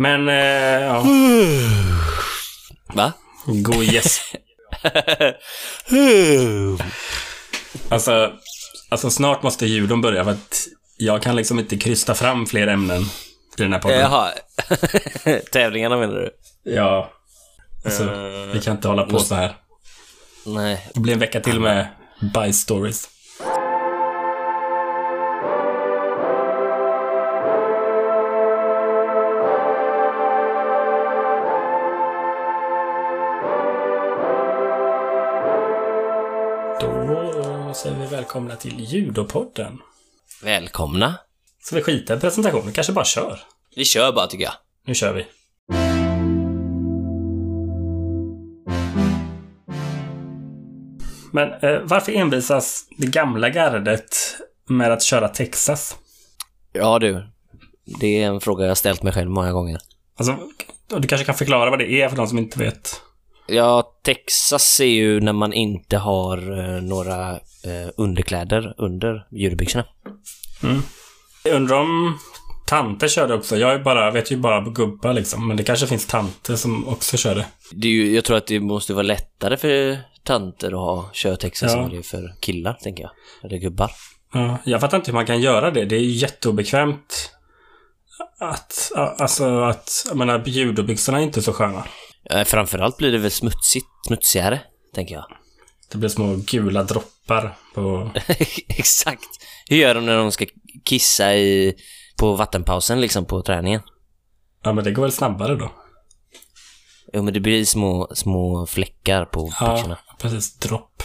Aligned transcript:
Men, 0.00 0.28
eh, 0.28 0.34
ja. 0.80 1.04
Va? 2.94 3.12
God 3.46 3.84
gäsp. 3.84 4.22
Alltså, 7.88 8.32
alltså 8.88 9.10
snart 9.10 9.42
måste 9.42 9.66
judon 9.66 10.00
börja 10.00 10.24
för 10.24 10.30
att 10.30 10.66
jag 10.96 11.22
kan 11.22 11.36
liksom 11.36 11.58
inte 11.58 11.76
krysta 11.76 12.14
fram 12.14 12.46
fler 12.46 12.66
ämnen 12.66 13.02
i 13.02 13.62
den 13.62 13.72
här 13.72 13.80
podden. 13.80 14.00
Jaha. 14.00 14.32
Tävlingarna 15.52 15.96
menar 15.96 16.14
du? 16.14 16.30
Ja. 16.62 17.10
Alltså, 17.84 18.04
vi 18.52 18.60
kan 18.60 18.76
inte 18.76 18.88
hålla 18.88 19.02
på 19.04 19.18
så 19.18 19.34
här. 19.34 19.56
Nej. 20.46 20.88
Det 20.94 21.00
blir 21.00 21.12
en 21.12 21.20
vecka 21.20 21.40
till 21.40 21.60
med 21.60 21.88
bajs 22.34 22.60
stories. 22.60 23.08
Välkomna 38.30 38.56
till 38.56 38.80
Judopodden. 38.80 39.78
Välkomna. 40.42 41.14
Ska 41.62 41.76
vi 41.76 41.82
skita 41.82 42.16
i 42.16 42.20
presentationen? 42.20 42.72
Kanske 42.72 42.92
bara 42.92 43.04
kör. 43.04 43.40
Vi 43.76 43.84
kör 43.84 44.12
bara 44.12 44.26
tycker 44.26 44.44
jag. 44.44 44.52
Nu 44.86 44.94
kör 44.94 45.14
vi. 45.14 45.26
Men 51.32 51.52
eh, 51.52 51.80
varför 51.82 52.12
envisas 52.12 52.84
det 52.98 53.06
gamla 53.06 53.48
gardet 53.48 54.16
med 54.68 54.92
att 54.92 55.02
köra 55.02 55.28
Texas? 55.28 55.96
Ja 56.72 56.98
du. 56.98 57.26
Det 58.00 58.22
är 58.22 58.26
en 58.26 58.40
fråga 58.40 58.66
jag 58.66 58.76
ställt 58.76 59.02
mig 59.02 59.12
själv 59.12 59.30
många 59.30 59.52
gånger. 59.52 59.80
Alltså, 60.16 60.38
du 61.00 61.08
kanske 61.08 61.24
kan 61.24 61.34
förklara 61.34 61.70
vad 61.70 61.78
det 61.78 61.92
är 61.92 62.08
för 62.08 62.16
de 62.16 62.26
som 62.26 62.38
inte 62.38 62.58
vet. 62.58 63.00
Ja, 63.50 63.92
Texas 64.02 64.80
är 64.80 64.84
ju 64.84 65.20
när 65.20 65.32
man 65.32 65.52
inte 65.52 65.98
har 65.98 66.58
eh, 66.58 66.82
några 66.82 67.30
eh, 67.32 67.90
underkläder 67.96 68.74
under 68.78 69.26
judobyxorna. 69.30 69.84
Jag 71.44 71.54
undrar 71.54 71.76
om 71.80 72.18
tanter 72.66 73.08
kör 73.08 73.28
det 73.28 73.34
också. 73.34 73.56
Jag 73.56 73.72
är 73.72 73.78
bara, 73.78 74.10
vet 74.10 74.30
ju 74.32 74.36
bara 74.36 74.60
gubbar 74.60 75.12
liksom. 75.12 75.48
Men 75.48 75.56
det 75.56 75.62
kanske 75.64 75.86
finns 75.86 76.06
tanter 76.06 76.56
som 76.56 76.88
också 76.88 77.16
kör 77.16 77.34
det. 77.34 77.46
Det 77.72 77.88
är 77.88 77.92
ju, 77.92 78.14
jag 78.14 78.24
tror 78.24 78.36
att 78.36 78.46
det 78.46 78.60
måste 78.60 78.94
vara 78.94 79.02
lättare 79.02 79.56
för 79.56 79.98
tanter 80.24 80.68
att 80.68 80.72
ha 80.72 81.10
köra 81.12 81.36
Texas 81.36 81.72
Ja. 81.72 81.82
än 81.82 81.90
det 81.90 81.96
är 81.96 82.02
för 82.02 82.34
killar, 82.40 82.72
tänker 82.72 83.02
jag. 83.02 83.10
Eller 83.44 83.58
gubbar. 83.58 83.90
Ja, 84.32 84.56
jag 84.64 84.80
fattar 84.80 84.96
inte 84.96 85.10
hur 85.10 85.14
man 85.14 85.26
kan 85.26 85.40
göra 85.40 85.70
det. 85.70 85.84
Det 85.84 85.96
är 85.96 86.00
ju 86.00 86.10
jätteobekvämt. 86.10 87.30
Att, 88.40 88.92
alltså 88.96 89.60
att, 89.60 89.90
jag 90.08 90.16
menar, 90.16 90.42
judobyxorna 90.46 91.18
är 91.18 91.22
inte 91.22 91.42
så 91.42 91.52
sköna. 91.52 91.84
Eh, 92.30 92.44
Framförallt 92.44 92.96
blir 92.96 93.12
det 93.12 93.18
väl 93.18 93.30
smutsigt, 93.30 93.86
smutsigare, 94.06 94.60
tänker 94.94 95.14
jag. 95.14 95.24
Det 95.92 95.98
blir 95.98 96.08
små 96.08 96.36
gula 96.36 96.82
droppar 96.82 97.56
på... 97.74 98.10
Exakt. 98.68 99.28
Hur 99.66 99.76
gör 99.76 99.94
de 99.94 100.06
när 100.06 100.16
de 100.16 100.32
ska 100.32 100.46
kissa 100.84 101.34
i, 101.34 101.74
på 102.18 102.34
vattenpausen, 102.34 103.00
liksom, 103.00 103.24
på 103.24 103.42
träningen? 103.42 103.80
Ja, 104.62 104.72
men 104.72 104.84
det 104.84 104.90
går 104.90 105.02
väl 105.02 105.12
snabbare 105.12 105.54
då? 105.54 105.72
Jo, 107.12 107.22
men 107.22 107.34
det 107.34 107.40
blir 107.40 107.64
små, 107.64 108.08
små 108.14 108.66
fläckar 108.66 109.24
på 109.24 109.44
byxorna. 109.44 109.98
Ja, 110.06 110.14
precis. 110.20 110.56
Dropp. 110.58 111.02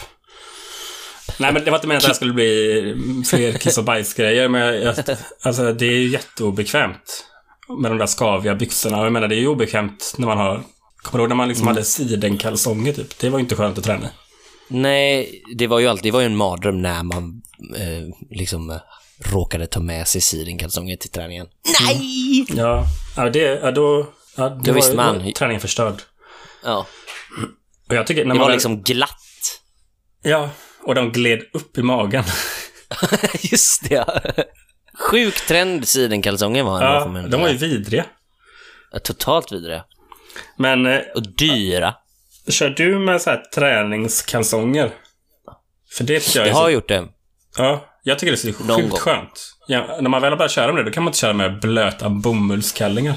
Nej, 1.40 1.54
men 1.54 1.66
det 1.66 1.72
var 1.72 1.78
inte 1.78 1.88
meningen 1.88 2.06
att 2.06 2.10
det 2.10 2.16
skulle 2.16 2.34
bli 2.34 3.24
fler 3.30 3.52
kiss 3.54 3.78
och 3.78 3.84
bajsgrejer, 3.84 4.48
men 4.48 4.62
jag, 4.62 4.76
jag, 4.76 5.18
alltså, 5.42 5.74
det 5.74 5.86
är 5.86 5.92
ju 5.98 6.08
jätteobekvämt 6.08 7.26
med 7.80 7.92
de 7.92 7.98
där 7.98 8.06
skaviga 8.06 8.56
byxorna. 8.56 9.04
Jag 9.04 9.14
menar, 9.14 9.28
det 9.28 9.36
är 9.36 9.40
ju 9.40 9.48
obekvämt 9.48 10.16
när 10.18 10.28
man 10.28 10.38
har... 10.38 10.64
Kommer 11.06 11.20
du 11.20 11.24
ihåg 11.24 11.30
när 11.30 11.36
man 11.36 11.48
liksom 11.48 11.68
hade 11.68 11.84
sidenkalsonger, 11.84 12.94
typ? 12.94 13.20
Det 13.20 13.30
var 13.30 13.40
ju 13.40 13.44
inte 13.44 13.56
skönt 13.56 13.78
att 13.78 13.84
träna. 13.84 14.10
Nej, 14.68 15.44
det 15.58 15.68
var 15.68 15.80
ju 15.80 15.88
alltid, 15.88 16.04
det 16.04 16.12
var 16.12 16.20
ju 16.20 16.26
en 16.26 16.36
mardröm 16.36 16.82
när 16.82 17.04
man 17.04 17.42
eh, 17.76 18.16
liksom 18.30 18.70
eh, 18.70 18.78
råkade 19.20 19.68
ta 19.68 19.80
med 19.80 20.08
sig 20.08 20.22
sidenkalsonger 20.22 20.96
till 20.98 21.10
träningen. 21.10 21.48
Nej! 21.82 22.46
Ja, 22.50 22.86
ja, 23.18 23.30
det, 23.30 23.40
ja 23.40 23.72
då... 23.72 24.08
Ja, 24.38 24.50
det 24.50 24.56
Då 24.64 24.72
var, 24.72 24.76
visste 24.76 24.96
man. 24.96 25.24
var 25.24 25.32
träningen 25.32 25.62
förstörd. 25.62 26.02
Ja, 26.64 26.88
Och 27.90 27.96
jag 27.96 28.08
tycker, 28.08 28.26
när 28.26 28.34
det 28.34 28.40
man 28.40 28.48
var 28.48 28.54
liksom 28.54 28.82
glatt. 28.82 29.62
Ja, 30.24 30.50
och 30.84 30.96
de 30.96 31.12
gled 31.12 31.42
upp 31.54 31.78
i 31.78 31.82
magen. 31.82 32.24
Just 33.42 33.90
det, 33.90 33.96
ja. 33.96 34.20
Sjuk 35.12 35.48
trend 35.48 35.88
sidenkalsonger 35.88 36.64
var 36.64 36.80
får 36.80 36.88
Ja, 36.88 37.08
man 37.08 37.30
de 37.30 37.42
var 37.42 37.50
ju 37.50 37.58
vidriga. 37.58 38.06
Totalt 39.04 39.52
vidriga. 39.52 39.84
Men 40.58 40.86
eh, 40.86 41.00
Och 41.16 41.24
dyra. 41.38 41.96
kör 42.50 42.70
du 42.70 43.00
med 43.00 43.22
så 43.22 43.30
här 43.30 43.44
träningskalsonger? 43.56 44.92
För 45.98 46.04
det 46.04 46.20
tycker 46.20 46.40
jag 46.40 46.48
Jag 46.48 46.56
så 46.56 46.62
har 46.62 46.70
gjort 46.70 46.88
det. 46.88 47.08
Ja, 47.58 47.86
jag 48.04 48.20
tycker 48.20 48.32
det 48.32 48.50
är 48.50 48.54
så 48.54 48.64
Någon 48.64 48.76
sjukt 48.78 48.90
gång. 48.90 49.00
skönt. 49.00 49.52
Ja, 49.68 49.98
när 50.02 50.10
man 50.10 50.22
väl 50.22 50.32
har 50.32 50.38
börjat 50.38 50.52
köra 50.52 50.74
med 50.74 50.86
det, 50.86 50.90
då 50.90 50.94
kan 50.94 51.04
man 51.04 51.10
inte 51.12 51.20
köra 51.20 51.34
med 51.34 51.60
blöta 51.60 52.10
bomullskallingar. 52.10 53.16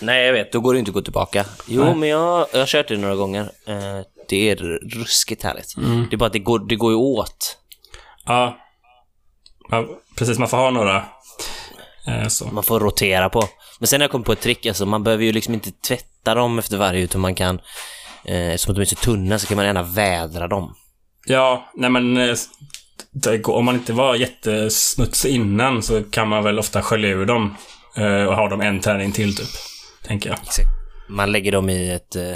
Nej, 0.00 0.26
jag 0.26 0.32
vet. 0.32 0.52
Då 0.52 0.60
går 0.60 0.72
det 0.72 0.78
inte 0.78 0.88
att 0.88 0.94
gå 0.94 1.02
tillbaka. 1.02 1.44
Jo, 1.66 1.84
Nej. 1.84 1.94
men 1.94 2.08
jag, 2.08 2.46
jag 2.52 2.58
har 2.58 2.66
kört 2.66 2.88
det 2.88 2.96
några 2.96 3.14
gånger. 3.14 3.40
Eh, 3.66 4.00
det 4.28 4.50
är 4.50 4.56
ruskigt 4.98 5.42
härligt. 5.42 5.76
Mm. 5.76 6.06
Det 6.10 6.16
är 6.16 6.18
bara 6.18 6.26
att 6.26 6.32
det 6.32 6.38
går, 6.38 6.68
det 6.68 6.76
går 6.76 6.92
ju 6.92 6.96
åt. 6.96 7.58
Ja. 8.26 8.58
ja 9.70 9.86
precis, 10.18 10.38
man 10.38 10.48
får 10.48 10.56
ha 10.56 10.70
några. 10.70 11.04
Eh, 12.08 12.26
så. 12.28 12.46
Man 12.46 12.64
får 12.64 12.80
rotera 12.80 13.28
på. 13.28 13.48
Men 13.78 13.86
sen 13.86 14.00
har 14.00 14.04
jag 14.04 14.10
kommit 14.10 14.26
på 14.26 14.32
ett 14.32 14.40
trick, 14.40 14.66
alltså 14.66 14.86
man 14.86 15.02
behöver 15.04 15.24
ju 15.24 15.32
liksom 15.32 15.54
inte 15.54 15.70
tvätta 15.72 16.04
dem 16.24 16.58
efter 16.58 16.76
varje, 16.76 17.02
utan 17.02 17.20
man 17.20 17.34
kan, 17.34 17.60
eh, 18.24 18.48
eftersom 18.48 18.74
de 18.74 18.80
är 18.80 18.84
så 18.84 18.96
tunna 18.96 19.38
så 19.38 19.46
kan 19.46 19.56
man 19.56 19.66
gärna 19.66 19.82
vädra 19.82 20.48
dem. 20.48 20.74
Ja, 21.26 21.70
nej 21.74 21.90
men 21.90 22.16
eh, 22.16 22.36
det 23.10 23.44
om 23.44 23.64
man 23.64 23.74
inte 23.74 23.92
var 23.92 24.14
jättesmutsig 24.14 25.34
innan 25.34 25.82
så 25.82 26.02
kan 26.02 26.28
man 26.28 26.44
väl 26.44 26.58
ofta 26.58 26.82
skölja 26.82 27.10
ur 27.10 27.26
dem 27.26 27.56
eh, 27.96 28.24
och 28.24 28.36
ha 28.36 28.48
dem 28.48 28.60
en 28.60 28.80
träning 28.80 29.12
till 29.12 29.36
typ. 29.36 29.48
Tänker 30.02 30.30
jag. 30.30 30.38
Exakt. 30.42 30.68
Man 31.08 31.32
lägger 31.32 31.52
dem 31.52 31.70
i 31.70 31.90
ett... 31.90 32.16
Eh, 32.16 32.34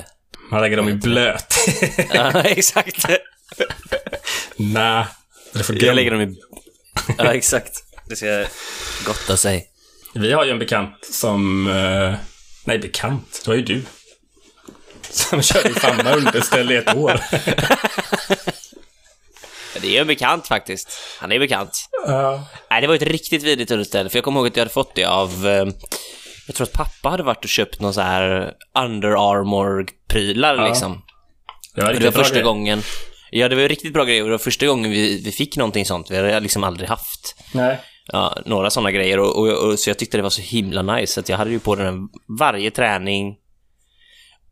Man 0.50 0.60
lägger 0.60 0.76
dem 0.76 0.88
i 0.88 0.94
blöt. 0.94 1.54
ja, 2.14 2.40
exakt. 2.42 3.06
Nej, 4.56 5.04
Jag 5.68 5.94
lägger 5.96 6.10
dem 6.10 6.20
i... 6.20 6.36
Ja, 7.18 7.34
exakt. 7.34 7.72
Det 8.08 8.16
ska 8.16 8.44
gotta 9.06 9.36
sig. 9.36 9.66
Vi 10.14 10.32
har 10.32 10.44
ju 10.44 10.50
en 10.50 10.58
bekant 10.58 11.08
som... 11.12 11.66
Eh, 11.66 12.14
nej, 12.64 12.78
bekant. 12.78 13.41
Det 13.44 13.48
var 13.50 13.54
ju 13.56 13.62
du. 13.62 13.82
Som 15.10 15.42
körde 15.42 15.80
samma 15.80 16.12
underställ 16.12 16.72
i 16.72 16.76
ett 16.76 16.94
år. 16.97 17.20
Det 19.80 19.86
är 19.88 19.91
ju 19.92 19.98
en 19.98 20.06
bekant 20.06 20.47
faktiskt. 20.48 20.88
Han 21.20 21.32
är 21.32 21.38
bekant. 21.38 21.88
Ja. 22.06 22.44
Nej, 22.70 22.80
det 22.80 22.86
var 22.86 22.94
ett 22.94 23.02
riktigt 23.02 23.42
vidrigt 23.42 23.70
underställ, 23.70 24.08
för 24.10 24.16
jag 24.16 24.25
kommer 24.25 24.41
ihåg 24.41 24.47
att 24.47 24.56
jag 24.56 24.60
hade 24.60 24.72
fått 24.72 24.94
det 24.94 25.04
av... 25.04 25.47
Eh, 25.47 25.66
jag 26.47 26.56
tror 26.56 26.66
att 26.66 26.72
pappa 26.72 27.08
hade 27.08 27.22
varit 27.22 27.44
och 27.44 27.48
köpt 27.50 27.80
någon 27.80 27.94
så 27.94 28.00
här 28.00 28.52
Under 28.78 29.08
Armour-prylar 29.08 30.56
Ja. 30.56 30.69
liksom. 30.69 31.02
Det 31.75 31.82
var 31.82 31.92
det 31.94 32.04
var 32.04 32.12
första 32.12 32.34
grej. 32.34 32.44
gången... 32.44 32.82
Ja, 33.31 33.48
det 33.48 33.54
var 33.54 33.62
ju 33.62 33.69
riktigt 33.69 33.92
bra 33.92 34.04
grejer 34.04 34.25
det 34.25 34.31
var 34.31 34.38
första 34.38 34.66
gången 34.66 34.91
vi, 34.91 35.22
vi 35.25 35.32
fick 35.32 35.56
någonting 35.56 35.86
sånt. 35.86 36.10
Vi 36.10 36.16
hade 36.16 36.41
liksom 36.41 36.64
aldrig 36.64 36.88
haft 36.88 37.36
Nej. 37.52 37.78
Ja, 38.12 38.38
några 38.47 38.70
sådana 38.70 38.91
grejer 38.91 39.19
och, 39.19 39.38
och, 39.38 39.69
och, 39.69 39.78
så 39.78 39.91
jag 39.91 39.98
tyckte 39.98 40.16
det 40.16 40.22
var 40.22 40.31
så 40.31 40.42
himla 40.42 40.82
nice 40.82 41.20
att 41.20 41.28
jag 41.28 41.37
hade 41.37 41.50
ju 41.50 41.60
på 41.60 41.75
den 41.75 42.09
varje 42.38 42.70
träning 42.70 43.37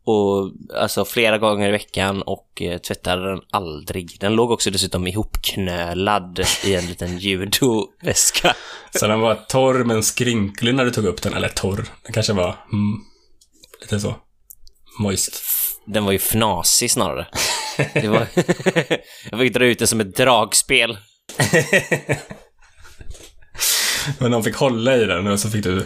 och 0.05 0.51
alltså 0.75 1.05
flera 1.05 1.37
gånger 1.37 1.69
i 1.69 1.71
veckan 1.71 2.21
och 2.21 2.61
eh, 2.61 2.77
tvättade 2.77 3.29
den 3.29 3.41
aldrig. 3.51 4.17
Den 4.19 4.33
låg 4.33 4.51
också 4.51 4.71
dessutom 4.71 5.07
ihopknölad 5.07 6.39
i 6.65 6.75
en 6.75 6.85
liten 6.85 7.17
judoväska. 7.19 8.55
Så 8.91 9.07
den 9.07 9.19
var 9.19 9.35
torr 9.35 9.83
men 9.83 10.03
skrynklig 10.03 10.75
när 10.75 10.85
du 10.85 10.91
tog 10.91 11.05
upp 11.05 11.21
den. 11.21 11.33
Eller 11.33 11.49
torr. 11.49 11.85
Den 12.03 12.13
kanske 12.13 12.33
var 12.33 12.55
mm, 12.71 13.01
lite 13.81 13.99
så. 13.99 14.15
Moist. 14.99 15.43
Den 15.85 16.05
var 16.05 16.11
ju 16.11 16.19
fnasig 16.19 16.91
snarare. 16.91 17.27
Det 17.93 18.07
var... 18.07 18.27
jag 19.31 19.39
fick 19.39 19.53
dra 19.53 19.65
ut 19.65 19.79
det 19.79 19.87
som 19.87 19.99
ett 19.99 20.15
dragspel. 20.15 20.97
Men 24.19 24.31
de 24.31 24.43
fick 24.43 24.55
hålla 24.55 24.97
i 24.97 25.05
den 25.05 25.27
och 25.27 25.39
så 25.39 25.49
fick 25.49 25.63
du 25.63 25.85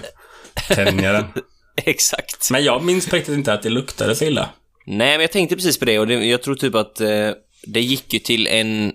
tänja 0.67 1.11
den. 1.11 1.25
Exakt. 1.85 2.51
Men 2.51 2.63
jag 2.63 2.83
minns 2.83 3.13
riktigt 3.13 3.33
inte 3.35 3.53
att 3.53 3.63
det 3.63 3.69
luktade 3.69 4.15
så 4.15 4.25
illa. 4.25 4.49
Nej, 4.85 5.11
men 5.11 5.21
jag 5.21 5.31
tänkte 5.31 5.55
precis 5.55 5.79
på 5.79 5.85
det 5.85 5.99
och 5.99 6.07
det, 6.07 6.13
jag 6.25 6.43
tror 6.43 6.55
typ 6.55 6.75
att 6.75 7.01
eh, 7.01 7.31
det 7.63 7.81
gick 7.81 8.13
ju 8.13 8.19
till 8.19 8.47
en... 8.47 8.93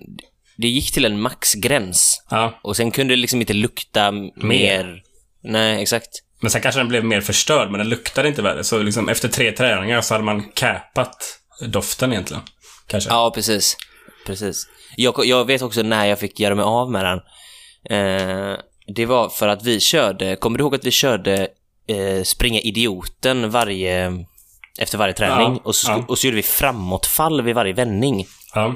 Det 0.57 0.67
gick 0.67 0.91
till 0.93 1.05
en 1.05 1.21
maxgräns. 1.21 2.23
Ja. 2.29 2.59
Och 2.63 2.75
sen 2.77 2.91
kunde 2.91 3.13
det 3.15 3.19
liksom 3.21 3.39
inte 3.41 3.53
lukta 3.53 4.05
m- 4.05 4.29
mer. 4.35 5.01
Nej, 5.43 5.81
exakt. 5.81 6.09
Men 6.41 6.51
sen 6.51 6.61
kanske 6.61 6.79
den 6.79 6.87
blev 6.87 7.05
mer 7.05 7.21
förstörd, 7.21 7.71
men 7.71 7.77
den 7.79 7.89
luktade 7.89 8.27
inte 8.27 8.41
värre. 8.41 8.63
Så 8.63 8.77
liksom 8.83 9.09
efter 9.09 9.27
tre 9.29 9.51
träningar 9.51 10.01
så 10.01 10.13
hade 10.13 10.23
man 10.23 10.43
capat 10.53 11.39
doften 11.67 12.11
egentligen. 12.11 12.43
Kanske. 12.87 13.09
Ja, 13.09 13.31
precis. 13.35 13.77
Precis. 14.25 14.67
Jag, 14.95 15.25
jag 15.25 15.45
vet 15.45 15.61
också 15.61 15.81
när 15.81 16.05
jag 16.05 16.19
fick 16.19 16.39
göra 16.39 16.55
mig 16.55 16.63
av 16.63 16.91
med 16.91 17.05
den. 17.05 17.19
Eh, 17.89 18.57
det 18.87 19.05
var 19.05 19.29
för 19.29 19.47
att 19.47 19.63
vi 19.63 19.79
körde, 19.79 20.35
kommer 20.35 20.57
du 20.57 20.61
ihåg 20.63 20.75
att 20.75 20.85
vi 20.85 20.91
körde 20.91 21.47
eh, 21.87 22.23
springa 22.23 22.59
idioten 22.59 23.49
varje, 23.49 24.23
efter 24.79 24.97
varje 24.97 25.13
träning. 25.13 25.53
Ja, 25.53 25.59
och, 25.63 25.75
så, 25.75 25.91
ja. 25.91 26.05
och 26.07 26.17
så 26.17 26.27
gjorde 26.27 26.35
vi 26.37 26.43
framåtfall 26.43 27.41
vid 27.41 27.55
varje 27.55 27.73
vändning. 27.73 28.25
Ja. 28.53 28.75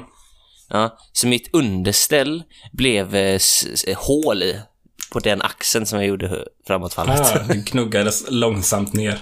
Ja, 0.70 0.98
så 1.12 1.26
mitt 1.26 1.54
underställ 1.54 2.42
blev 2.72 3.14
eh, 3.16 3.34
s- 3.34 3.84
hål 3.96 4.42
i 4.42 4.60
på 5.12 5.18
den 5.18 5.42
axeln 5.42 5.86
som 5.86 5.98
jag 5.98 6.08
gjorde 6.08 6.44
framåtfallet. 6.66 7.20
Ah, 7.20 7.38
det 7.48 7.70
gnuggades 7.70 8.24
långsamt 8.30 8.92
ner. 8.92 9.18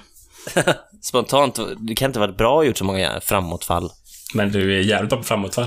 Spontant, 1.02 1.58
det 1.88 1.94
kan 1.94 2.10
inte 2.10 2.18
varit 2.20 2.36
bra 2.38 2.64
gjort 2.64 2.78
så 2.78 2.84
många 2.84 3.20
framåtfall. 3.20 3.90
Men 4.34 4.52
du 4.52 4.76
är 4.78 4.82
jävligt 4.82 5.10
bra 5.10 5.18
på 5.18 5.24
framåtfall. 5.24 5.66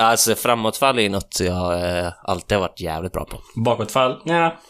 Alltså 0.00 0.34
framåtfall 0.34 0.98
är 0.98 1.08
något 1.10 1.40
jag 1.40 1.98
eh, 1.98 2.12
alltid 2.22 2.56
har 2.56 2.60
varit 2.60 2.80
jävligt 2.80 3.12
bra 3.12 3.24
på. 3.24 3.40
Bakåtfall? 3.54 4.22
Ja. 4.24 4.60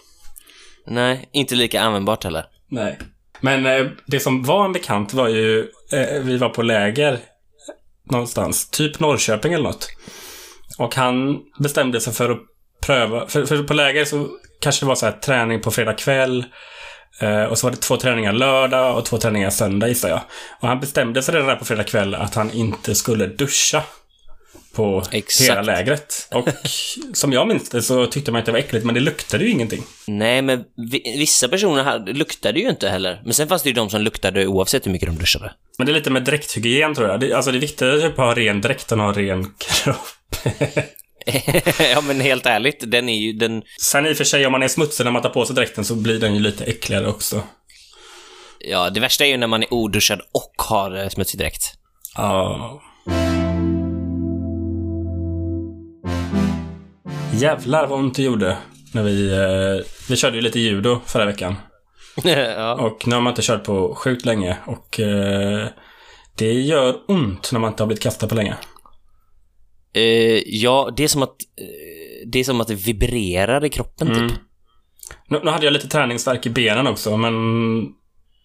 Nej, 0.87 1.29
inte 1.33 1.55
lika 1.55 1.81
användbart 1.81 2.25
heller. 2.25 2.45
Nej. 2.69 2.99
Men 3.41 3.67
eh, 3.67 3.87
det 4.07 4.21
som 4.21 4.43
var 4.43 4.65
en 4.65 4.73
bekant 4.73 5.15
var 5.15 5.29
ju, 5.29 5.61
eh, 5.93 6.23
vi 6.23 6.37
var 6.37 6.49
på 6.49 6.63
läger 6.63 7.19
någonstans, 8.11 8.71
typ 8.71 9.01
Norrköping 9.01 9.53
eller 9.53 9.65
något. 9.65 9.89
Och 10.79 10.95
han 10.95 11.41
bestämde 11.59 12.01
sig 12.01 12.13
för 12.13 12.31
att 12.31 12.39
pröva, 12.87 13.27
för, 13.27 13.47
för 13.47 13.63
på 13.63 13.75
läger 13.75 14.05
så 14.05 14.29
kanske 14.61 14.85
det 14.85 14.89
var 14.89 14.95
så 14.95 15.07
här 15.07 15.13
träning 15.13 15.61
på 15.61 15.71
fredag 15.71 15.95
kväll. 15.95 16.45
Eh, 17.21 17.45
och 17.45 17.59
så 17.59 17.67
var 17.67 17.71
det 17.71 17.81
två 17.81 17.97
träningar 17.97 18.33
lördag 18.33 18.99
och 18.99 19.05
två 19.05 19.19
träningar 19.19 19.51
söndag 19.51 19.89
gissar 19.89 20.09
jag. 20.09 20.21
Och 20.61 20.69
han 20.69 20.81
bestämde 20.81 21.23
sig 21.23 21.35
redan 21.35 21.49
där 21.49 21.57
på 21.57 21.65
fredag 21.65 21.85
kväll 21.85 22.15
att 22.15 22.35
han 22.35 22.51
inte 22.51 22.95
skulle 22.95 23.27
duscha 23.27 23.83
på 24.75 25.05
Exakt. 25.11 25.51
hela 25.51 25.63
lägret. 25.63 26.29
Och 26.31 26.49
som 27.13 27.33
jag 27.33 27.49
minns 27.49 27.69
det 27.69 27.83
så 27.83 28.07
tyckte 28.07 28.33
man 28.33 28.39
inte 28.39 28.51
det 28.51 28.53
var 28.53 28.59
äckligt, 28.59 28.87
men 28.87 28.95
det 28.95 29.01
luktade 29.01 29.45
ju 29.45 29.51
ingenting. 29.51 29.83
Nej, 30.07 30.43
men 30.43 30.65
vi, 30.91 31.17
vissa 31.19 31.49
personer 31.49 32.13
luktade 32.15 32.61
ju 32.61 32.71
inte 32.71 32.89
heller. 32.89 33.23
Men 33.25 33.35
sen 33.35 33.49
fanns 33.49 33.63
det 33.63 33.69
ju 33.69 33.75
de 33.75 33.91
som 33.91 34.01
luktade 34.03 34.47
oavsett 34.47 34.87
hur 34.87 34.93
mycket 34.93 35.09
de 35.09 35.19
duschade. 35.19 35.53
Men 35.79 35.87
det 35.87 35.93
är 35.93 35.95
lite 35.95 36.11
med 36.11 36.25
dräkthygien 36.25 36.95
tror 36.95 37.09
jag. 37.09 37.21
Det, 37.21 37.33
alltså 37.33 37.51
det 37.53 37.59
är 37.59 37.61
viktigare 37.61 38.01
typ 38.01 38.19
att 38.19 38.25
ha 38.25 38.35
ren 38.35 38.61
dräkt 38.61 38.93
än 38.93 39.01
att 39.01 39.17
ha 39.17 39.23
ren 39.23 39.55
kropp. 39.59 39.97
ja, 41.93 42.01
men 42.01 42.21
helt 42.21 42.47
ärligt, 42.47 42.91
den 42.91 43.09
är 43.09 43.19
ju 43.19 43.33
den... 43.33 43.63
Sen 43.81 44.07
i 44.07 44.13
och 44.13 44.17
för 44.17 44.25
sig, 44.25 44.47
om 44.47 44.53
man 44.53 44.63
är 44.63 44.69
smutsig 44.69 45.05
när 45.05 45.11
man 45.11 45.23
tar 45.23 45.31
på 45.31 45.47
sig 45.47 45.57
dräkten 45.57 45.85
så 45.85 45.95
blir 45.95 46.21
den 46.21 46.35
ju 46.35 46.41
lite 46.41 46.65
äckligare 46.65 47.07
också. 47.07 47.43
Ja, 48.59 48.91
det 48.91 49.01
värsta 49.01 49.25
är 49.25 49.29
ju 49.29 49.37
när 49.37 49.47
man 49.47 49.63
är 49.63 49.75
oduschad 49.75 50.21
och 50.33 50.55
har 50.57 51.03
eh, 51.03 51.09
smutsig 51.09 51.41
dräkt. 51.41 51.63
Ja. 52.17 52.83
Jävlar 57.41 57.87
vad 57.87 57.99
ont 57.99 58.15
det 58.15 58.23
gjorde 58.23 58.57
när 58.95 59.03
vi... 59.03 59.33
Eh, 59.33 59.87
vi 60.09 60.17
körde 60.17 60.37
ju 60.37 60.43
lite 60.43 60.61
judo 60.61 61.01
förra 61.07 61.25
veckan. 61.27 61.55
ja. 62.25 62.75
Och 62.75 63.07
nu 63.07 63.15
har 63.15 63.23
man 63.23 63.31
inte 63.31 63.43
kört 63.43 63.65
på 63.65 63.95
sjukt 63.95 64.25
länge 64.25 64.57
och 64.67 65.01
eh, 65.01 65.67
det 66.37 66.53
gör 66.53 66.97
ont 67.09 67.53
när 67.53 67.61
man 67.61 67.71
inte 67.71 67.83
har 67.83 67.87
blivit 67.87 68.03
kastad 68.03 68.27
på 68.29 68.35
länge. 68.35 68.57
Eh, 69.95 70.43
ja, 70.47 70.93
det 70.97 71.05
är 71.05 71.09
som 71.09 71.23
att... 71.23 71.29
eh, 71.61 72.27
det 72.27 72.39
är 72.41 72.45
som 72.45 72.61
att 72.61 72.69
det 72.69 72.75
vibrerar 72.75 73.65
i 73.65 73.69
kroppen, 73.69 74.09
typ. 74.09 74.39
Nu, 75.29 75.41
nu 75.45 75.51
hade 75.51 75.65
jag 75.65 75.73
lite 75.73 75.89
träningsvärk 75.89 76.47
i 76.47 76.51
benen 76.51 76.87
också, 76.87 77.17
men... 77.17 77.35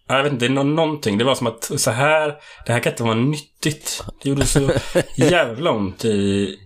Jag 0.07 0.23
vet 0.23 0.33
inte, 0.33 0.47
det 0.47 0.51
är 0.51 0.55
nå- 0.55 0.63
någonting. 0.63 1.17
Det 1.17 1.23
var 1.23 1.35
som 1.35 1.47
att 1.47 1.71
så 1.75 1.91
här, 1.91 2.35
det 2.65 2.73
här 2.73 2.79
kan 2.79 2.91
inte 2.93 3.03
vara 3.03 3.15
nyttigt. 3.15 4.03
Det 4.23 4.29
gjorde 4.29 4.45
så 4.45 4.71
jävla 5.15 5.71
ont 5.71 6.05
i, 6.05 6.09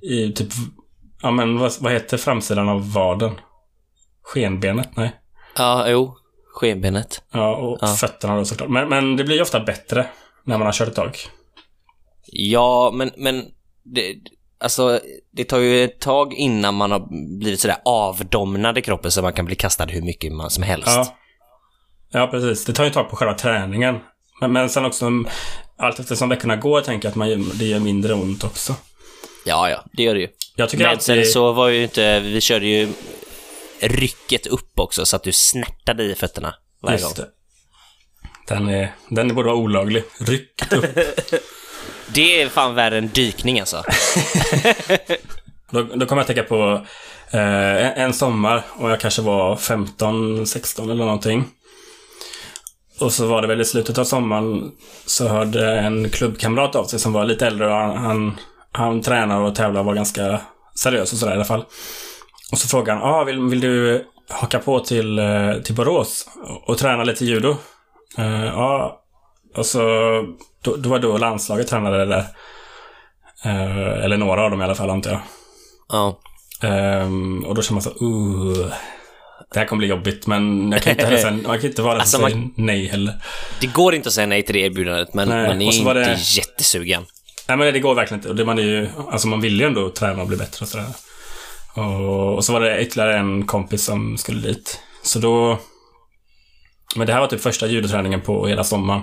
i 0.02 0.34
typ, 0.36 0.48
ja 1.22 1.32
men 1.32 1.60
vad, 1.60 1.72
vad 1.80 1.92
heter 1.94 2.18
framsidan 2.18 2.70
av 2.70 2.94
vaden? 2.94 3.32
Skenbenet? 4.24 4.90
Nej. 4.98 5.16
Ja, 5.58 5.90
jo. 5.90 6.16
Skenbenet. 6.56 7.22
Ja, 7.32 7.56
och 7.56 7.78
Ja. 7.82 7.88
fötterna 7.88 8.36
då 8.36 8.46
såklart. 8.46 8.70
Men, 8.70 8.90
men 8.90 9.16
det 9.16 9.24
blir 9.24 9.36
ju 9.36 9.42
ofta 9.42 9.60
bättre 9.60 10.08
när 10.44 10.58
man 10.58 10.66
har 10.68 10.74
kört 10.74 10.88
ett 10.88 10.96
tag. 10.96 11.18
Ja, 12.26 12.92
men, 12.94 13.12
men 13.18 13.46
det, 13.84 14.16
alltså, 14.60 15.00
det 15.32 15.44
tar 15.44 15.58
ju 15.60 15.84
ett 15.84 16.00
tag 16.00 16.34
innan 16.34 16.76
man 16.76 16.92
har 16.92 17.08
blivit 17.40 17.60
sådär 17.60 17.78
avdomnad 17.86 18.78
i 18.78 18.82
kroppen 18.82 19.12
så 19.12 19.22
man 19.22 19.34
kan 19.34 19.46
bli 19.46 19.56
kastad 19.56 19.86
hur 19.86 20.02
mycket 20.02 20.32
man 20.34 20.50
som 20.50 20.64
helst. 20.64 20.88
Ja. 20.88 21.16
Ja, 22.12 22.28
precis. 22.28 22.66
Det 22.66 22.74
tar 22.74 22.84
ju 22.84 22.88
ett 22.88 22.94
tag 22.94 23.10
på 23.10 23.16
själva 23.16 23.34
träningen. 23.34 24.00
Men, 24.42 24.52
men 24.54 24.70
sen 24.70 24.86
också, 24.86 25.06
allt 25.78 26.00
eftersom 26.00 26.30
veckorna 26.30 26.56
går, 26.56 26.82
tänker 26.82 27.06
jag 27.08 27.10
att 27.12 27.16
man, 27.16 27.52
det 27.54 27.66
gör 27.66 27.80
mindre 27.80 28.14
ont 28.14 28.44
också. 28.44 28.76
ja, 29.46 29.70
ja, 29.70 29.84
det 29.94 30.04
gör 30.04 30.14
det 30.14 30.22
ju. 30.22 30.28
Jag 30.60 30.70
tycker 30.70 30.84
Men 30.84 30.92
alltid... 30.92 31.06
sen 31.06 31.26
så 31.26 31.52
var 31.52 31.68
ju 31.68 31.84
inte, 31.84 32.20
vi 32.20 32.42
körde 32.42 32.66
ju 32.66 32.88
rycket 33.80 34.48
upp 34.48 34.80
också 34.80 35.06
så 35.06 35.16
att 35.16 35.24
du 35.24 35.32
snärtade 35.32 36.04
i 36.04 36.16
fötterna 36.16 36.56
varje 36.82 36.98
gång. 36.98 37.10
Just 37.10 37.18
det. 37.18 37.28
Den, 38.48 38.70
är, 38.70 38.96
den 39.10 39.36
borde 39.36 39.48
vara 39.48 39.58
olaglig. 39.58 40.04
Ryckt 40.20 40.74
upp. 40.74 40.86
Det 42.14 42.42
är 42.42 42.50
fan 42.50 42.76
värre 42.76 42.98
än 42.98 43.08
dykning 43.08 43.60
alltså. 43.60 43.84
Då, 45.72 45.84
då 45.84 46.06
kommer 46.06 46.10
jag 46.10 46.20
att 46.20 46.28
tänka 46.28 46.44
på 46.44 46.86
eh, 47.32 47.86
en, 47.86 47.94
en 47.94 48.14
sommar 48.14 48.64
och 48.78 48.92
jag 48.92 49.00
kanske 49.00 49.22
var 49.22 49.56
15, 49.56 50.48
16 50.48 50.90
eller 50.90 51.06
någonting. 51.06 51.46
Och 53.00 53.14
så 53.14 53.28
var 53.28 53.42
det 53.42 53.48
väl 53.48 53.62
i 53.62 53.66
slutet 53.66 53.98
av 53.98 54.04
sommaren 54.04 54.72
så 55.06 55.28
hörde 55.28 55.80
en 55.80 56.10
klubbkamrat 56.10 56.76
av 56.76 56.86
sig 56.86 57.00
som 57.00 57.14
var 57.14 57.26
lite 57.26 57.48
äldre 57.48 57.68
och 57.68 57.74
han, 57.74 57.98
han, 57.98 58.40
han 58.72 59.02
tränar 59.02 59.42
och 59.42 59.56
tävlar 59.56 59.80
och 59.80 59.86
var 59.86 59.94
ganska 59.94 60.42
seriös 60.76 61.14
och 61.14 61.20
sådär 61.20 61.32
i 61.34 61.36
alla 61.36 61.46
fall. 61.46 61.66
Och 62.52 62.58
så 62.58 62.68
frågade 62.68 63.00
han, 63.00 63.10
ah, 63.14 63.24
vill, 63.24 63.40
vill 63.40 63.60
du 63.62 64.06
haka 64.30 64.60
på 64.60 64.80
till, 64.80 65.20
eh, 65.20 65.54
till 65.64 65.76
Borås 65.76 66.26
och, 66.68 66.78
träna 66.78 67.04
lite 67.04 67.26
judo? 67.26 67.56
Eh, 68.18 68.46
Ja, 68.46 69.02
och 69.56 69.66
så 69.66 69.80
då, 70.64 70.76
då 70.76 70.90
var 70.90 71.00
då 71.00 71.18
landslaget 71.18 71.68
tränade 71.68 72.06
där. 72.06 72.26
Eh, 73.46 74.04
eller 74.06 74.18
några 74.18 74.44
av 74.44 74.52
dem 74.52 74.62
i 74.62 74.64
alla 74.64 74.76
fall 74.76 74.90
antar 74.90 75.12
jag. 75.12 75.22
Ja. 75.90 76.20
Ehm, 76.64 77.44
och 77.46 77.56
då 77.56 77.62
känner 77.62 77.76
man 77.76 77.82
så, 77.82 78.06
uh, 78.06 78.68
det 79.54 79.60
här 79.60 79.66
kommer 79.66 79.78
bli 79.80 79.88
jobbigt, 79.88 80.28
men 80.28 80.72
jag 80.72 80.82
kan 80.82 80.92
inte 80.92 81.18
säga, 81.22 81.32
man 81.32 81.60
kan 81.60 81.70
inte 81.70 81.82
vara 81.82 81.98
den 81.98 82.08
som 82.08 82.24
Alltså, 82.24 82.38
säger 82.40 82.50
nej 82.56 82.88
heller. 82.88 83.14
Det 83.62 83.68
går 83.68 83.96
inte 83.96 84.10
att 84.10 84.14
säga 84.14 84.28
nej 84.28 84.44
till 84.44 84.54
det 84.56 84.60
erbjudandet, 84.60 85.14
men 85.14 85.30
Nej, 85.30 85.48
man 85.48 85.62
är 85.62 85.78
inte 85.78 85.94
det- 85.94 86.20
jättesugen. 86.38 87.06
Nej, 87.50 87.58
men 87.58 87.74
det 87.74 87.80
går 87.80 87.96
verkligen 87.96 88.20
inte. 88.20 88.30
Och 88.30 88.36
det, 88.36 88.46
man 88.46 88.60
är 88.60 88.64
ju, 88.64 88.90
alltså 89.12 89.28
man 89.28 89.42
vill 89.42 89.60
ju 89.60 89.66
ändå 89.66 89.90
träna 89.90 90.22
och 90.22 90.28
bli 90.28 90.38
bättre 90.38 90.64
och 90.64 90.68
sådär. 90.68 90.86
Och, 91.74 92.36
och 92.36 92.46
så 92.46 92.54
var 92.54 92.62
det 92.62 92.82
ytterligare 92.82 93.18
en 93.18 93.46
kompis 93.46 93.84
som 93.84 94.18
skulle 94.18 94.40
dit. 94.40 94.80
Så 95.04 95.20
då... 95.20 95.60
Men 96.96 97.08
det 97.08 97.14
här 97.14 97.20
var 97.20 97.28
typ 97.28 97.42
första 97.42 97.68
judoträningen 97.68 98.22
på 98.22 98.48
hela 98.48 98.64
sommaren. 98.64 99.02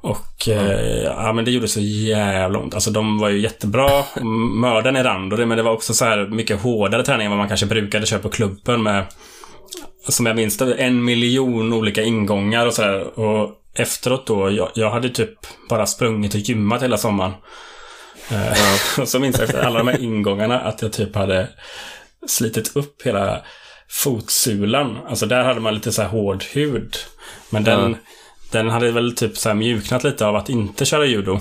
Och 0.00 0.48
eh, 0.48 1.02
ja, 1.02 1.32
men 1.32 1.44
det 1.44 1.50
gjorde 1.50 1.68
så 1.68 1.80
jävla 1.80 2.58
ont. 2.58 2.74
Alltså 2.74 2.90
de 2.90 3.18
var 3.18 3.28
ju 3.28 3.40
jättebra. 3.40 4.04
Mörden 4.54 4.96
i 4.96 5.02
rand 5.02 5.32
och 5.32 5.38
det, 5.38 5.46
men 5.46 5.56
det 5.56 5.62
var 5.62 5.72
också 5.72 5.94
så 5.94 6.04
här 6.04 6.26
mycket 6.26 6.62
hårdare 6.62 7.04
träning 7.04 7.24
än 7.24 7.30
vad 7.30 7.38
man 7.38 7.48
kanske 7.48 7.66
brukade 7.66 8.06
köra 8.06 8.20
på 8.20 8.28
klubben 8.28 8.82
med 8.82 9.04
som 10.08 10.26
jag 10.26 10.36
minns 10.36 10.56
det, 10.56 10.74
en 10.74 11.04
miljon 11.04 11.72
olika 11.72 12.02
ingångar 12.02 12.66
och 12.66 12.74
sådär. 12.74 13.18
Och 13.18 13.59
efteråt 13.80 14.26
då, 14.26 14.50
jag, 14.50 14.70
jag 14.74 14.90
hade 14.90 15.08
typ 15.08 15.34
bara 15.68 15.86
sprungit 15.86 16.34
och 16.34 16.40
gymmat 16.40 16.82
hela 16.82 16.96
sommaren. 16.98 17.32
Eh, 18.30 18.52
och 19.00 19.08
så 19.08 19.18
minns 19.18 19.38
jag 19.38 19.44
efter 19.48 19.62
alla 19.62 19.78
de 19.78 19.88
här 19.88 20.02
ingångarna 20.02 20.60
att 20.60 20.82
jag 20.82 20.92
typ 20.92 21.14
hade 21.14 21.48
slitit 22.26 22.76
upp 22.76 23.02
hela 23.02 23.42
fotsulan. 23.88 24.98
Alltså 25.08 25.26
där 25.26 25.44
hade 25.44 25.60
man 25.60 25.74
lite 25.74 25.92
så 25.92 26.02
här 26.02 26.08
hård 26.08 26.44
hud. 26.44 26.96
Men 27.50 27.64
den, 27.64 27.90
Ja. 27.90 27.96
den 28.52 28.68
hade 28.70 28.90
väl 28.92 29.16
typ 29.16 29.36
så 29.36 29.48
här 29.48 29.56
mjuknat 29.56 30.04
lite 30.04 30.26
av 30.26 30.36
att 30.36 30.48
inte 30.48 30.84
köra 30.84 31.06
judo. 31.06 31.40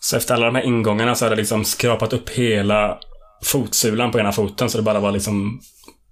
Så 0.00 0.16
efter 0.16 0.34
alla 0.34 0.46
de 0.46 0.54
här 0.54 0.62
ingångarna 0.62 1.14
så 1.14 1.24
hade 1.24 1.32
jag 1.32 1.38
liksom 1.38 1.64
skrapat 1.64 2.12
upp 2.12 2.28
hela 2.30 2.98
fotsulan 3.44 4.10
på 4.12 4.18
ena 4.20 4.32
foten 4.32 4.70
så 4.70 4.78
det 4.78 4.82
bara 4.84 5.00
var 5.00 5.12
liksom 5.12 5.60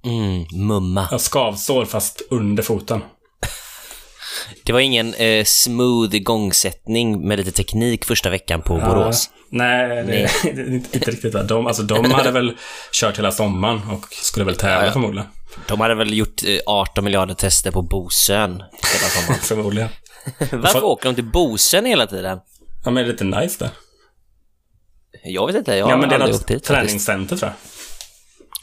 Mm, 0.04 0.66
mumma. 0.66 1.08
ja, 1.10 1.18
skavsår 1.18 1.84
fast 1.84 2.22
under 2.30 2.62
foten. 2.62 3.00
Det 4.70 4.74
var 4.74 4.80
ingen 4.80 5.14
eh, 5.14 5.44
smooth 5.44 6.14
igångsättning 6.14 7.28
med 7.28 7.38
lite 7.38 7.50
teknik 7.52 8.04
första 8.04 8.30
veckan 8.30 8.62
på 8.62 8.74
Borås. 8.74 9.30
Nej, 9.48 9.88
det, 9.88 10.02
det 10.42 10.48
är 10.48 10.74
inte 10.74 10.96
inte 10.96 11.10
riktigt. 11.10 11.34
va. 11.34 11.42
De, 11.42 11.66
alltså, 11.66 11.82
de 11.82 12.10
hade 12.10 12.30
väl 12.30 12.56
kört 12.92 13.18
hela 13.18 13.32
sommaren 13.32 13.80
och 13.90 14.06
skulle 14.10 14.44
väl 14.44 14.56
tävla 14.56 14.80
Ja, 14.80 14.86
ja. 14.86 14.92
förmodligen. 14.92 15.28
De 15.68 15.80
hade 15.80 15.94
väl 15.94 16.14
gjort 16.14 16.42
eh, 16.46 16.58
18 16.66 17.04
miljarder 17.04 17.34
tester 17.34 17.70
på 17.70 17.82
Bosön 17.82 18.50
hela 18.52 19.08
sommaren. 19.08 19.40
Förmodligen. 19.42 19.88
Varför 20.52 20.84
åker 20.84 21.08
de 21.08 21.14
till 21.14 21.24
Bosön 21.24 21.86
hela 21.86 22.06
tiden? 22.06 22.38
Ja, 22.84 22.90
men 22.90 22.94
det 22.94 23.08
är 23.08 23.12
lite 23.12 23.24
nice 23.24 23.64
där. 23.64 23.70
Jag 25.24 25.46
vet 25.46 25.56
inte, 25.56 25.76
jag 25.76 25.84
har 25.84 25.90
Ja, 25.90 25.96
men 25.96 26.08
det 26.08 26.14
aldrig 26.14 26.34
åkt 26.34 26.48
dit 26.48 26.64
träningscenter 26.64 27.36
tror 27.36 27.48
jag. 27.50 27.79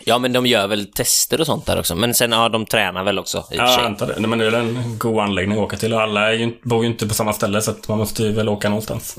Ja, 0.07 0.19
men 0.19 0.33
de 0.33 0.45
gör 0.45 0.67
väl 0.67 0.85
tester 0.85 1.39
och 1.39 1.45
sånt 1.45 1.65
där 1.65 1.79
också. 1.79 1.95
Men 1.95 2.13
sen, 2.13 2.31
ja, 2.31 2.49
de 2.49 2.65
tränar 2.65 3.03
väl 3.03 3.19
också 3.19 3.37
i 3.51 3.55
Ja, 3.55 3.71
jag 3.71 3.85
antar 3.85 4.07
det. 4.07 4.13
Nej, 4.19 4.29
Men 4.29 4.39
det 4.39 4.45
är 4.45 4.51
väl 4.51 4.61
en 4.61 4.97
god 4.97 5.19
anläggning 5.19 5.57
att 5.57 5.63
åka 5.63 5.77
till 5.77 5.93
och 5.93 6.01
alla 6.01 6.29
är 6.29 6.33
ju, 6.33 6.57
bor 6.63 6.83
ju 6.83 6.89
inte 6.89 7.07
på 7.07 7.13
samma 7.13 7.33
ställe 7.33 7.61
så 7.61 7.71
att 7.71 7.87
man 7.87 7.97
måste 7.97 8.23
ju 8.23 8.31
väl 8.31 8.49
åka 8.49 8.69
någonstans. 8.69 9.15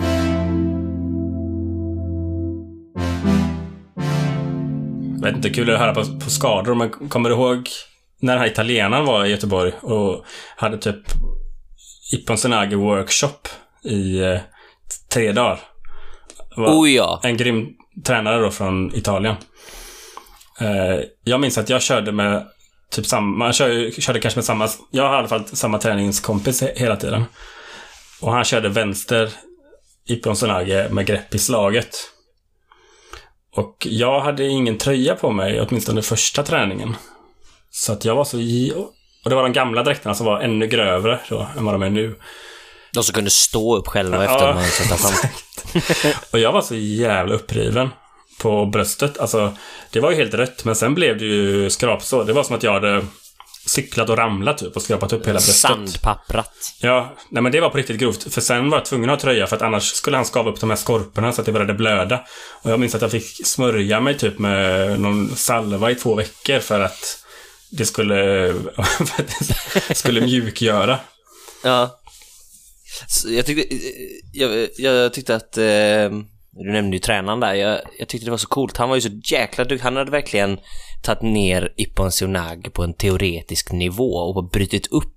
Jag 5.17 5.25
vet 5.25 5.37
inte, 5.37 5.51
kul 5.51 5.71
att 5.71 5.79
höra 5.79 5.95
på, 5.95 6.05
på 6.25 6.31
skador, 6.31 6.75
men 6.75 6.91
kommer 6.91 7.29
du 7.29 7.35
ihåg 7.35 7.69
när 8.21 8.33
den 8.33 8.41
här 8.41 8.51
italienaren 8.51 9.05
var 9.05 9.25
i 9.25 9.31
Göteborg 9.31 9.73
och 9.81 10.25
hade 10.57 10.79
typ 10.79 11.01
Ippon 12.13 12.39
Senagi 12.39 12.75
workshop 12.75 13.49
i 13.85 14.21
eh, 14.21 14.39
tre 15.13 15.33
dagar. 15.33 15.61
Oh 16.57 16.91
ja. 16.91 17.21
En 17.23 17.37
grym 17.37 17.69
tränare 18.07 18.41
då 18.41 18.51
från 18.51 18.95
Italien. 18.95 19.37
Eh, 20.61 21.01
jag 21.25 21.41
minns 21.41 21.59
att 21.59 21.69
jag 21.69 21.83
körde 21.83 22.13
med 22.13 22.47
typ 22.91 23.07
samma, 23.07 23.37
man 23.39 23.53
kör, 23.53 24.01
körde 24.01 24.21
kanske 24.21 24.39
med 24.39 24.45
samma, 24.45 24.69
jag 24.91 25.03
har 25.09 25.15
i 25.15 25.19
alla 25.19 25.29
fall 25.29 25.47
samma 25.47 25.79
träningskompis 25.79 26.63
he- 26.63 26.77
hela 26.79 26.97
tiden. 26.97 27.25
Och 28.21 28.33
han 28.33 28.45
körde 28.45 28.69
vänster 28.69 29.33
Ippon 30.09 30.37
Senagi 30.37 30.89
med 30.91 31.07
grepp 31.07 31.35
i 31.35 31.39
slaget. 31.39 31.97
Och 33.57 33.87
jag 33.91 34.21
hade 34.21 34.45
ingen 34.45 34.79
tröja 34.79 35.15
på 35.15 35.31
mig, 35.31 35.61
åtminstone 35.61 36.03
första 36.03 36.43
träningen. 36.43 36.97
Så 37.71 37.93
att 37.93 38.05
jag 38.05 38.15
var 38.15 38.25
så... 38.25 38.39
i- 38.39 38.73
Och 39.25 39.31
det 39.31 39.35
var 39.37 39.43
de 39.43 39.53
gamla 39.53 39.83
dräkterna 39.83 40.15
som 40.15 40.27
var 40.27 40.41
ännu 40.41 40.67
grövre 40.67 41.21
då, 41.29 41.49
än 41.59 41.65
vad 41.65 41.75
de 41.75 41.83
är 41.83 41.91
nu. 41.91 42.15
De 42.93 43.05
som 43.05 43.13
kunde 43.15 43.31
stå 43.31 43.77
upp 43.77 43.87
själva 43.89 44.25
efter 44.25 44.47
Ja, 44.49 44.55
man 44.55 44.65
sätta 44.65 44.97
fram. 44.97 45.31
Och 46.33 46.39
jag 46.39 46.53
var 46.53 46.63
så 46.63 46.75
jävla 46.75 47.35
uppriven 47.35 47.89
på 48.39 48.67
bröstet. 48.67 49.19
Alltså, 49.19 49.57
det 49.91 50.01
var 50.01 50.11
ju 50.11 50.17
helt 50.17 50.35
rött, 50.35 50.65
men 50.65 50.75
sen 50.75 50.95
blev 50.95 51.19
det 51.19 51.25
ju 51.25 51.71
skrapsår. 51.71 52.25
Det 52.25 52.33
var 52.33 52.45
som 52.45 52.57
att 52.57 52.63
jag 52.63 52.73
hade 52.73 53.05
cyklat 53.67 54.09
och 54.09 54.19
ramlat 54.19 54.59
typ 54.59 54.77
och 54.77 54.83
skrapat 54.83 55.13
upp 55.13 55.23
hela 55.23 55.33
bröstet. 55.33 55.55
Sandpapprat. 55.55 56.75
Ja, 56.81 57.17
nej 57.31 57.43
men 57.43 57.53
det 57.53 57.61
var 57.61 57.71
på 57.71 57.79
riktigt 57.79 57.99
grovt. 57.99 58.35
För 58.35 58.41
sen 58.41 58.71
var 58.71 58.79
jag 58.79 58.85
tvungen 58.85 59.11
att 59.11 59.23
ha 59.23 59.23
tröja 59.23 59.47
för 59.47 59.57
att 59.57 59.63
annars 59.63 59.93
skulle 59.93 60.17
han 60.17 60.27
skava 60.27 60.51
upp 60.51 60.61
de 60.61 60.71
här 60.71 60.77
skorporna 60.77 61.33
så 61.33 61.41
att 61.41 61.47
det 61.47 61.53
började 61.53 61.75
blöda. 61.75 62.25
Och 62.63 62.71
jag 62.71 62.81
minns 62.81 62.95
att 62.95 63.03
jag 63.03 63.11
fick 63.11 63.47
smörja 63.47 64.01
mig 64.01 64.19
typ 64.19 64.39
med 64.39 65.01
någon 65.01 65.37
salva 65.37 65.91
i 65.91 65.95
två 65.95 66.15
veckor 66.15 66.59
för 66.59 66.81
att 66.81 67.25
det 67.71 67.87
skulle, 67.87 68.53
för 68.99 69.23
att 69.23 69.89
det 69.89 69.95
skulle 69.95 70.21
mjukgöra. 70.21 70.99
Ja. 71.65 72.01
Så 73.09 73.33
jag 73.33 73.47
tyckte, 73.47 73.77
jag, 74.33 74.69
jag 74.79 75.13
tyckte 75.13 75.35
att, 75.35 75.59
eh, 75.59 76.11
du 76.59 76.73
nämnde 76.73 76.97
ju 76.97 77.01
tränaren 77.01 77.41
där, 77.41 77.55
jag, 77.55 77.81
jag 77.99 78.09
tyckte 78.09 78.27
det 78.27 78.31
var 78.31 78.39
så 78.39 78.49
coolt. 78.49 78.77
Han 78.77 78.89
var 78.89 78.97
ju 78.97 79.03
så 79.03 79.21
jäkla 79.25 79.65
duktig. 79.65 79.85
Han 79.85 79.97
hade 79.97 80.11
verkligen 80.11 80.59
tagit 81.03 81.23
ner 81.23 81.73
Ippon 81.77 82.13
Seonag 82.13 82.69
på 82.73 82.83
en 82.83 82.95
teoretisk 82.95 83.73
nivå 83.73 84.15
och 84.15 84.51
brutit 84.51 84.87
upp 84.87 85.15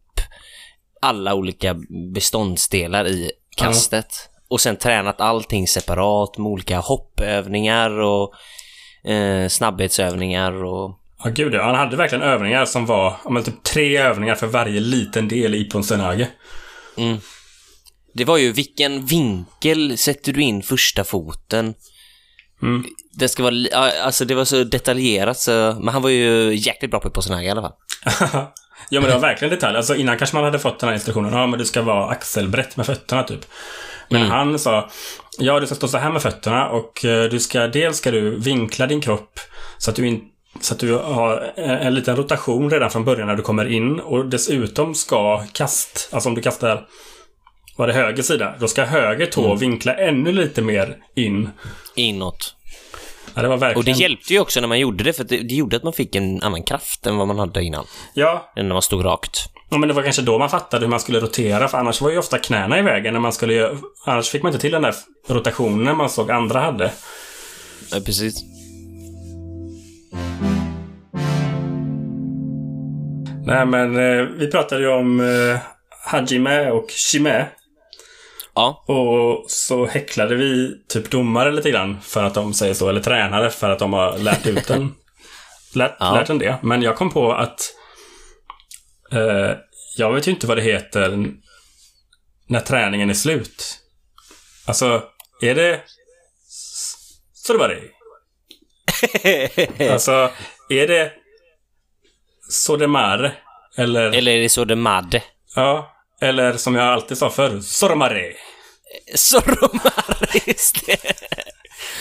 alla 1.01 1.33
olika 1.33 1.75
beståndsdelar 2.13 3.07
i 3.07 3.31
kastet. 3.57 4.29
Och 4.49 4.61
sen 4.61 4.75
tränat 4.75 5.21
allting 5.21 5.67
separat 5.67 6.37
med 6.37 6.47
olika 6.47 6.79
hoppövningar 6.79 7.99
och 7.99 8.33
eh, 9.11 9.47
snabbhetsövningar 9.47 10.63
och 10.63 10.97
Ja, 11.23 11.29
gud 11.29 11.53
ja. 11.53 11.63
Han 11.63 11.75
hade 11.75 11.95
verkligen 11.95 12.23
övningar 12.23 12.65
som 12.65 12.85
var, 12.85 13.15
men 13.29 13.43
typ 13.43 13.63
tre 13.63 13.97
övningar 13.97 14.35
för 14.35 14.47
varje 14.47 14.79
liten 14.79 15.27
del 15.27 15.55
i 15.55 15.63
Ponsenage. 15.63 16.27
Det 18.13 18.25
var 18.25 18.37
ju 18.37 18.51
vilken 18.51 19.05
vinkel 19.05 19.97
sätter 19.97 20.33
du 20.33 20.41
in 20.41 20.63
första 20.63 21.03
foten? 21.03 21.73
Mm. 22.61 22.85
Det 23.13 23.29
ska 23.29 23.43
vara, 23.43 23.55
alltså 24.03 24.25
det 24.25 24.35
var 24.35 24.45
så 24.45 24.63
detaljerat 24.63 25.37
så, 25.37 25.51
men 25.79 25.87
han 25.87 26.01
var 26.01 26.09
ju 26.09 26.55
jäkligt 26.55 26.91
bra 26.91 26.99
på 26.99 27.09
Posenag 27.09 27.45
i 27.45 27.49
alla 27.49 27.61
fall. 27.61 27.73
ja, 28.89 29.01
men 29.01 29.03
det 29.03 29.13
var 29.13 29.19
verkligen 29.19 29.53
detalj. 29.53 29.77
Alltså 29.77 29.95
innan 29.95 30.17
kanske 30.17 30.35
man 30.35 30.45
hade 30.45 30.59
fått 30.59 30.79
den 30.79 30.89
här 30.89 30.93
instruktionen. 30.93 31.33
Ja, 31.33 31.47
men 31.47 31.59
det 31.59 31.65
ska 31.65 31.81
vara 31.81 32.09
axelbrett 32.09 32.77
med 32.77 32.85
fötterna 32.85 33.23
typ. 33.23 33.45
Men 34.09 34.21
han 34.21 34.59
sa, 34.59 34.89
ja 35.39 35.59
du 35.59 35.65
ska 35.65 35.75
stå 35.75 35.87
så 35.87 35.97
här 35.97 36.11
med 36.11 36.21
fötterna 36.21 36.69
och 36.69 37.05
eh, 37.05 37.29
du 37.29 37.39
ska, 37.39 37.67
dels 37.67 37.97
ska 37.97 38.11
du 38.11 38.39
vinkla 38.39 38.87
din 38.87 39.01
kropp 39.01 39.39
så 39.77 39.89
att 39.89 39.95
du 39.95 40.07
in, 40.07 40.21
så 40.61 40.73
att 40.73 40.79
du 40.79 40.93
har 40.93 41.53
en, 41.55 41.69
en 41.69 41.93
liten 41.93 42.15
rotation 42.15 42.69
redan 42.69 42.91
från 42.91 43.05
början 43.05 43.27
när 43.27 43.35
du 43.35 43.41
kommer 43.41 43.71
in 43.71 43.99
och 43.99 44.25
dessutom 44.25 44.95
ska 44.95 45.43
kast, 45.53 46.09
alltså 46.11 46.29
om 46.29 46.35
du 46.35 46.41
kastar 46.41 46.87
var 47.81 47.87
det 47.87 47.93
höger 47.93 48.23
sida, 48.23 48.53
då 48.59 48.67
ska 48.67 48.85
höger 48.85 49.25
tå 49.25 49.55
vinkla 49.55 49.93
ännu 49.93 50.31
lite 50.31 50.61
mer 50.61 50.97
in. 51.15 51.49
Inåt. 51.95 52.55
Ja, 53.35 53.41
det 53.41 53.47
var 53.47 53.57
verkligen... 53.57 53.77
Och 53.77 53.83
det 53.83 54.03
hjälpte 54.03 54.33
ju 54.33 54.39
också 54.39 54.61
när 54.61 54.67
man 54.67 54.79
gjorde 54.79 55.03
det, 55.03 55.13
för 55.13 55.23
det, 55.23 55.37
det 55.37 55.55
gjorde 55.55 55.75
att 55.75 55.83
man 55.83 55.93
fick 55.93 56.15
en 56.15 56.43
annan 56.43 56.63
kraft 56.63 57.07
än 57.07 57.17
vad 57.17 57.27
man 57.27 57.39
hade 57.39 57.63
innan. 57.63 57.85
Ja, 58.13 58.51
Än 58.55 58.67
när 58.67 58.73
man 58.73 58.81
stod 58.81 59.05
rakt. 59.05 59.49
Ja, 59.69 59.77
men 59.77 59.89
det 59.89 59.95
var 59.95 60.03
kanske 60.03 60.21
då 60.21 60.39
man 60.39 60.49
fattade 60.49 60.85
hur 60.85 60.89
man 60.89 60.99
skulle 60.99 61.19
rotera, 61.19 61.67
för 61.67 61.77
annars 61.77 62.01
var 62.01 62.11
ju 62.11 62.17
ofta 62.17 62.37
knäna 62.37 62.79
i 62.79 62.81
vägen 62.81 63.13
när 63.13 63.21
man 63.21 63.33
skulle 63.33 63.53
göra... 63.53 63.77
Annars 64.05 64.29
fick 64.29 64.43
man 64.43 64.49
inte 64.49 64.61
till 64.61 64.71
den 64.71 64.81
där 64.81 64.95
rotationen 65.27 65.97
man 65.97 66.09
såg 66.09 66.31
andra 66.31 66.59
hade. 66.59 66.91
Ja, 67.91 67.99
precis. 68.05 68.43
Nej, 73.45 73.65
men 73.65 73.95
eh, 73.95 74.25
vi 74.25 74.51
pratade 74.51 74.81
ju 74.81 74.87
om 74.87 75.19
eh, 75.19 75.59
Hajime 76.05 76.71
och 76.71 76.85
Shime. 76.89 77.45
Ja. 78.55 78.83
Och 78.87 79.45
så 79.51 79.85
häcklade 79.85 80.35
vi 80.35 80.71
typ 80.87 81.11
domare 81.11 81.51
lite 81.51 81.71
grann 81.71 82.01
för 82.01 82.23
att 82.23 82.33
de 82.33 82.53
säger 82.53 82.73
så, 82.73 82.89
eller 82.89 83.01
tränare 83.01 83.49
för 83.49 83.69
att 83.69 83.79
de 83.79 83.93
har 83.93 84.17
lärt 84.17 84.47
ut 84.47 84.69
en, 84.69 84.95
lärt, 85.73 85.95
Ja. 85.99 86.13
lärt 86.15 86.29
en 86.29 86.37
det. 86.37 86.57
Men 86.61 86.81
jag 86.81 86.95
kom 86.95 87.09
på 87.11 87.33
att 87.33 87.73
eh, 89.11 89.51
jag 89.97 90.13
vet 90.13 90.27
ju 90.27 90.31
inte 90.31 90.47
vad 90.47 90.57
det 90.57 90.63
heter 90.63 91.27
när 92.47 92.59
träningen 92.59 93.09
är 93.09 93.13
slut. 93.13 93.77
Alltså, 94.67 95.03
är 95.41 95.55
det... 95.55 95.73
s- 96.47 96.95
Så 97.33 97.53
det 97.53 97.59
var 97.59 97.69
det? 97.69 97.81
Alltså, 99.93 100.29
är 100.69 100.87
det 100.87 101.11
Sodemare? 102.49 103.31
Eller, 103.77 104.11
Eller 104.11 104.31
är 104.31 104.41
det 104.41 104.49
så 104.49 104.65
det 104.65 104.75
madde? 104.75 105.23
ja, 105.55 105.90
eller 106.21 106.53
som 106.53 106.75
jag 106.75 106.87
alltid 106.87 107.17
sa 107.17 107.29
förr, 107.29 107.59
Sormare. 107.59 108.33
Soromar, 109.15 110.47
just 110.47 110.85
det. 110.85 110.97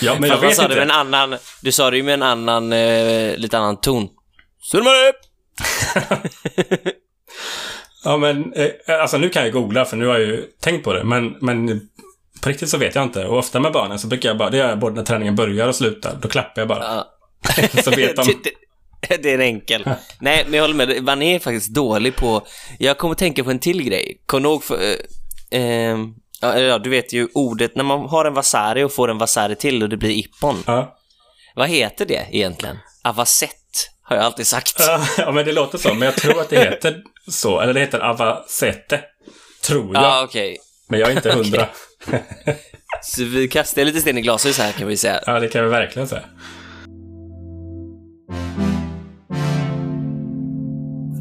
Ja, 0.01 0.17
men 0.21 0.31
jag 0.31 0.39
vet 0.39 0.57
sa 0.57 0.63
inte. 0.63 0.75
du 0.75 0.81
med 0.81 0.91
en 0.91 0.97
annan, 0.97 1.37
du 1.61 1.73
sa 1.73 1.91
det 1.91 1.97
ju 1.97 2.03
med 2.03 2.15
en 2.15 2.23
annan, 2.23 2.73
eh, 2.73 3.37
lite 3.37 3.59
annan 3.59 3.81
ton. 3.81 4.09
Soromar! 4.63 5.13
Ja, 8.05 8.17
men 8.17 8.53
eh, 8.53 8.71
alltså 9.01 9.19
nu 9.19 9.29
kan 9.29 9.43
jag 9.43 9.53
googla 9.53 9.85
för 9.85 9.97
nu 9.97 10.07
har 10.07 10.19
jag 10.19 10.29
ju 10.29 10.43
tänkt 10.61 10.85
på 10.85 10.93
det. 10.93 11.05
Men, 11.05 11.37
men 11.41 11.81
på 12.43 12.49
riktigt 12.49 12.69
så 12.69 12.79
vet 12.79 12.95
jag 12.95 13.05
inte. 13.05 13.27
Och 13.27 13.39
ofta 13.39 13.61
med 13.61 13.73
barnen 13.73 13.99
så 13.99 14.07
brukar 14.07 14.29
jag 14.29 14.39
bara, 14.39 14.51
det 14.51 14.57
gör 14.57 14.69
jag 14.69 14.79
både 14.79 14.95
när 14.95 15.03
träningen 15.03 15.37
börjar 15.37 15.69
och 15.69 15.75
slutar. 15.77 16.19
Då 16.23 16.29
klappar 16.29 16.61
jag 16.61 16.69
bara. 16.69 16.85
Ja. 16.85 17.07
så 17.83 17.91
vet 17.91 18.17
de. 18.17 18.23
det, 19.09 19.31
är 19.31 19.35
en 19.35 19.41
enkel. 19.41 19.85
Nej, 20.19 20.45
men 20.45 20.55
jag 20.55 20.63
håller 20.63 20.87
med. 20.87 21.05
Man 21.05 21.23
är 21.23 21.39
faktiskt 21.39 21.75
dålig 21.75 22.17
på... 22.17 22.47
Jag 22.79 22.99
kommer 22.99 23.13
att 23.13 23.19
tänka 23.19 23.45
på 23.45 23.51
en 23.51 23.59
till 23.59 23.83
grej. 23.83 24.21
Kom 24.27 24.45
ihåg 24.45 24.65
för... 24.65 24.97
Eh, 25.51 25.61
eh, 25.61 25.99
ja, 26.41 26.79
du 26.79 26.91
vet 26.91 27.13
ju 27.13 27.29
ordet, 27.35 27.77
när 27.77 27.85
man 27.85 28.01
har 28.01 28.25
en 28.25 28.35
vasari 28.35 28.83
och 28.83 28.93
får 28.93 29.11
en 29.11 29.19
vasari 29.19 29.57
till 29.57 29.83
och 29.83 29.89
det 29.89 29.97
blir 29.97 30.11
ippon. 30.11 30.63
Ja. 30.67 30.97
Vad 31.55 31.69
heter 31.69 32.07
det 32.07 32.27
egentligen? 32.31 32.79
Avasett, 33.05 33.91
har 34.03 34.17
jag 34.17 34.25
alltid 34.25 34.47
sagt. 34.47 34.81
Ja, 35.19 35.33
men 35.33 35.45
det 35.45 35.53
låter 35.53 35.79
så. 35.79 35.95
Men 35.95 36.03
jag 36.03 36.17
tror 36.17 36.41
att 36.41 36.49
det 36.49 36.59
heter 36.59 37.03
så. 37.29 37.61
Eller 37.61 37.75
det 37.75 37.81
heter 37.81 37.99
avasete. 38.01 39.01
Tror 39.63 39.95
jag. 39.95 40.03
Ja, 40.03 40.23
okej. 40.25 40.59
Men 40.89 41.01
jag 41.01 41.11
är 41.11 41.17
inte 41.17 41.33
hundra. 41.33 41.69
Så 43.03 43.25
vi 43.25 43.49
kastar 43.49 43.85
lite 43.85 44.01
sten 44.01 44.19
i 44.19 44.21
glashus 44.21 44.59
här 44.59 44.73
kan 44.73 44.89
vi 44.89 44.97
säga. 44.97 45.21
Ja, 45.27 45.41
det 45.41 45.49
kan 45.49 45.65
vi 45.65 45.71
verkligen 45.71 46.09
säga. 46.09 46.23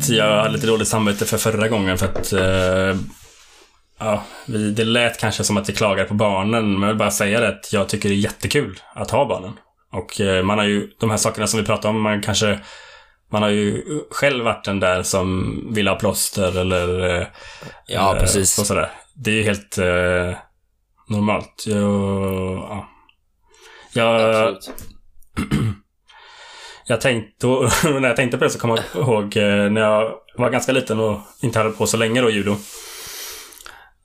Så 0.09 0.15
Jag 0.15 0.41
hade 0.41 0.53
lite 0.53 0.67
dåligt 0.67 0.87
samvete 0.87 1.25
för 1.25 1.37
förra 1.37 1.67
gången 1.67 1.97
för 1.97 2.05
att 2.05 2.33
eh, 2.33 3.01
ja, 3.99 4.23
vi, 4.45 4.71
det 4.71 4.83
lät 4.83 5.19
kanske 5.19 5.43
som 5.43 5.57
att 5.57 5.69
vi 5.69 5.73
klagar 5.73 6.05
på 6.05 6.13
barnen, 6.13 6.71
men 6.71 6.81
jag 6.81 6.87
vill 6.87 6.97
bara 6.97 7.11
säga 7.11 7.39
det 7.39 7.47
att 7.47 7.73
jag 7.73 7.89
tycker 7.89 8.09
det 8.09 8.15
är 8.15 8.17
jättekul 8.17 8.79
att 8.95 9.11
ha 9.11 9.25
barnen. 9.25 9.53
Och 9.91 10.21
eh, 10.21 10.43
man 10.43 10.57
har 10.57 10.65
ju, 10.65 10.89
de 10.99 11.09
här 11.09 11.17
sakerna 11.17 11.47
som 11.47 11.59
vi 11.59 11.65
pratar 11.65 11.89
om, 11.89 12.01
man 12.01 12.21
kanske 12.21 12.59
man 13.31 13.41
har 13.41 13.49
ju 13.49 13.83
själv 14.11 14.45
varit 14.45 14.65
den 14.65 14.79
där 14.79 15.03
som 15.03 15.59
vill 15.73 15.87
ha 15.87 15.95
plåster 15.95 16.59
eller 16.59 17.19
eh, 17.19 17.27
Ja, 17.87 18.15
eh, 18.15 18.19
precis. 18.19 18.59
Och 18.59 18.65
sådär. 18.65 18.91
Det 19.15 19.31
är 19.31 19.35
ju 19.35 19.43
helt 19.43 19.77
eh, 19.77 20.37
normalt. 21.07 21.63
Jag, 21.67 21.83
ja. 22.57 22.89
jag, 23.93 24.35
Absolut. 24.35 24.71
Jag 26.89 27.01
tänkte, 27.01 27.47
och 27.47 27.69
när 27.83 28.07
jag 28.07 28.15
tänkte 28.15 28.37
på 28.37 28.43
det 28.43 28.49
så 28.49 28.59
kom 28.59 28.69
jag 28.69 29.03
ihåg 29.03 29.37
eh, 29.37 29.71
när 29.71 29.81
jag 29.81 30.13
var 30.37 30.49
ganska 30.49 30.71
liten 30.71 30.99
och 30.99 31.19
inte 31.41 31.59
hade 31.59 31.71
på 31.71 31.87
så 31.87 31.97
länge 31.97 32.21
då, 32.21 32.29
judo. 32.29 32.55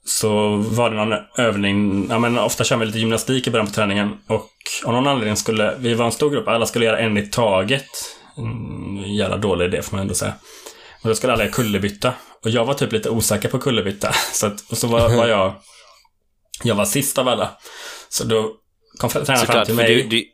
Så 0.06 0.56
var 0.56 0.90
det 0.90 0.96
någon 0.96 1.18
övning, 1.36 2.06
ja 2.10 2.18
men 2.18 2.38
ofta 2.38 2.64
kör 2.64 2.76
vi 2.76 2.86
lite 2.86 2.98
gymnastik 2.98 3.46
i 3.46 3.50
början 3.50 3.66
på 3.66 3.72
träningen. 3.72 4.18
Och 4.26 4.50
av 4.84 4.92
någon 4.92 5.06
anledning 5.06 5.36
skulle, 5.36 5.74
vi 5.78 5.94
var 5.94 6.06
en 6.06 6.12
stor 6.12 6.30
grupp, 6.30 6.48
alla 6.48 6.66
skulle 6.66 6.84
göra 6.84 6.98
en 6.98 7.18
i 7.18 7.26
taget. 7.26 7.86
Mm, 8.38 8.96
jävla 9.04 9.36
dålig 9.36 9.64
idé 9.64 9.82
får 9.82 9.96
man 9.96 10.02
ändå 10.02 10.14
säga. 10.14 10.32
Och 11.02 11.08
då 11.08 11.14
skulle 11.14 11.32
alla 11.32 11.44
göra 11.44 11.52
kullerbytta. 11.52 12.14
Och 12.44 12.50
jag 12.50 12.64
var 12.64 12.74
typ 12.74 12.92
lite 12.92 13.10
osäker 13.10 13.48
på 13.48 13.58
kullerbytta. 13.58 14.12
Så, 14.32 14.46
att, 14.46 14.70
och 14.70 14.78
så 14.78 14.86
var, 14.86 15.16
var 15.16 15.26
jag, 15.26 15.54
jag 16.62 16.74
var 16.74 16.84
sist 16.84 17.18
av 17.18 17.28
alla. 17.28 17.50
Så 18.08 18.24
då 18.24 18.52
kom 18.98 19.10
tränaren 19.10 19.46
fram 19.46 19.64
till 19.64 19.74
för 19.74 19.82
mig. 19.82 19.94
du, 19.94 20.02
du, 20.02 20.24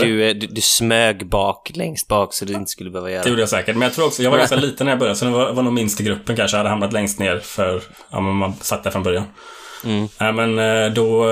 du? 0.00 0.34
Du, 0.34 0.46
du, 0.46 0.60
smög 0.60 1.28
bak, 1.28 1.70
längst 1.74 2.08
bak, 2.08 2.34
så 2.34 2.44
du 2.44 2.52
inte 2.52 2.70
skulle 2.70 2.90
behöva 2.90 3.10
göra 3.10 3.22
Det 3.22 3.28
gjorde 3.28 3.42
jag 3.42 3.48
säkert. 3.48 3.76
Men 3.76 3.82
jag 3.82 3.94
tror 3.94 4.06
också, 4.06 4.22
jag 4.22 4.30
var 4.30 4.38
ganska 4.38 4.56
liten 4.56 4.84
när 4.84 4.92
jag 4.92 4.98
började, 4.98 5.18
så 5.18 5.24
jag 5.24 5.32
var, 5.32 5.52
var 5.52 5.62
nog 5.62 5.72
minst 5.72 6.00
i 6.00 6.04
gruppen 6.04 6.36
kanske. 6.36 6.56
Jag 6.56 6.58
hade 6.58 6.70
hamnat 6.70 6.92
längst 6.92 7.18
ner 7.18 7.38
för, 7.38 7.82
ja 8.10 8.20
men 8.20 8.34
man 8.34 8.54
satt 8.60 8.84
där 8.84 8.90
från 8.90 9.02
början. 9.02 9.24
Mm. 9.84 10.08
Nej 10.18 10.32
men 10.32 10.58
eh, 10.58 10.92
då 10.92 11.26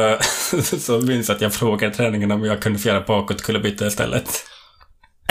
så 0.78 1.00
minns 1.00 1.28
jag 1.28 1.36
att 1.36 1.42
jag 1.42 1.54
frågade 1.54 1.94
träningen 1.94 2.30
om 2.30 2.44
jag 2.44 2.62
kunde 2.62 2.78
få 2.78 2.88
göra 2.88 3.00
bakåt 3.00 3.42
kullerbytta 3.42 3.86
istället. 3.86 4.44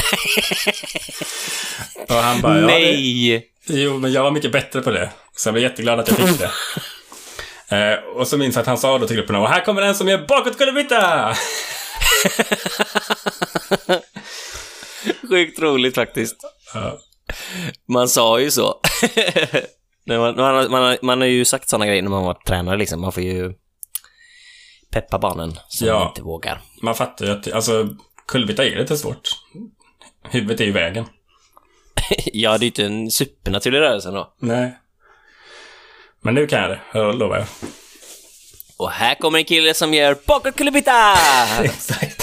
Och 2.09 2.15
han 2.15 2.41
bara, 2.41 2.55
ja, 2.55 2.61
det, 2.61 2.67
Nej! 2.67 3.51
Jo, 3.67 3.97
men 3.97 4.11
jag 4.11 4.23
var 4.23 4.31
mycket 4.31 4.51
bättre 4.51 4.81
på 4.81 4.91
det. 4.91 5.09
Så 5.35 5.47
jag 5.47 5.53
blev 5.53 5.63
jätteglad 5.63 5.99
att 5.99 6.07
jag 6.07 6.17
fick 6.17 6.39
det. 6.39 6.51
Eh, 7.69 7.99
och 8.15 8.27
så 8.27 8.37
minns 8.37 8.55
jag 8.55 8.61
att 8.61 8.67
han 8.67 8.77
sa 8.77 8.97
då 8.97 9.07
till 9.07 9.15
grupperna, 9.15 9.39
och 9.39 9.49
här 9.49 9.65
kommer 9.65 9.81
den 9.81 9.95
som 9.95 10.07
gör 10.07 10.27
bakåt 10.27 10.57
kullerbytta! 10.57 11.35
Sjukt 15.29 15.59
roligt 15.59 15.95
faktiskt. 15.95 16.35
Ja. 16.73 16.99
Man 17.87 18.09
sa 18.09 18.39
ju 18.39 18.51
så. 18.51 18.81
Man, 20.07 20.19
man, 20.35 20.71
man, 20.71 20.83
har- 20.83 20.97
man 21.05 21.21
har 21.21 21.27
ju 21.27 21.45
sagt 21.45 21.69
sådana 21.69 21.85
grejer 21.85 22.01
när 22.01 22.09
man 22.09 22.23
var 22.23 22.33
tränare 22.33 22.77
liksom. 22.77 23.01
Man 23.01 23.11
får 23.11 23.23
ju 23.23 23.53
peppa 24.91 25.19
barnen 25.19 25.59
som 25.67 25.87
Ja. 25.87 26.07
inte 26.09 26.21
vågar. 26.21 26.61
Man 26.81 26.95
fattar 26.95 27.25
ju 27.25 27.31
att, 27.31 27.51
alltså, 27.51 27.87
kullerbytta 28.27 28.65
är 28.65 28.75
lite 28.75 28.97
svårt. 28.97 29.29
Huvudet 30.29 30.61
är 30.61 30.65
ju 30.65 30.71
vägen. 30.71 31.05
ja, 32.25 32.49
det 32.51 32.55
är 32.55 32.59
ju 32.59 32.67
inte 32.67 32.85
en 32.85 33.11
supernaturlig 33.11 33.79
rörelse 33.79 34.11
då. 34.11 34.33
Nej. 34.39 34.77
Men 36.21 36.33
nu 36.33 36.47
kan 36.47 36.61
jag 36.61 36.69
det, 36.69 36.79
jag 36.93 37.15
lovar 37.15 37.37
jag. 37.37 37.47
Och 38.77 38.91
här 38.91 39.15
kommer 39.15 39.39
en 39.39 39.45
kille 39.45 39.73
som 39.73 39.93
gör 39.93 40.17
bakåt 40.27 40.55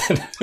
Exakt. 0.08 0.38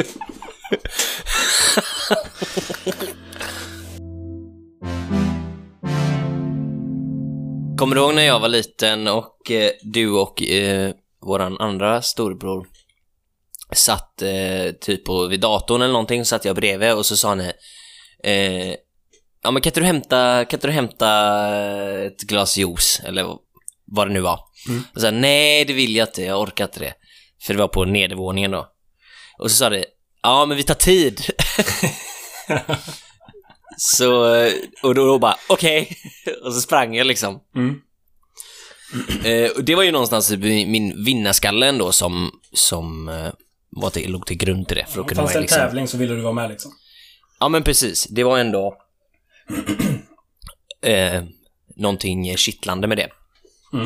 Kommer 7.78 7.96
du 7.96 8.02
ihåg 8.02 8.16
när 8.16 8.22
jag 8.24 8.40
var 8.40 8.48
liten 8.48 9.08
och 9.08 9.52
eh, 9.52 9.72
du 9.82 10.12
och 10.12 10.44
eh, 10.44 10.92
våran 11.22 11.58
andra 11.58 12.02
storbror 12.02 12.68
satt 13.74 14.22
eh, 14.22 14.72
typ 14.82 15.06
på, 15.06 15.28
vid 15.28 15.40
datorn 15.40 15.82
eller 15.82 15.92
någonting, 15.94 16.26
satt 16.26 16.46
jag 16.46 16.56
bredvid 16.56 16.94
och 16.94 17.06
så 17.06 17.18
sa 17.18 17.36
ni 17.36 17.52
eh, 18.24 18.76
Ja 19.44 19.52
men 19.52 19.62
kan 19.62 19.70
inte 19.70 19.80
du 19.80 19.86
hämta, 19.86 20.46
kan 20.46 20.58
inte 20.58 20.68
du 20.68 20.74
hämta 20.74 21.10
ett 22.06 22.22
glas 22.22 22.58
juice 22.58 23.02
eller 23.06 23.26
vad 23.86 24.08
det 24.08 24.14
nu 24.14 24.20
var? 24.22 24.40
Och 24.96 25.02
så 25.02 25.08
här, 25.08 25.14
nej 25.14 25.66
det 25.66 25.74
vill 25.74 25.96
jag 25.96 26.08
inte, 26.08 26.24
jag 26.24 26.42
orkar 26.42 26.66
inte 26.66 26.80
det. 26.80 26.94
För 27.42 27.54
det 27.54 27.60
var 27.60 27.68
på 27.68 27.86
nedervåningen 27.86 28.52
då. 28.52 28.68
Och 29.40 29.52
så 29.52 29.58
sa 29.58 29.70
det, 29.70 29.86
ja 30.24 30.46
men 30.46 30.58
vi 30.58 30.64
tar 30.64 30.76
tid. 30.76 31.22
så, 33.78 34.36
eh, 34.36 34.54
och 34.84 34.96
då, 34.96 35.06
då 35.06 35.20
bara, 35.20 35.36
okej. 35.50 35.98
och 36.44 36.54
så 36.54 36.62
sprang 36.62 36.96
jag 36.96 37.08
liksom. 37.08 37.40
Mm. 37.56 37.82
Eh, 39.24 39.52
och 39.52 39.64
det 39.64 39.76
var 39.76 39.84
ju 39.84 39.92
någonstans 39.92 40.32
min 40.32 41.04
vinnarskalle 41.06 41.68
ändå 41.68 41.92
som, 41.92 42.32
som 42.54 43.10
eh, 43.10 43.32
var 43.70 43.90
till, 43.90 44.12
låg 44.12 44.26
till 44.26 44.38
grund 44.38 44.68
till 44.68 44.78
det. 44.78 44.86
För 44.86 45.02
att 45.02 45.08
kunna 45.08 45.22
Fanns 45.22 45.32
det 45.32 45.38
en 45.38 45.42
liksom, 45.42 45.60
tävling 45.60 45.88
så 45.88 45.98
ville 45.98 46.16
du 46.16 46.22
vara 46.22 46.34
med 46.34 46.50
liksom. 46.50 46.72
Ja 47.40 47.50
men 47.50 47.64
precis, 47.64 48.08
det 48.10 48.24
var 48.24 48.40
ändå 48.40 48.78
eh, 50.82 51.24
någonting 51.76 52.38
kittlande 52.38 52.88
med 52.88 52.98
det. 52.98 53.10
Mm. 53.74 53.86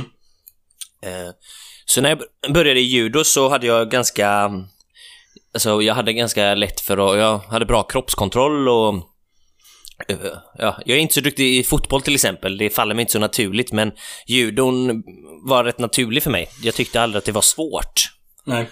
Eh, 1.01 1.33
så 1.85 2.01
när 2.01 2.09
jag 2.09 2.53
började 2.53 2.79
i 2.79 2.83
judo 2.83 3.23
så 3.23 3.49
hade 3.49 3.67
jag 3.67 3.91
ganska, 3.91 4.51
alltså 5.53 5.81
jag 5.81 5.95
hade 5.95 6.13
ganska 6.13 6.55
lätt 6.55 6.81
för 6.81 6.97
att, 7.13 7.19
jag 7.19 7.37
hade 7.37 7.65
bra 7.65 7.83
kroppskontroll 7.83 8.69
och 8.69 8.95
eh, 10.07 10.17
Ja, 10.57 10.81
jag 10.85 10.97
är 10.97 11.01
inte 11.01 11.13
så 11.13 11.21
duktig 11.21 11.57
i 11.57 11.63
fotboll 11.63 12.01
till 12.01 12.15
exempel, 12.15 12.57
det 12.57 12.69
faller 12.69 12.95
mig 12.95 13.01
inte 13.01 13.11
så 13.11 13.19
naturligt, 13.19 13.71
men 13.71 13.91
judon 14.27 15.03
var 15.45 15.63
rätt 15.63 15.79
naturlig 15.79 16.23
för 16.23 16.31
mig. 16.31 16.49
Jag 16.61 16.73
tyckte 16.73 17.01
aldrig 17.01 17.17
att 17.17 17.25
det 17.25 17.31
var 17.31 17.41
svårt. 17.41 18.11
Nej. 18.45 18.69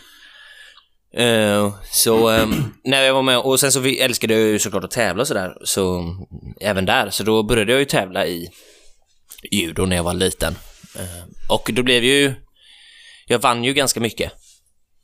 Eh, 1.14 1.74
så 1.92 2.30
ehm, 2.30 2.74
när 2.84 3.02
jag 3.02 3.14
var 3.14 3.22
med, 3.22 3.38
och 3.38 3.60
sen 3.60 3.72
så 3.72 3.80
vi 3.80 4.00
älskade 4.00 4.34
jag 4.34 4.44
ju 4.44 4.60
såklart 4.60 4.84
att 4.84 4.92
tävla 4.92 5.26
sådär, 5.26 5.58
så 5.64 6.16
även 6.62 6.86
där, 6.86 7.10
så 7.10 7.24
då 7.24 7.44
började 7.44 7.72
jag 7.72 7.80
ju 7.80 7.86
tävla 7.86 8.28
i 8.28 8.50
judo 9.52 9.86
när 9.86 9.96
jag 9.96 10.04
var 10.04 10.14
liten. 10.14 10.56
Eh, 10.96 11.24
och 11.50 11.70
då 11.74 11.84
blev 11.84 12.04
ju, 12.04 12.34
jag 13.28 13.40
vann 13.40 13.64
ju 13.64 13.74
ganska 13.74 14.00
mycket 14.00 14.32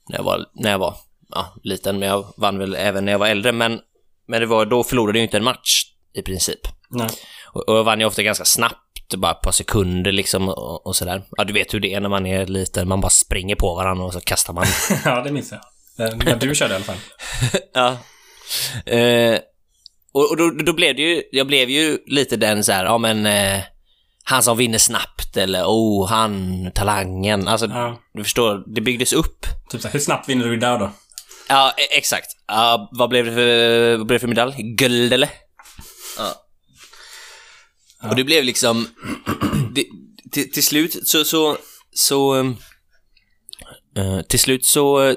när 0.09 0.17
jag 0.17 0.23
var, 0.23 0.45
när 0.53 0.71
jag 0.71 0.79
var 0.79 0.95
ja, 1.29 1.55
liten, 1.63 1.99
men 1.99 2.09
jag 2.09 2.33
vann 2.37 2.57
väl 2.59 2.75
även 2.75 3.05
när 3.05 3.11
jag 3.11 3.19
var 3.19 3.27
äldre, 3.27 3.51
men, 3.51 3.79
men 4.27 4.39
det 4.41 4.45
var, 4.45 4.65
då 4.65 4.83
förlorade 4.83 5.17
jag 5.17 5.21
ju 5.21 5.25
inte 5.27 5.37
en 5.37 5.43
match 5.43 5.83
i 6.13 6.21
princip. 6.21 6.59
Nej. 6.89 7.09
Och, 7.53 7.69
och 7.69 7.77
jag 7.77 7.83
vann 7.83 7.99
ju 7.99 8.05
ofta 8.05 8.23
ganska 8.23 8.45
snabbt, 8.45 9.15
bara 9.17 9.31
ett 9.31 9.41
par 9.41 9.51
sekunder 9.51 10.11
liksom 10.11 10.49
och, 10.49 10.87
och 10.87 10.95
sådär. 10.95 11.23
Ja, 11.31 11.43
du 11.43 11.53
vet 11.53 11.73
hur 11.73 11.79
det 11.79 11.93
är 11.93 11.99
när 11.99 12.09
man 12.09 12.25
är 12.25 12.45
liten, 12.45 12.87
man 12.87 13.01
bara 13.01 13.09
springer 13.09 13.55
på 13.55 13.75
varandra 13.75 14.05
och 14.05 14.13
så 14.13 14.21
kastar 14.21 14.53
man 14.53 14.65
ja, 15.05 15.21
det 15.21 15.31
minns 15.31 15.51
jag. 15.51 15.61
När 15.97 16.25
när 16.25 16.35
du 16.35 16.55
körde 16.55 16.73
i 16.73 16.75
alla 16.75 16.85
fall. 16.85 16.97
Ja. 17.73 17.97
Eh, 18.91 19.39
och 20.11 20.31
och 20.31 20.37
då, 20.37 20.49
då 20.49 20.73
blev 20.73 20.95
det 20.95 21.01
ju, 21.01 21.23
jag 21.31 21.47
blev 21.47 21.69
ju 21.69 21.97
lite 22.05 22.37
den 22.37 22.63
så 22.63 22.71
här, 22.71 22.85
ja 22.85 22.97
men 22.97 23.25
eh, 23.25 23.61
han 24.23 24.43
som 24.43 24.57
vinner 24.57 24.77
snabbt 24.77 25.37
eller 25.37 25.63
oh, 25.63 26.07
han, 26.09 26.71
talangen. 26.75 27.47
Alltså, 27.47 27.67
Ja. 27.67 27.97
du 28.13 28.23
förstår, 28.23 28.63
det 28.75 28.81
byggdes 28.81 29.13
upp. 29.13 29.45
Typ 29.69 29.81
så 29.81 29.87
här, 29.87 29.93
hur 29.93 29.99
snabbt 29.99 30.29
vinner 30.29 30.45
du 30.47 30.53
idag 30.53 30.79
då? 30.79 30.91
Ja, 31.49 31.73
e- 31.77 31.97
exakt. 31.97 32.27
Uh, 32.51 32.87
vad 32.91 33.09
blev 33.09 33.25
det 33.25 33.31
för, 33.31 33.97
vad 33.97 34.07
blev 34.07 34.15
det 34.15 34.19
för 34.19 34.27
medalj? 34.27 34.55
Guld 34.57 35.13
eller? 35.13 35.29
Ja. 36.17 36.33
Och 38.09 38.15
det 38.15 38.23
blev 38.23 38.43
liksom, 38.43 38.87
det, 39.75 39.85
till, 40.31 40.51
till 40.51 40.63
slut 40.63 41.07
så, 41.07 41.23
så, 41.25 41.57
så, 41.91 42.35
uh, 43.97 44.21
till 44.29 44.39
slut 44.39 44.65
så 44.65 45.15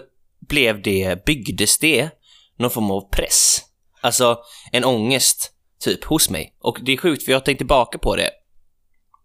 blev 0.49 0.83
det, 0.83 1.25
byggdes 1.25 1.79
det 1.79 2.11
någon 2.59 2.71
form 2.71 2.91
av 2.91 3.11
press. 3.11 3.63
Alltså 4.01 4.39
en 4.73 4.85
ångest, 4.85 5.53
typ, 5.81 6.05
hos 6.05 6.31
mig. 6.31 6.57
Och 6.61 6.79
det 6.83 6.93
är 6.93 6.97
sjukt 6.97 7.25
för 7.25 7.33
jag 7.33 7.39
har 7.39 7.45
tänkt 7.45 7.59
tillbaka 7.59 7.99
på 7.99 8.17
det. 8.17 8.31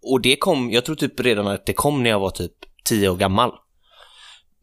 Och 0.02 0.22
det 0.22 0.36
kom, 0.36 0.72
jag 0.72 0.86
tror 0.86 0.96
typ 0.96 1.20
redan 1.20 1.48
att 1.48 1.66
det 1.66 1.74
kom 1.74 2.04
när 2.04 2.10
jag 2.10 2.20
var 2.20 2.30
typ 2.30 2.52
10 2.84 3.10
år 3.10 3.16
gammal. 3.16 3.52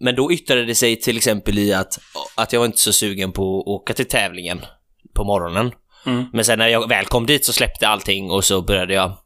Men 0.03 0.15
då 0.15 0.33
yttrade 0.33 0.65
det 0.65 0.75
sig 0.75 0.97
till 0.97 1.17
exempel 1.17 1.59
i 1.59 1.73
att, 1.73 1.99
att 2.35 2.53
jag 2.53 2.61
var 2.61 2.67
inte 2.67 2.79
så 2.79 2.93
sugen 2.93 3.33
på 3.33 3.61
att 3.61 3.67
åka 3.67 3.95
till 3.95 4.09
tävlingen 4.09 4.61
på 5.15 5.25
morgonen. 5.25 5.73
Mm. 6.07 6.25
Men 6.33 6.45
sen 6.45 6.59
när 6.59 6.69
jag 6.69 6.89
väl 6.89 7.05
kom 7.05 7.27
dit 7.27 7.45
så 7.45 7.53
släppte 7.53 7.89
allting 7.89 8.31
och 8.31 8.45
så 8.45 8.63
började 8.63 8.95
jag 8.95 9.17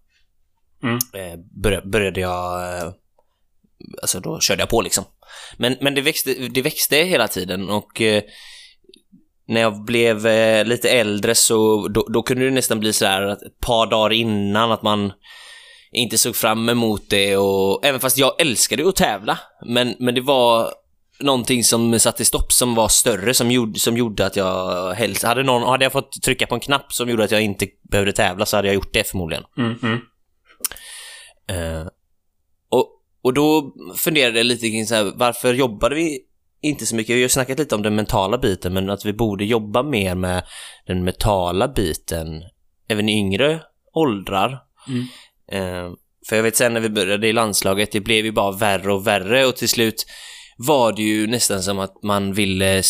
Mm. 0.82 0.98
eh, 1.14 1.38
började, 1.62 1.88
började 1.88 2.20
jag 2.20 2.76
eh, 2.78 2.92
alltså 4.02 4.20
då 4.20 4.40
körde 4.40 4.62
jag 4.62 4.68
på 4.68 4.80
liksom. 4.80 5.04
Men, 5.56 5.76
men 5.80 5.94
det, 5.94 6.00
växte, 6.00 6.34
det 6.34 6.62
växte 6.62 6.96
hela 6.96 7.28
tiden 7.28 7.68
och 7.70 8.00
eh, 8.00 8.22
när 9.48 9.60
jag 9.60 9.84
blev 9.84 10.26
eh, 10.26 10.64
lite 10.64 10.90
äldre 10.90 11.34
så 11.34 11.88
då, 11.88 12.06
då 12.08 12.22
kunde 12.22 12.44
det 12.44 12.50
nästan 12.50 12.80
bli 12.80 12.92
så 12.92 13.06
här 13.06 13.22
att 13.22 13.42
ett 13.42 13.60
par 13.60 13.86
dagar 13.86 14.12
innan 14.12 14.72
att 14.72 14.82
man 14.82 15.12
inte 15.92 16.18
såg 16.18 16.37
fram 16.37 16.68
emot 16.68 17.11
det 17.11 17.37
och 17.37 17.85
även 17.85 18.01
fast 18.01 18.18
jag 18.18 18.40
älskade 18.40 18.83
ju 18.83 18.88
att 18.88 18.96
tävla 18.96 19.38
men, 19.66 19.94
men 19.99 20.14
det 20.14 20.20
var 20.20 20.72
någonting 21.20 21.64
som 21.64 22.01
satte 22.01 22.25
stopp 22.25 22.53
som 22.53 22.75
var 22.75 22.88
större 22.88 23.35
som 23.35 23.51
gjorde, 23.51 23.79
som 23.79 23.96
gjorde 23.96 24.27
att 24.27 24.37
jag 24.37 24.92
helst, 24.94 25.22
hade 25.22 25.42
någon, 25.42 25.62
hade 25.62 25.85
jag 25.85 25.92
fått 25.92 26.22
trycka 26.22 26.46
på 26.46 26.55
en 26.55 26.61
knapp 26.61 26.92
som 26.92 27.09
gjorde 27.09 27.25
att 27.25 27.31
jag 27.31 27.42
inte 27.42 27.66
behövde 27.90 28.12
tävla 28.12 28.46
så 28.46 28.57
hade 28.57 28.68
jag 28.68 28.75
gjort 28.75 28.92
det 28.92 29.09
förmodligen. 29.09 29.44
Mm, 29.59 29.79
mm. 29.83 30.01
Eh, 31.49 31.87
och, 32.68 33.03
och 33.22 33.35
då 33.35 33.75
funderade 33.96 34.38
jag 34.38 34.46
lite 34.46 34.70
kring 34.70 34.87
så 34.87 34.94
här, 34.94 35.12
varför 35.14 35.55
jobbade 35.55 35.94
vi 35.94 36.20
inte 36.61 36.87
så 36.87 36.96
mycket? 36.96 37.16
Vi 37.16 37.22
har 37.22 37.29
snackat 37.29 37.59
lite 37.59 37.75
om 37.75 37.83
den 37.83 37.94
mentala 37.94 38.38
biten, 38.38 38.72
men 38.72 38.90
att 38.90 39.05
vi 39.05 39.12
borde 39.12 39.44
jobba 39.44 39.83
mer 39.83 40.14
med 40.14 40.44
den 40.87 41.05
mentala 41.05 41.68
biten 41.68 42.42
även 42.88 43.09
i 43.09 43.18
yngre 43.18 43.61
åldrar. 43.92 44.62
Mm. 44.88 45.05
Eh, 45.52 45.92
för 46.28 46.37
jag 46.37 46.42
vet 46.42 46.56
sen 46.56 46.72
när 46.72 46.80
vi 46.80 46.88
började 46.88 47.28
i 47.28 47.32
landslaget, 47.32 47.92
det 47.92 48.00
blev 48.00 48.24
ju 48.24 48.32
bara 48.32 48.52
värre 48.52 48.92
och 48.92 49.06
värre 49.06 49.46
och 49.46 49.56
till 49.56 49.68
slut 49.68 50.06
var 50.59 50.92
det 50.92 51.02
ju 51.02 51.26
nästan 51.26 51.62
som 51.62 51.78
att 51.78 52.02
man 52.02 52.32
ville 52.32 52.82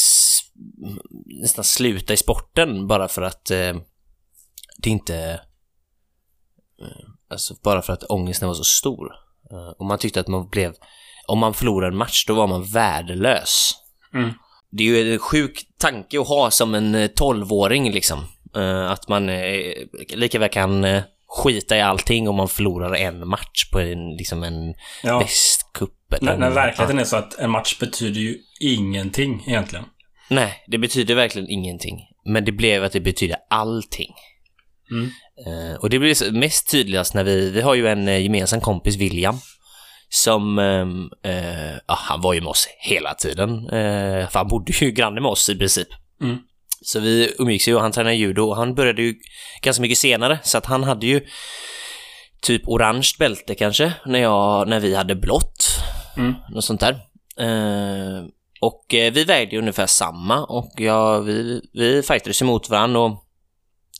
nästan 1.42 1.64
sluta 1.64 2.12
i 2.12 2.16
sporten 2.16 2.86
bara 2.86 3.08
för 3.08 3.22
att 3.22 3.50
eh, 3.50 3.76
det 4.78 4.90
inte 4.90 5.40
Alltså 7.30 7.54
bara 7.62 7.82
för 7.82 7.92
att 7.92 8.04
ångesten 8.04 8.48
var 8.48 8.54
så 8.54 8.64
stor. 8.64 9.12
Eh, 9.50 9.68
Och 9.78 9.86
man 9.86 9.98
tyckte 9.98 10.20
att 10.20 10.28
man 10.28 10.48
blev... 10.48 10.74
Om 11.28 11.38
man 11.38 11.54
förlorade 11.54 11.92
en 11.92 11.96
match, 11.96 12.24
då 12.26 12.34
var 12.34 12.46
man 12.46 12.64
värdelös. 12.64 13.72
Mm. 14.14 14.30
Det 14.70 14.82
är 14.82 14.86
ju 14.86 15.12
en 15.12 15.18
sjuk 15.18 15.66
tanke 15.78 16.20
att 16.20 16.28
ha 16.28 16.50
som 16.50 16.74
en 16.74 16.94
eh, 16.94 17.08
12-åring 17.08 17.92
liksom. 17.92 18.18
Eh, 18.56 18.90
Att 18.90 19.08
man 19.08 19.28
eh, 19.28 19.72
lika 20.08 20.38
väl 20.38 20.48
kan 20.48 20.84
eh, 20.84 21.02
skita 21.28 21.76
i 21.76 21.80
allting 21.80 22.28
om 22.28 22.36
man 22.36 22.48
förlorar 22.48 22.94
en 22.94 23.28
match 23.28 23.70
på 23.72 23.80
en, 23.80 24.16
liksom 24.16 24.42
en 24.42 24.74
Ja. 25.02 25.18
västcup. 25.18 25.92
När, 26.20 26.36
när 26.36 26.50
verkligheten 26.50 26.98
är 26.98 27.04
så 27.04 27.16
att 27.16 27.38
en 27.38 27.50
match 27.50 27.78
betyder 27.78 28.20
ju 28.20 28.38
ingenting 28.60 29.44
egentligen. 29.46 29.84
Nej, 30.30 30.64
det 30.66 30.78
betyder 30.78 31.14
verkligen 31.14 31.50
ingenting. 31.50 31.98
Men 32.24 32.44
det 32.44 32.52
blev 32.52 32.84
att 32.84 32.92
det 32.92 33.00
betyder 33.00 33.36
allting. 33.50 34.14
Mm. 34.90 35.10
Eh, 35.46 35.76
och 35.76 35.90
det 35.90 35.98
blir 35.98 36.32
mest 36.32 36.70
tydligast 36.70 37.14
när 37.14 37.24
vi, 37.24 37.50
vi 37.50 37.60
har 37.60 37.74
ju 37.74 37.88
en 37.88 38.08
eh, 38.08 38.22
gemensam 38.22 38.60
kompis, 38.60 38.96
William, 38.96 39.38
som, 40.08 40.58
ja, 41.86 41.94
han 41.98 42.20
var 42.20 42.34
ju 42.34 42.40
med 42.40 42.48
oss 42.48 42.68
hela 42.78 43.14
tiden. 43.14 43.66
För 44.30 44.38
han 44.38 44.48
bodde 44.48 44.72
ju 44.72 44.90
granne 44.90 45.20
med 45.20 45.30
oss 45.30 45.48
i 45.48 45.58
princip. 45.58 45.88
Mm. 46.22 46.38
Så 46.82 47.00
vi 47.00 47.34
umgicks 47.38 47.68
ju 47.68 47.74
och 47.74 47.80
han 47.80 47.92
tränade 47.92 48.16
judo 48.16 48.42
och 48.42 48.56
han 48.56 48.74
började 48.74 49.02
ju 49.02 49.14
ganska 49.62 49.82
mycket 49.82 49.98
senare, 49.98 50.38
så 50.42 50.58
att 50.58 50.66
han 50.66 50.84
hade 50.84 51.06
ju 51.06 51.26
typ 52.40 52.68
orange 52.68 53.10
bälte 53.18 53.54
kanske, 53.54 53.92
när, 54.06 54.18
jag, 54.18 54.68
när 54.68 54.80
vi 54.80 54.94
hade 54.94 55.14
blått. 55.14 55.66
Mm. 56.16 56.34
Något 56.54 56.64
sånt 56.64 56.80
där. 56.80 56.92
Eh, 57.40 58.24
och 58.60 58.94
eh, 58.94 59.12
vi 59.12 59.24
vägde 59.24 59.52
ju 59.54 59.58
ungefär 59.58 59.86
samma 59.86 60.44
och 60.44 60.72
ja, 60.76 61.18
vi, 61.18 61.60
vi 61.72 62.02
fightades 62.02 62.42
emot 62.42 62.70
varandra 62.70 63.00
och 63.00 63.24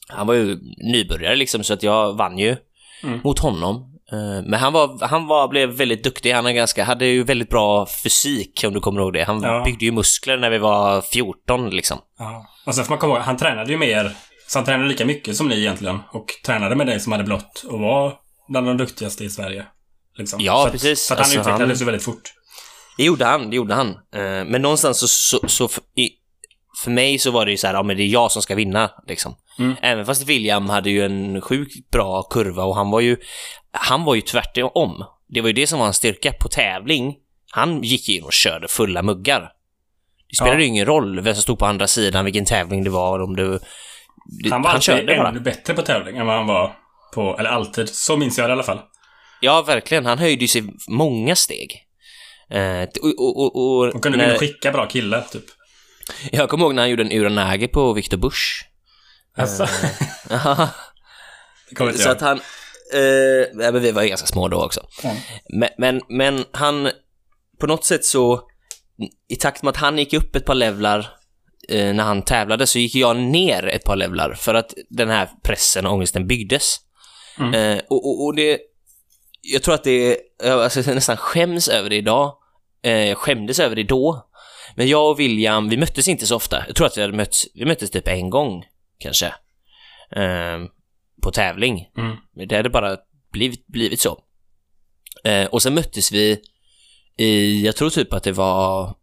han 0.09 0.27
var 0.27 0.35
ju 0.35 0.59
nybörjare 0.93 1.37
liksom 1.37 1.65
så 1.65 1.73
att 1.75 1.83
jag 1.83 2.17
vann 2.17 2.39
ju 2.39 2.57
Mm. 3.03 3.21
mot 3.25 3.39
honom. 3.39 3.96
Eh, 4.12 4.42
Men 4.45 4.55
han 4.61 4.73
var, 4.73 5.07
han 5.07 5.27
var, 5.27 5.49
blev 5.49 5.69
väldigt 5.69 6.05
duktig, 6.05 6.33
han 6.33 6.47
är 6.47 6.53
ganska, 6.53 6.85
hade 6.85 7.07
ju 7.07 7.23
väldigt 7.25 7.51
bra 7.51 7.87
fysik 8.05 8.64
om 8.66 8.75
du 8.75 8.81
kommer 8.81 9.01
ihåg 9.01 9.12
det. 9.12 9.25
Han 9.25 9.42
Ja. 9.42 9.62
byggde 9.64 9.85
ju 9.85 9.92
muskler 9.92 10.37
när 10.37 10.51
vi 10.51 10.59
var 10.59 11.01
14 11.01 11.71
liksom. 11.71 11.99
Ja. 12.19 12.47
Och 12.66 12.75
sen 12.75 12.85
får 12.85 12.90
man 12.92 12.99
komma 12.99 13.14
ihåg, 13.14 13.23
han 13.23 13.37
tränade 13.37 13.71
ju 13.73 13.79
mer. 13.79 14.16
Så 14.49 14.59
han 14.59 14.64
tränade 14.66 14.88
lika 14.88 15.05
mycket 15.05 15.37
som 15.37 15.49
ni 15.49 15.59
egentligen. 15.59 15.99
Och 16.12 16.27
tränade 16.47 16.75
med 16.77 16.87
dig 16.87 17.01
som 17.01 17.12
hade 17.12 17.25
blått. 17.25 17.64
Och 17.69 17.81
var 17.81 18.14
bland 18.49 18.66
de 18.66 18.77
duktigaste 18.77 19.25
i 19.25 19.31
Sverige. 19.31 19.66
Liksom. 20.19 20.40
Ja, 20.40 20.61
så 20.61 20.66
att, 20.66 20.73
precis. 20.73 21.07
Så 21.07 21.14
att 21.14 21.19
han 21.19 21.25
Alltså, 21.25 21.40
utvecklades 21.40 21.81
ju 21.81 21.85
väldigt 21.85 22.05
fort. 22.05 22.33
Det 22.97 23.05
gjorde 23.05 23.25
han, 23.25 23.51
det 23.51 23.57
gjorde 23.57 23.75
han. 23.75 23.88
Eh, 23.88 24.45
Men 24.47 24.62
någonstans 24.62 24.99
så, 25.01 25.09
så, 25.09 25.49
så 25.49 25.69
för, 25.69 25.83
i, 25.97 26.09
för 26.85 26.90
mig 26.90 27.19
så 27.19 27.31
var 27.31 27.45
det 27.45 27.51
ju 27.51 27.57
så 27.57 27.66
här, 27.66 27.75
ja 27.75 27.83
men 27.83 27.97
det 27.97 28.03
är 28.03 28.07
jag 28.07 28.33
som 28.33 28.42
ska 28.42 28.55
vinna 28.55 28.90
liksom. 29.07 29.35
Mm. 29.59 29.75
Även 29.83 30.07
fast 30.07 30.27
William 30.29 30.69
hade 30.69 30.90
ju 30.90 31.05
en 31.05 31.40
sjukt 31.40 31.90
bra 31.90 32.23
kurva 32.23 32.64
och 32.64 32.77
han 32.77 32.90
var 32.90 33.01
ju, 33.01 33.16
han 33.73 34.05
var 34.05 34.14
ju 34.14 34.21
tvärtom. 34.21 35.05
Det 35.29 35.40
var 35.40 35.49
ju 35.49 35.53
det 35.53 35.66
som 35.66 35.79
var 35.79 35.87
hans 35.87 35.97
styrka 35.97 36.33
på 36.33 36.49
tävling. 36.49 37.14
Han 37.51 37.83
gick 37.83 38.09
in 38.09 38.25
och 38.25 38.33
körde 38.33 38.69
fulla 38.69 39.03
muggar. 39.03 39.40
Det 40.31 40.37
spelade 40.37 40.57
Ja. 40.57 40.61
ju 40.61 40.66
ingen 40.66 40.87
roll 40.87 41.21
vem 41.21 41.35
som 41.35 41.42
stod 41.42 41.59
på 41.59 41.66
andra 41.66 41.87
sidan, 41.87 42.25
vilken 42.25 42.45
tävling 42.45 42.85
det 42.85 42.90
var, 42.90 43.21
om 43.23 43.37
det... 43.37 43.59
det 44.42 44.51
Han 44.51 44.62
var 44.62 44.71
alltid 44.71 44.83
körde 44.83 45.16
bara. 45.16 45.29
ännu 45.29 45.40
bättre 45.40 45.75
på 45.75 45.83
tävling 45.83 46.16
än 46.16 46.27
vad 46.27 46.37
han 46.37 46.47
var 46.47 46.77
på... 47.14 47.37
Eller 47.38 47.51
alltid. 47.51 47.88
Så 47.88 48.16
minns 48.16 48.38
jag 48.38 48.49
det 48.49 48.51
i 48.51 48.53
alla 48.53 48.62
fall. 48.62 48.81
Ja, 49.40 49.62
verkligen. 49.62 50.07
Han 50.07 50.19
höjde 50.19 50.42
ju 50.45 50.49
sig 50.49 50.62
många 50.88 51.37
steg. 51.37 51.83
Eh, 52.51 52.83
och, 53.03 53.19
och, 53.19 53.57
och, 53.57 53.95
och, 53.95 54.03
kunde 54.03 54.19
när- 54.19 54.38
skicka 54.38 54.73
bra 54.73 54.87
killar, 54.87 55.21
typ. 55.33 55.45
Jag 56.33 56.49
kommer 56.49 56.64
ihåg 56.64 56.75
när 56.75 56.83
han 56.83 56.90
gjorde 56.90 57.03
en 57.03 57.12
Uranage 57.12 57.73
på 57.73 57.92
Victor 57.92 58.16
Bush. 58.16 58.42
Alltså. 59.37 59.68
Inte 61.81 61.99
Så 61.99 62.11
att 62.11 62.20
han... 62.20 62.40
Eh, 62.92 63.49
men 63.55 63.83
vi 63.83 63.92
var 63.92 64.03
ju 64.03 64.09
ganska 64.09 64.27
små 64.27 64.49
då 64.49 64.64
också. 64.64 64.81
Mm. 65.05 65.16
Men, 65.49 65.68
men, 65.79 66.01
men 66.09 66.44
han... 66.53 66.90
På 67.61 67.66
något 67.66 67.85
sätt 67.85 68.05
så... 68.05 68.40
I 69.29 69.37
takt 69.37 69.62
med 69.62 69.70
att 69.70 69.77
han 69.77 69.99
gick 69.99 70.12
upp 70.12 70.37
ett 70.37 70.44
par 70.44 70.55
levlar 70.55 71.09
eh, 71.68 71.94
när 71.94 72.05
han 72.05 72.22
tävlade 72.22 72.66
så 72.66 72.79
gick 72.79 72.94
jag 72.94 73.16
ner 73.16 73.66
ett 73.66 73.85
par 73.85 73.96
levlar 73.96 74.35
för 74.35 74.55
att 74.55 74.75
den 74.88 75.11
här 75.11 75.29
pressen 75.42 75.87
och 75.87 75.92
ångesten 75.92 76.27
byggdes. 76.27 76.77
Mm. 77.38 77.55
Eh, 77.55 77.83
och, 77.88 78.07
och, 78.07 78.25
och 78.25 78.35
det... 78.35 78.59
Jag 79.40 79.62
tror 79.62 79.75
att 79.75 79.85
det... 79.85 80.18
Alltså, 80.44 80.81
jag 80.81 80.94
nästan 80.94 81.16
skäms 81.16 81.68
över 81.68 81.90
det 81.90 81.96
idag. 81.96 82.37
Eh, 82.83 83.09
jag 83.09 83.18
skämdes 83.18 83.59
över 83.59 83.77
det 83.77 83.83
då. 83.83 84.27
Men 84.77 84.88
jag 84.88 85.11
och 85.11 85.20
William, 85.20 85.68
vi 85.68 85.77
möttes 85.77 86.09
inte 86.09 86.27
så 86.27 86.37
ofta. 86.37 86.64
Jag 86.66 86.77
tror 86.77 86.87
att 86.87 86.96
vi 86.96 87.01
hade 87.01 87.16
mötts, 87.16 87.46
vi 87.55 87.64
möttes 87.64 87.90
typ 87.90 88.09
en 88.09 88.31
gång, 88.31 88.64
kanske. 88.99 89.27
Eh, 90.17 90.59
på 91.23 91.31
tävling. 91.31 91.87
Mm. 91.99 92.17
Men 92.37 92.49
Det 92.49 92.57
hade 92.57 92.71
bara 92.71 92.97
blivit, 93.33 93.67
blivit 93.67 94.01
så. 94.01 94.19
Eh, 95.25 95.47
och 95.47 95.63
sen 95.63 95.75
möttes 95.75 96.13
vi 96.13 96.41
i, 97.19 97.63
jag 97.67 97.77
tror 97.77 97.91
typ 97.91 98.13
att 98.13 98.23
det 98.23 98.33
var 98.33 98.95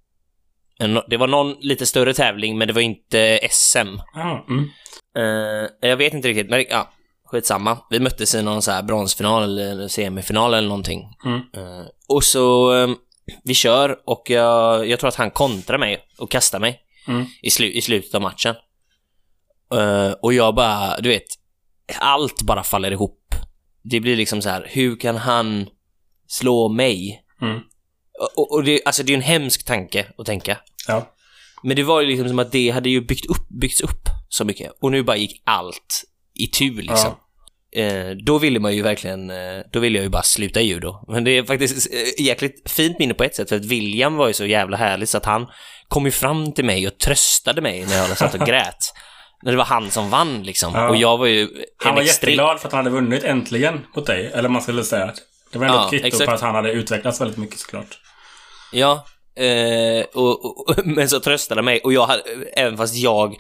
en, 0.80 1.00
det 1.10 1.18
var 1.18 1.28
någon 1.28 1.56
lite 1.60 1.86
större 1.86 2.14
tävling, 2.14 2.58
men 2.58 2.68
det 2.68 2.74
var 2.74 2.82
inte 2.82 3.40
SM. 3.52 3.80
Mm. 4.16 4.70
Eh, 5.18 5.70
jag 5.90 5.98
vet 5.98 6.14
inte 6.14 6.28
riktigt, 6.28 6.50
men 6.50 6.66
ja, 6.70 6.92
skitsamma. 7.26 7.78
Vi 7.90 8.00
möttes 8.00 8.36
i 8.36 8.42
någon 8.44 8.62
så 8.62 8.72
här 8.72 8.84
bronsfinal 8.84 9.60
eller 9.60 9.88
semifinal 9.88 10.54
eller 10.54 10.68
någonting. 10.68 11.04
Mm. 11.26 11.38
Eh, 11.38 11.86
och 12.08 12.24
så, 12.24 12.76
eh, 12.76 12.90
vi 13.44 13.54
kör 13.54 13.98
och 14.06 14.24
jag, 14.30 14.88
jag 14.88 15.00
tror 15.00 15.08
att 15.08 15.16
han 15.16 15.32
kontrar 15.32 15.78
mig 15.78 16.00
och 16.20 16.32
kastar 16.32 16.60
mig 16.60 16.80
Mm. 17.08 17.26
i, 17.42 17.50
slu, 17.50 17.66
i 17.72 17.82
slutet 17.82 18.16
av 18.16 18.22
matchen. 18.22 18.56
Eh, 19.74 20.12
och 20.22 20.34
jag 20.34 20.56
bara, 20.56 20.98
du 20.98 21.10
vet, 21.10 21.28
allt 22.00 22.42
bara 22.42 22.64
faller 22.64 22.92
ihop. 22.92 23.36
Det 23.84 24.00
blir 24.00 24.16
liksom 24.16 24.42
så 24.42 24.50
här, 24.50 24.68
hur 24.70 24.96
kan 24.96 25.18
han 25.18 25.68
slå 26.28 26.70
mig? 26.70 27.24
Mm. 27.42 27.60
Och, 28.36 28.52
och, 28.52 28.64
det, 28.64 28.82
alltså 28.86 29.04
det 29.04 29.14
är 29.14 29.18
en 29.18 29.22
hemsk 29.22 29.66
tanke 29.66 30.08
att 30.18 30.26
tänka. 30.26 30.58
Ja. 30.88 31.14
Men 31.64 31.76
det 31.76 31.84
var 31.84 32.02
ju 32.02 32.08
liksom 32.08 32.30
som 32.30 32.40
att 32.40 32.52
det 32.52 32.70
hade 32.70 32.90
ju 32.90 33.02
byggt 33.02 33.26
upp, 33.26 33.50
byggts 33.50 33.82
upp 33.82 34.10
så 34.30 34.46
mycket. 34.46 34.72
Och 34.82 34.92
nu 34.92 35.04
bara 35.04 35.18
gick 35.18 35.42
allt 35.46 36.04
i 36.40 36.48
tur 36.48 36.82
liksom. 36.82 37.14
Eh, 37.76 38.10
då 38.26 38.38
ville 38.38 38.60
man 38.60 38.76
ju 38.76 38.82
verkligen, 38.82 39.30
eh, 39.30 39.60
då 39.72 39.80
ville 39.80 39.98
jag 39.98 40.04
ju 40.04 40.10
bara 40.10 40.24
sluta 40.24 40.62
judo. 40.62 41.06
Men 41.08 41.24
det 41.24 41.38
är 41.38 41.44
faktiskt 41.44 41.94
eh, 41.94 42.26
jäkligt 42.26 42.72
fint 42.72 43.00
minne 43.00 43.14
på 43.14 43.24
ett 43.24 43.36
sätt, 43.36 43.50
för 43.50 43.56
att 43.56 43.66
William 43.66 44.16
var 44.16 44.28
ju 44.28 44.34
så 44.34 44.46
jävla 44.46 44.78
härlig 44.78 45.10
så 45.10 45.18
att 45.18 45.26
han 45.26 45.48
kom 45.88 46.06
ju 46.06 46.12
fram 46.12 46.52
till 46.54 46.66
mig 46.66 46.88
och 46.88 46.98
tröstade 46.98 47.62
mig 47.62 47.86
när 47.86 47.96
jag 47.96 48.18
satt 48.18 48.34
och 48.34 48.48
grät. 48.48 48.94
När 49.44 49.52
det 49.52 49.58
var 49.58 49.66
han 49.66 49.92
som 49.92 50.10
vann 50.10 50.44
liksom. 50.44 50.74
Ja. 50.76 50.90
Och 50.90 50.96
jag 50.96 51.18
var 51.18 51.26
ju 51.26 51.50
Han 51.78 51.96
var 51.96 52.02
extrem- 52.02 52.06
jätteglad 52.30 52.60
för 52.60 52.68
att 52.68 52.74
han 52.74 52.86
hade 52.86 52.96
vunnit 52.96 53.24
äntligen 53.24 53.86
mot 53.96 54.06
dig. 54.06 54.32
Eller 54.34 54.50
man 54.50 54.62
skulle 54.62 54.84
säga. 54.84 55.14
Det 55.52 55.60
var 55.60 55.66
ändå 55.66 55.78
Ja, 55.78 55.84
ett 55.86 55.90
kvitto 55.90 56.08
exakt. 56.08 56.26
på 56.26 56.32
att 56.32 56.42
han 56.42 56.56
hade 56.56 56.72
utvecklats 56.72 57.22
väldigt 57.22 57.38
mycket 57.38 57.60
såklart. 57.60 58.00
Ja, 58.72 59.06
eh, 59.36 60.06
och, 60.14 60.46
och, 60.46 60.76
men 60.86 61.10
så 61.10 61.20
tröstade 61.20 61.60
han 61.60 61.66
mig 61.66 61.80
och 61.80 61.94
jag 61.94 62.06
hade, 62.08 62.24
även 62.56 62.78
fast 62.78 62.96
jag 62.96 63.36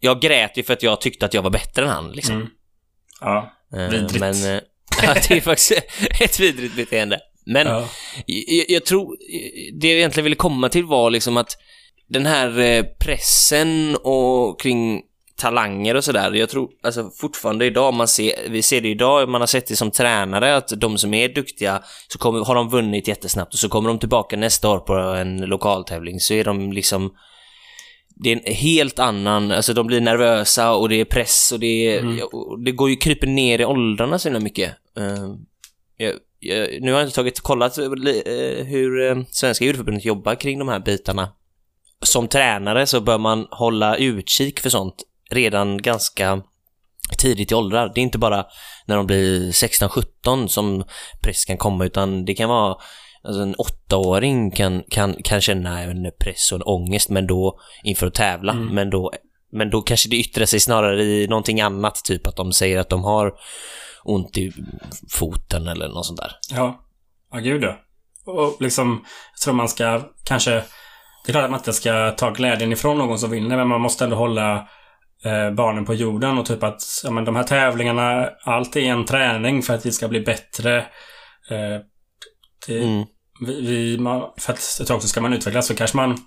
jag 0.00 0.20
grät 0.20 0.56
ju 0.58 0.62
för 0.62 0.72
att 0.72 0.82
jag 0.82 1.00
tyckte 1.00 1.26
att 1.26 1.34
jag 1.34 1.42
var 1.42 1.50
bättre 1.50 1.82
än 1.82 1.88
han 1.88 2.12
liksom. 2.12 2.36
Mm. 2.36 2.48
Ja. 3.20 3.52
Eh, 3.76 3.88
Vidrigt. 3.88 4.20
Men 4.20 4.34
eh, 4.44 4.60
ja, 5.02 5.14
det 5.28 5.30
är 5.36 5.40
faktiskt 5.40 5.72
ett 6.20 6.40
vidrigt 6.40 6.76
beteende. 6.76 7.20
Men 7.46 7.66
ja. 7.66 7.88
jag, 8.26 8.64
jag 8.68 8.84
tror, 8.84 9.16
det 9.80 9.88
jag 9.88 9.98
egentligen 9.98 10.24
ville 10.24 10.36
komma 10.36 10.68
till 10.68 10.84
var 10.84 11.10
liksom 11.10 11.36
att 11.36 11.56
den 12.12 12.26
här 12.26 12.58
eh, 12.58 12.84
pressen 12.98 13.96
och 13.96 14.60
kring 14.60 15.02
talanger 15.36 15.94
och 15.94 16.04
sådär, 16.04 16.32
jag 16.32 16.48
tror 16.48 16.68
alltså 16.82 17.10
fortfarande 17.20 17.66
idag, 17.66 17.94
man 17.94 18.08
ser, 18.08 18.32
vi 18.48 18.62
ser 18.62 18.80
det 18.80 18.88
idag, 18.88 19.28
man 19.28 19.40
har 19.40 19.46
sett 19.46 19.66
det 19.66 19.76
som 19.76 19.90
tränare, 19.90 20.56
att 20.56 20.68
de 20.68 20.98
som 20.98 21.14
är 21.14 21.28
duktiga, 21.28 21.82
så 22.08 22.18
kommer, 22.18 22.44
har 22.44 22.54
de 22.54 22.68
vunnit 22.68 23.08
jättesnabbt 23.08 23.54
och 23.54 23.58
så 23.60 23.68
kommer 23.68 23.88
de 23.88 23.98
tillbaka 23.98 24.36
nästa 24.36 24.70
år 24.70 24.78
på 24.78 24.94
en 24.94 25.36
lokaltävling, 25.40 26.20
så 26.20 26.34
är 26.34 26.44
de 26.44 26.72
liksom 26.72 27.12
det 28.16 28.32
är 28.32 28.36
en 28.36 28.54
helt 28.54 28.98
annan, 28.98 29.50
alltså 29.52 29.74
de 29.74 29.86
blir 29.86 30.00
nervösa 30.00 30.74
och 30.74 30.88
det 30.88 31.00
är 31.00 31.04
press 31.04 31.52
och 31.52 31.60
det 31.60 31.66
är, 31.96 32.00
Mm. 32.00 32.20
det 32.64 32.72
går 32.72 32.90
ju 32.90 32.96
kryper 32.96 33.26
ner 33.26 33.60
i 33.60 33.64
åldrarna 33.64 34.18
så 34.18 34.28
himla 34.28 34.40
mycket. 34.40 34.72
Eh, 34.96 35.34
jag, 35.96 36.14
jag, 36.38 36.68
nu 36.80 36.92
har 36.92 36.98
jag 36.98 37.06
inte 37.06 37.14
tagit 37.14 37.40
kollat 37.40 37.78
eh, 37.78 37.84
hur 38.64 39.10
eh, 39.10 39.22
Svenska 39.30 39.64
djurförbundet 39.64 40.04
jobbar 40.04 40.34
kring 40.34 40.58
de 40.58 40.68
här 40.68 40.80
bitarna. 40.80 41.28
Som 42.02 42.28
tränare 42.28 42.86
så 42.86 43.00
bör 43.00 43.18
man 43.18 43.46
hålla 43.50 43.96
utkik 43.96 44.60
för 44.60 44.70
sånt 44.70 44.94
redan 45.30 45.82
ganska 45.82 46.42
tidigt 47.18 47.52
i 47.52 47.54
åldrar. 47.54 47.92
Det 47.94 48.00
är 48.00 48.02
inte 48.02 48.18
bara 48.18 48.46
när 48.86 48.96
de 48.96 49.06
blir 49.06 49.50
16-17 49.52 50.46
som 50.46 50.84
press 51.22 51.44
kan 51.44 51.56
komma 51.56 51.84
utan 51.84 52.24
det 52.24 52.34
kan 52.34 52.48
vara 52.48 52.76
Alltså 53.24 53.42
en 53.42 53.54
åttaåring 53.54 54.50
kan, 54.50 54.82
kan, 54.90 55.14
kan 55.24 55.40
känna 55.40 55.80
en 55.80 56.10
press 56.20 56.52
och 56.52 56.56
en 56.56 56.62
ångest 56.62 57.08
men 57.10 57.26
då 57.26 57.58
inför 57.84 58.06
att 58.06 58.14
tävla, 58.14 58.52
Mm. 58.52 58.74
men, 58.74 58.90
då, 58.90 59.12
men 59.52 59.70
då 59.70 59.82
kanske 59.82 60.08
det 60.08 60.16
yttrar 60.16 60.44
sig 60.44 60.60
snarare 60.60 61.02
i 61.04 61.26
någonting 61.28 61.60
annat, 61.60 62.04
typ 62.04 62.26
att 62.26 62.36
de 62.36 62.52
säger 62.52 62.78
att 62.78 62.88
de 62.88 63.04
har 63.04 63.32
ont 64.04 64.38
i 64.38 64.52
foten 65.10 65.68
eller 65.68 65.88
något 65.88 66.06
sånt 66.06 66.20
där. 66.20 66.32
Ja. 66.50 66.84
Ja, 67.32 67.38
gud 67.38 67.62
ja. 67.62 67.76
Och 68.24 68.56
liksom, 68.60 69.04
jag 69.32 69.44
tror 69.44 69.54
man 69.54 69.68
ska 69.68 70.02
kanske... 70.24 70.64
Det 71.24 71.30
är 71.30 71.32
klart 71.32 71.44
att 71.44 71.50
man 71.50 71.60
inte 71.60 71.72
ska 71.72 72.10
ta 72.10 72.30
glädjen 72.30 72.72
ifrån 72.72 72.98
någon 72.98 73.18
som 73.18 73.30
vinner, 73.30 73.56
men 73.56 73.68
man 73.68 73.80
måste 73.80 74.04
ändå 74.04 74.16
hålla 74.16 74.68
eh, 75.24 75.50
barnen 75.50 75.84
på 75.84 75.94
jorden 75.94 76.38
och 76.38 76.46
typ 76.46 76.62
att 76.62 76.82
ja, 77.04 77.10
men 77.10 77.24
de 77.24 77.36
här 77.36 77.42
tävlingarna, 77.42 78.30
allt 78.44 78.76
är 78.76 78.80
en 78.80 79.04
träning 79.04 79.62
för 79.62 79.74
att 79.74 79.86
vi 79.86 79.92
ska 79.92 80.08
bli 80.08 80.20
bättre. 80.20 80.78
Eh, 81.50 81.80
det, 82.66 82.78
Mm. 82.82 83.04
vi, 83.46 83.60
vi, 83.66 83.98
man, 83.98 84.30
för 84.38 84.52
att 84.52 84.80
ett 84.80 84.86
tag 84.86 85.02
så 85.02 85.08
ska 85.08 85.20
man 85.20 85.32
utvecklas 85.32 85.66
så 85.66 85.74
kanske 85.74 85.96
man 85.96 86.18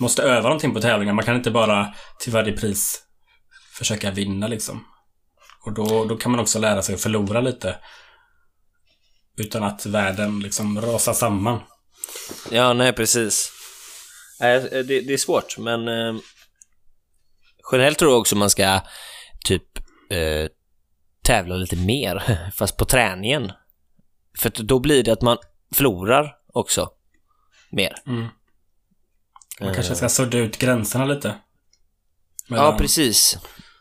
måste 0.00 0.22
öva 0.22 0.42
någonting 0.42 0.74
på 0.74 0.80
tävlingar. 0.80 1.12
Man 1.14 1.24
kan 1.24 1.36
inte 1.36 1.50
bara 1.50 1.94
till 2.18 2.32
varje 2.32 2.52
pris 2.52 3.02
försöka 3.78 4.10
vinna 4.10 4.46
liksom. 4.46 4.84
Och 5.66 5.72
då, 5.72 6.04
då 6.04 6.16
kan 6.16 6.30
man 6.30 6.40
också 6.40 6.58
lära 6.58 6.82
sig 6.82 6.94
att 6.94 7.00
förlora 7.00 7.40
lite. 7.40 7.76
Utan 9.36 9.62
att 9.62 9.86
världen 9.86 10.40
liksom 10.40 10.80
rasar 10.80 11.12
samman. 11.12 11.60
Ja, 12.50 12.72
nej 12.72 12.92
precis. 12.92 13.52
Nej, 14.40 14.60
det, 14.60 14.82
det 14.82 15.12
är 15.12 15.16
svårt, 15.16 15.58
men 15.58 15.88
eh, 15.88 16.14
generellt 17.72 17.98
tror 17.98 18.10
jag 18.12 18.20
också 18.20 18.36
man 18.36 18.50
ska 18.50 18.80
typ 19.44 19.78
eh, 20.10 20.48
tävla 21.24 21.54
lite 21.56 21.76
mer, 21.76 22.22
fast 22.54 22.76
på 22.76 22.84
träningen. 22.84 23.52
För 24.38 24.52
då 24.62 24.78
blir 24.78 25.02
det 25.02 25.12
att 25.12 25.22
man 25.22 25.38
förlorar 25.74 26.34
också 26.52 26.88
mer. 27.70 27.94
Mm. 28.06 28.28
Man 29.60 29.68
Eh, 29.68 29.74
kanske 29.74 29.94
ska 29.94 30.08
sudda 30.08 30.38
ut 30.38 30.58
gränserna 30.58 31.04
lite. 31.04 31.28
Ja, 32.48 32.54
Mellan- 32.56 32.76
precis. 32.78 33.38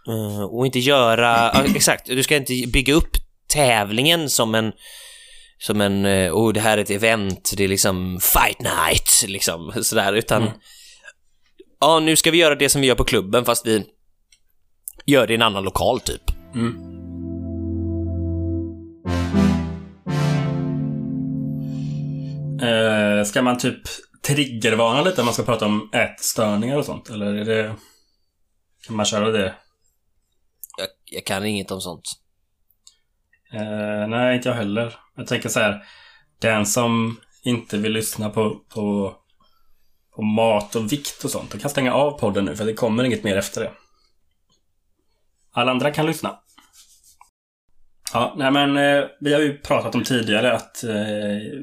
Eh, 0.08 0.42
och 0.44 0.66
inte 0.66 0.80
göra... 0.80 1.52
ja, 1.54 1.64
exakt, 1.76 2.06
du 2.06 2.24
ska 2.24 2.36
inte 2.36 2.54
bygga 2.74 2.94
upp 2.94 3.12
tävlingen 3.48 4.30
som 4.30 4.56
en... 4.56 4.74
Som 5.62 5.82
en, 5.82 6.06
eh, 6.06 6.34
oh 6.34 6.54
det 6.54 6.60
här 6.60 6.78
är 6.78 6.82
ett 6.82 6.90
event, 6.90 7.52
det 7.58 7.64
är 7.64 7.68
liksom 7.68 8.20
fight 8.22 8.60
night, 8.60 9.26
liksom 9.28 9.72
sådär, 9.84 10.14
utan... 10.14 10.42
Mm. 10.42 10.54
Ja, 11.80 12.00
nu 12.00 12.16
ska 12.16 12.32
vi 12.32 12.38
göra 12.38 12.56
det 12.56 12.70
som 12.70 12.82
vi 12.82 12.88
gör 12.88 12.96
på 12.96 13.04
klubben 13.04 13.46
fast 13.46 13.68
vi 13.68 13.86
gör 15.06 15.28
det 15.28 15.34
i 15.34 15.36
en 15.36 15.42
annan 15.42 15.64
lokal 15.64 16.00
typ. 16.00 16.22
Mm. 16.56 17.00
Eh, 22.62 23.24
ska 23.24 23.42
man 23.42 23.58
typ 23.58 23.82
triggervarna 24.28 25.02
lite 25.02 25.22
om 25.22 25.26
man 25.26 25.34
ska 25.34 25.44
prata 25.44 25.66
om 25.66 25.90
ätstörningar 25.94 26.78
och 26.78 26.86
sånt? 26.86 27.10
Eller 27.10 27.36
är 27.36 27.46
det... 27.46 27.76
Kan 28.88 28.96
man 28.96 29.06
köra 29.06 29.32
det? 29.32 29.56
Jag, 30.78 30.88
jag 31.06 31.26
kan 31.26 31.46
inget 31.46 31.72
om 31.72 31.82
sånt. 31.82 32.06
Eh, 33.54 34.08
nej, 34.08 34.36
inte 34.36 34.50
jag 34.50 34.56
heller. 34.56 34.96
Jag 35.16 35.28
tänker 35.28 35.50
så 35.50 35.60
här. 35.60 35.84
Den 36.42 36.66
som 36.66 37.20
inte 37.44 37.78
vill 37.78 37.92
lyssna 37.92 38.30
på, 38.30 38.62
på, 38.74 39.16
på 40.16 40.22
mat 40.22 40.76
och 40.76 40.92
vikt 40.92 41.24
och 41.24 41.32
sånt, 41.32 41.52
de 41.52 41.58
kan 41.58 41.70
stänga 41.70 41.94
av 41.94 42.20
podden 42.20 42.46
nu 42.46 42.56
för 42.56 42.66
det 42.66 42.74
kommer 42.74 43.04
inget 43.04 43.24
mer 43.24 43.38
efter 43.38 43.62
det. 43.62 43.72
Alla 45.52 45.72
andra 45.72 45.92
kan 45.92 46.06
lyssna. 46.06 46.40
Ja, 48.14 48.36
nej 48.38 48.52
men 48.52 48.78
eh, 48.78 49.06
vi 49.20 49.34
har 49.34 49.42
ju 49.42 49.58
pratat 49.58 49.96
om 49.96 50.04
tidigare 50.04 50.54
att 50.54 50.84
eh, 50.84 50.96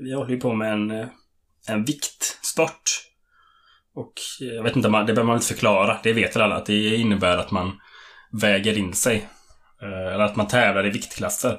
vi 0.03 0.13
håller 0.15 0.31
ju 0.31 0.41
på 0.41 0.55
med 0.55 0.73
en, 0.73 0.91
eh, 0.91 1.07
en 1.69 1.85
viktsport. 1.85 2.83
Och 3.95 4.13
eh, 4.41 4.55
jag 4.55 4.63
vet 4.63 4.77
inte, 4.77 4.89
det 4.89 4.93
behöver 4.93 5.23
man 5.23 5.37
inte 5.37 5.47
förklara. 5.47 5.99
Det 6.03 6.13
vet 6.13 6.37
väl 6.37 6.43
alla 6.43 6.57
att 6.57 6.67
det 6.67 6.97
innebär 6.97 7.39
att 7.39 7.51
man 7.51 7.81
väger 8.41 8.79
in 8.79 8.93
sig. 8.95 9.29
Eh, 9.83 10.15
eller 10.15 10.25
att 10.25 10.37
man 10.37 10.49
tävlar 10.49 10.87
i 10.87 10.91
viktklasser. 10.91 11.59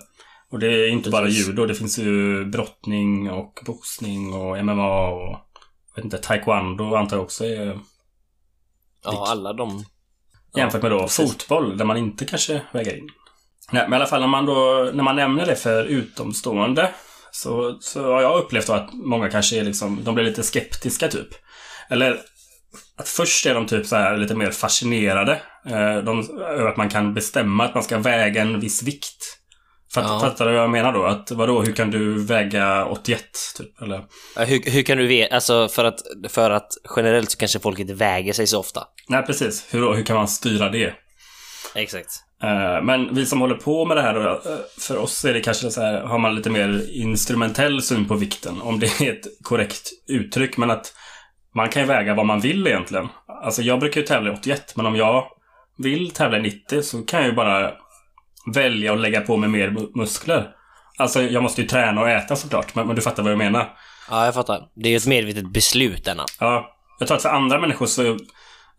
Och 0.51 0.59
det 0.59 0.67
är 0.67 0.87
inte 0.87 1.09
bara 1.09 1.27
judo. 1.27 1.65
Det 1.65 1.75
finns 1.75 1.99
ju 1.99 2.45
brottning 2.45 3.31
och 3.31 3.59
boxning 3.65 4.33
och 4.33 4.65
MMA 4.65 5.07
och 5.07 5.29
jag 5.89 5.95
vet 5.95 6.05
inte, 6.05 6.17
taekwondo 6.17 6.95
antar 6.95 7.17
jag 7.17 7.23
också 7.23 7.45
är 7.45 7.79
Ja, 9.03 9.25
alla 9.27 9.53
de... 9.53 9.85
Jämfört 10.55 10.81
med 10.81 10.91
då 10.91 10.99
precis. 10.99 11.31
fotboll 11.31 11.77
där 11.77 11.85
man 11.85 11.97
inte 11.97 12.25
kanske 12.25 12.61
väger 12.71 12.97
in. 12.97 13.09
Nej, 13.71 13.83
men 13.83 13.93
i 13.93 13.95
alla 13.95 14.05
fall 14.05 14.21
när 14.21 14.27
man 14.27 14.45
då, 14.45 14.91
när 14.93 15.03
man 15.03 15.15
nämner 15.15 15.45
det 15.45 15.55
för 15.55 15.83
utomstående 15.83 16.93
så, 17.31 17.77
så 17.81 18.13
har 18.13 18.21
jag 18.21 18.39
upplevt 18.39 18.69
att 18.69 18.93
många 18.93 19.29
kanske 19.29 19.59
är 19.59 19.63
liksom, 19.63 20.03
de 20.03 20.15
blir 20.15 20.25
lite 20.25 20.43
skeptiska 20.43 21.07
typ. 21.07 21.27
Eller 21.89 22.19
att 22.97 23.09
först 23.09 23.45
är 23.45 23.53
de 23.53 23.65
typ 23.67 23.85
så 23.85 23.95
här 23.95 24.17
lite 24.17 24.35
mer 24.35 24.51
fascinerade. 24.51 25.41
Eh, 25.65 25.97
de, 25.97 26.39
över 26.39 26.67
att 26.67 26.77
man 26.77 26.89
kan 26.89 27.13
bestämma 27.13 27.65
att 27.65 27.73
man 27.73 27.83
ska 27.83 27.97
väga 27.97 28.41
en 28.41 28.59
viss 28.59 28.83
vikt. 28.83 29.39
Fatt. 30.01 30.21
Fattar 30.21 30.45
du 30.45 30.51
vad 30.51 30.61
jag 30.61 30.69
menar 30.69 30.93
då? 30.93 31.03
Att 31.05 31.31
vadå, 31.31 31.61
hur 31.61 31.73
kan 31.73 31.91
du 31.91 32.23
väga 32.25 32.85
81 32.85 33.23
typ? 33.57 33.81
Eller? 33.81 34.03
Hur, 34.45 34.71
hur 34.71 34.83
kan 34.83 34.97
du 34.97 35.07
veta, 35.07 35.35
alltså 35.35 35.67
för 35.67 35.85
att, 35.85 35.99
för 36.29 36.51
att 36.51 36.71
generellt 36.95 37.31
så 37.31 37.37
kanske 37.37 37.59
folk 37.59 37.79
inte 37.79 37.93
väger 37.93 38.33
sig 38.33 38.47
så 38.47 38.59
ofta. 38.59 38.83
Nej, 39.07 39.23
precis. 39.23 39.67
Hur, 39.69 39.81
då? 39.81 39.93
hur 39.93 40.03
kan 40.03 40.15
man 40.15 40.27
styra 40.27 40.69
det? 40.69 40.93
Exakt. 41.75 42.09
Eh, 42.43 42.83
Men 42.83 43.15
vi 43.15 43.25
som 43.25 43.41
håller 43.41 43.55
på 43.55 43.85
med 43.85 43.97
det 43.97 44.01
här, 44.01 44.13
då, 44.13 44.29
eh, 44.29 44.57
för 44.79 44.97
oss 44.97 45.25
är 45.25 45.33
det 45.33 45.41
kanske 45.41 45.71
så 45.71 45.81
här, 45.81 46.01
har 46.01 46.17
man 46.17 46.35
lite 46.35 46.49
mer 46.49 46.89
instrumentell 46.93 47.81
syn 47.81 48.07
på 48.07 48.15
vikten, 48.15 48.61
om 48.61 48.79
det 48.79 49.01
är 49.01 49.11
ett 49.11 49.25
korrekt 49.43 49.89
uttryck. 50.07 50.57
Men 50.57 50.71
att 50.71 50.93
man 51.55 51.69
kan 51.69 51.81
ju 51.81 51.87
väga 51.87 52.13
vad 52.13 52.25
man 52.25 52.39
vill 52.39 52.67
egentligen. 52.67 53.07
Alltså 53.43 53.61
jag 53.61 53.79
brukar 53.79 54.01
ju 54.01 54.07
tävla 54.07 54.29
i 54.29 54.33
81, 54.33 54.75
men 54.75 54.85
om 54.85 54.95
jag 54.95 55.23
vill 55.77 56.11
tävla 56.11 56.37
i 56.37 56.41
90 56.41 56.81
så 56.81 57.01
kan 57.01 57.19
jag 57.19 57.29
ju 57.29 57.35
bara 57.35 57.71
välja 58.53 58.93
att 58.93 58.99
lägga 58.99 59.21
på 59.21 59.37
mig 59.37 59.49
mer 59.49 59.69
mu- 59.69 59.91
muskler. 59.95 60.49
Alltså 60.97 61.21
jag 61.21 61.43
måste 61.43 61.61
ju 61.61 61.67
träna 61.67 62.01
och 62.01 62.09
äta 62.09 62.35
såklart, 62.35 62.75
men, 62.75 62.87
men 62.87 62.95
du 62.95 63.01
fattar 63.01 63.23
vad 63.23 63.31
jag 63.31 63.37
menar. 63.37 63.69
Ja, 64.09 64.25
jag 64.25 64.33
fattar. 64.33 64.61
Det 64.75 64.89
är 64.89 64.91
ju 64.91 64.97
ett 64.97 65.07
medvetet 65.07 65.53
beslut 65.53 66.05
denna. 66.05 66.25
Ja, 66.39 66.69
jag 66.99 67.07
tror 67.07 67.15
att 67.15 67.21
för 67.21 67.29
andra 67.29 67.59
människor 67.59 67.85
så... 67.85 68.17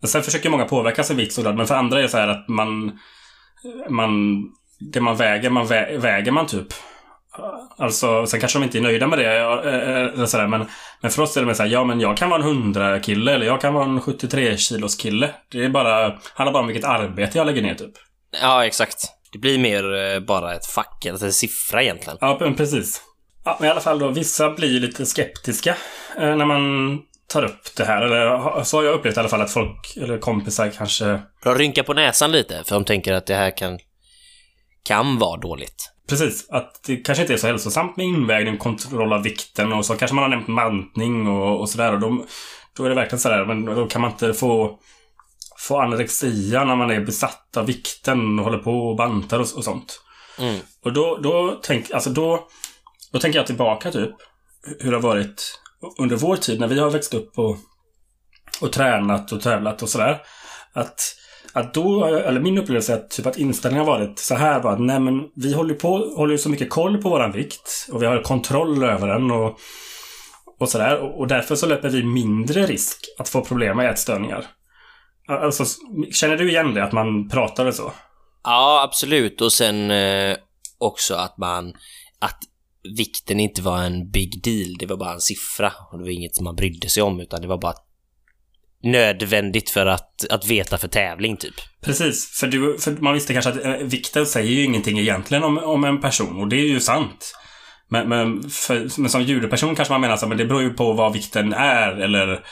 Sen 0.03 0.23
försöker 0.23 0.49
många 0.49 0.65
påverka 0.65 1.03
sin 1.03 1.17
vikt 1.17 1.33
såklart, 1.33 1.55
men 1.55 1.67
för 1.67 1.75
andra 1.75 1.97
är 1.97 2.01
det 2.03 2.09
så 2.09 2.17
här 2.17 2.27
att 2.27 2.47
man... 2.47 2.99
Man... 3.89 4.43
Det 4.93 5.01
man 5.01 5.15
väger, 5.15 5.49
man 5.49 5.67
vä, 5.67 5.97
väger 5.97 6.31
man 6.31 6.45
typ. 6.47 6.67
Alltså, 7.77 8.25
sen 8.25 8.39
kanske 8.39 8.59
de 8.59 8.63
inte 8.63 8.77
är 8.77 8.81
nöjda 8.81 9.07
med 9.07 9.19
det, 9.19 9.23
ja, 9.35 9.63
eh, 9.63 9.73
eller 10.13 10.25
sådär, 10.25 10.47
men, 10.47 10.65
men 11.01 11.11
för 11.11 11.21
oss 11.21 11.37
är 11.37 11.41
det 11.41 11.47
mer 11.47 11.53
såhär, 11.53 11.69
ja 11.69 11.83
men 11.83 11.99
jag 11.99 12.17
kan 12.17 12.29
vara 12.29 12.41
en 12.41 12.47
100 12.47 12.99
kille 12.99 13.33
eller 13.33 13.45
jag 13.45 13.61
kan 13.61 13.73
vara 13.73 13.85
en 13.85 14.01
73 14.01 14.57
kilos 14.57 14.95
kille. 14.95 15.29
Det 15.51 15.65
är 15.65 15.69
bara, 15.69 16.19
handlar 16.33 16.53
bara 16.53 16.59
om 16.59 16.67
vilket 16.67 16.85
arbete 16.85 17.37
jag 17.37 17.47
lägger 17.47 17.61
ner 17.61 17.75
typ. 17.75 17.91
Ja, 18.41 18.65
exakt. 18.65 18.97
Det 19.31 19.39
blir 19.39 19.59
mer 19.59 19.95
eh, 19.95 20.19
bara 20.19 20.55
ett 20.55 20.65
fack, 20.65 21.05
eller 21.05 21.25
en 21.25 21.33
siffra 21.33 21.83
egentligen. 21.83 22.17
Ja, 22.21 22.53
precis. 22.57 23.01
Ja, 23.45 23.57
men 23.59 23.67
i 23.67 23.71
alla 23.71 23.81
fall 23.81 23.99
då, 23.99 24.07
vissa 24.07 24.49
blir 24.49 24.79
lite 24.79 25.05
skeptiska 25.05 25.75
eh, 26.17 26.35
när 26.35 26.45
man 26.45 27.01
tar 27.27 27.43
upp 27.43 27.75
det 27.77 27.85
här. 27.85 28.01
Eller 28.01 28.63
så 28.63 28.77
har 28.77 28.83
jag 28.83 28.93
upplevt 28.93 29.17
i 29.17 29.19
alla 29.19 29.29
fall 29.29 29.41
att 29.41 29.51
folk, 29.51 29.97
eller 29.97 30.17
kompisar 30.17 30.71
kanske 30.77 31.21
De 31.43 31.55
rynkar 31.55 31.83
på 31.83 31.93
näsan 31.93 32.31
lite, 32.31 32.63
för 32.65 32.75
de 32.75 32.85
tänker 32.85 33.13
att 33.13 33.25
det 33.25 33.35
här 33.35 33.57
kan, 33.57 33.79
kan 34.83 35.19
vara 35.19 35.39
dåligt. 35.39 35.91
Precis, 36.09 36.49
att 36.49 36.83
det 36.87 36.95
kanske 36.95 37.21
inte 37.21 37.33
är 37.33 37.37
så 37.37 37.47
hälsosamt 37.47 37.97
med 37.97 38.05
invägning, 38.05 38.57
kontroll 38.57 39.13
av 39.13 39.23
vikten 39.23 39.73
och 39.73 39.85
så 39.85 39.95
kanske 39.95 40.15
man 40.15 40.23
har 40.23 40.29
nämnt 40.29 40.47
mantning 40.47 41.27
och, 41.27 41.59
och 41.59 41.69
sådär. 41.69 41.93
Och 41.93 41.99
då, 41.99 42.25
då 42.77 42.85
är 42.85 42.89
det 42.89 42.95
verkligen 42.95 43.19
sådär, 43.19 43.45
men 43.45 43.65
då 43.65 43.87
kan 43.87 44.01
man 44.01 44.11
inte 44.11 44.33
få, 44.33 44.79
få 45.59 45.79
anorexia 45.79 46.63
när 46.63 46.75
man 46.75 46.91
är 46.91 47.05
besatt 47.05 47.57
av 47.57 47.65
vikten 47.65 48.39
och 48.39 48.45
håller 48.45 48.57
på 48.57 48.71
och 48.71 48.95
bantar 48.95 49.39
och, 49.39 49.47
och 49.55 49.63
sånt. 49.63 50.01
Mm. 50.39 50.59
Och 50.83 50.93
då, 50.93 51.19
då, 51.23 51.59
tänk, 51.63 51.91
alltså 51.91 52.09
då, 52.09 52.47
då 53.11 53.19
tänker 53.19 53.39
jag 53.39 53.47
tillbaka 53.47 53.91
typ 53.91 54.11
hur 54.79 54.91
det 54.91 54.97
har 54.97 55.01
varit 55.01 55.59
under 55.97 56.15
vår 56.15 56.35
tid 56.35 56.59
när 56.59 56.67
vi 56.67 56.79
har 56.79 56.89
växt 56.89 57.13
upp 57.13 57.39
och, 57.39 57.57
och 58.61 58.71
tränat 58.73 59.31
och 59.31 59.41
tävlat 59.41 59.81
och 59.81 59.89
sådär. 59.89 60.21
Att, 60.73 61.15
att 61.53 61.73
då, 61.73 62.05
eller 62.05 62.39
min 62.39 62.57
upplevelse 62.57 62.93
är 62.93 62.97
att, 62.97 63.09
typ 63.09 63.25
att 63.25 63.37
inställningen 63.37 63.87
har 63.87 63.97
varit 63.97 64.19
så 64.19 64.35
här 64.35 64.59
bara 64.59 64.73
att 64.73 64.81
nej 64.81 64.99
men 64.99 65.23
vi 65.35 65.53
håller 65.53 65.73
på, 65.73 65.97
håller 65.97 66.31
ju 66.31 66.37
så 66.37 66.49
mycket 66.49 66.69
koll 66.69 67.01
på 67.01 67.09
våran 67.09 67.31
vikt 67.31 67.87
och 67.91 68.01
vi 68.01 68.05
har 68.05 68.21
kontroll 68.21 68.83
över 68.83 69.07
den 69.07 69.31
och, 69.31 69.59
och 70.59 70.69
sådär. 70.69 70.99
Och, 70.99 71.19
och 71.19 71.27
därför 71.27 71.55
så 71.55 71.65
löper 71.65 71.89
vi 71.89 72.03
mindre 72.03 72.65
risk 72.65 72.97
att 73.17 73.29
få 73.29 73.41
problem 73.41 73.77
med 73.77 73.91
ätstörningar. 73.91 74.45
Alltså, 75.29 75.65
känner 76.11 76.37
du 76.37 76.49
igen 76.49 76.73
det? 76.73 76.83
Att 76.83 76.91
man 76.91 77.29
pratar 77.29 77.71
så? 77.71 77.91
Ja, 78.43 78.81
absolut. 78.83 79.41
Och 79.41 79.53
sen 79.53 79.91
eh, 79.91 80.37
också 80.77 81.15
att 81.15 81.37
man... 81.37 81.73
Att 82.19 82.37
vikten 82.97 83.39
inte 83.39 83.61
var 83.61 83.77
en 83.83 84.11
big 84.11 84.43
deal. 84.43 84.77
Det 84.79 84.85
var 84.85 84.97
bara 84.97 85.13
en 85.13 85.21
siffra. 85.21 85.71
Och 85.91 85.97
det 85.97 86.03
var 86.03 86.11
inget 86.11 86.35
som 86.35 86.43
man 86.43 86.55
brydde 86.55 86.89
sig 86.89 87.03
om, 87.03 87.19
utan 87.19 87.41
det 87.41 87.47
var 87.47 87.57
bara 87.57 87.75
nödvändigt 88.83 89.69
för 89.69 89.85
att, 89.85 90.25
att 90.29 90.45
veta 90.45 90.77
för 90.77 90.87
tävling, 90.87 91.37
typ. 91.37 91.53
Precis, 91.81 92.39
för, 92.39 92.47
du, 92.47 92.77
för 92.79 92.91
man 92.91 93.13
visste 93.13 93.33
kanske 93.33 93.51
att 93.51 93.65
eh, 93.65 93.71
vikten 93.71 94.25
säger 94.25 94.51
ju 94.51 94.63
ingenting 94.63 94.99
egentligen 94.99 95.43
om, 95.43 95.57
om 95.57 95.83
en 95.83 96.01
person 96.01 96.41
och 96.41 96.47
det 96.47 96.55
är 96.55 96.67
ju 96.67 96.79
sant. 96.79 97.35
Men, 97.89 98.09
men, 98.09 98.49
för, 98.49 99.01
men 99.01 99.09
som 99.09 99.23
judoperson 99.23 99.75
kanske 99.75 99.93
man 99.93 100.01
menar 100.01 100.17
så 100.17 100.27
men 100.27 100.37
det 100.37 100.45
beror 100.45 100.61
ju 100.61 100.69
på 100.69 100.93
vad 100.93 101.13
vikten 101.13 101.53
är 101.53 101.91
eller 101.91 102.43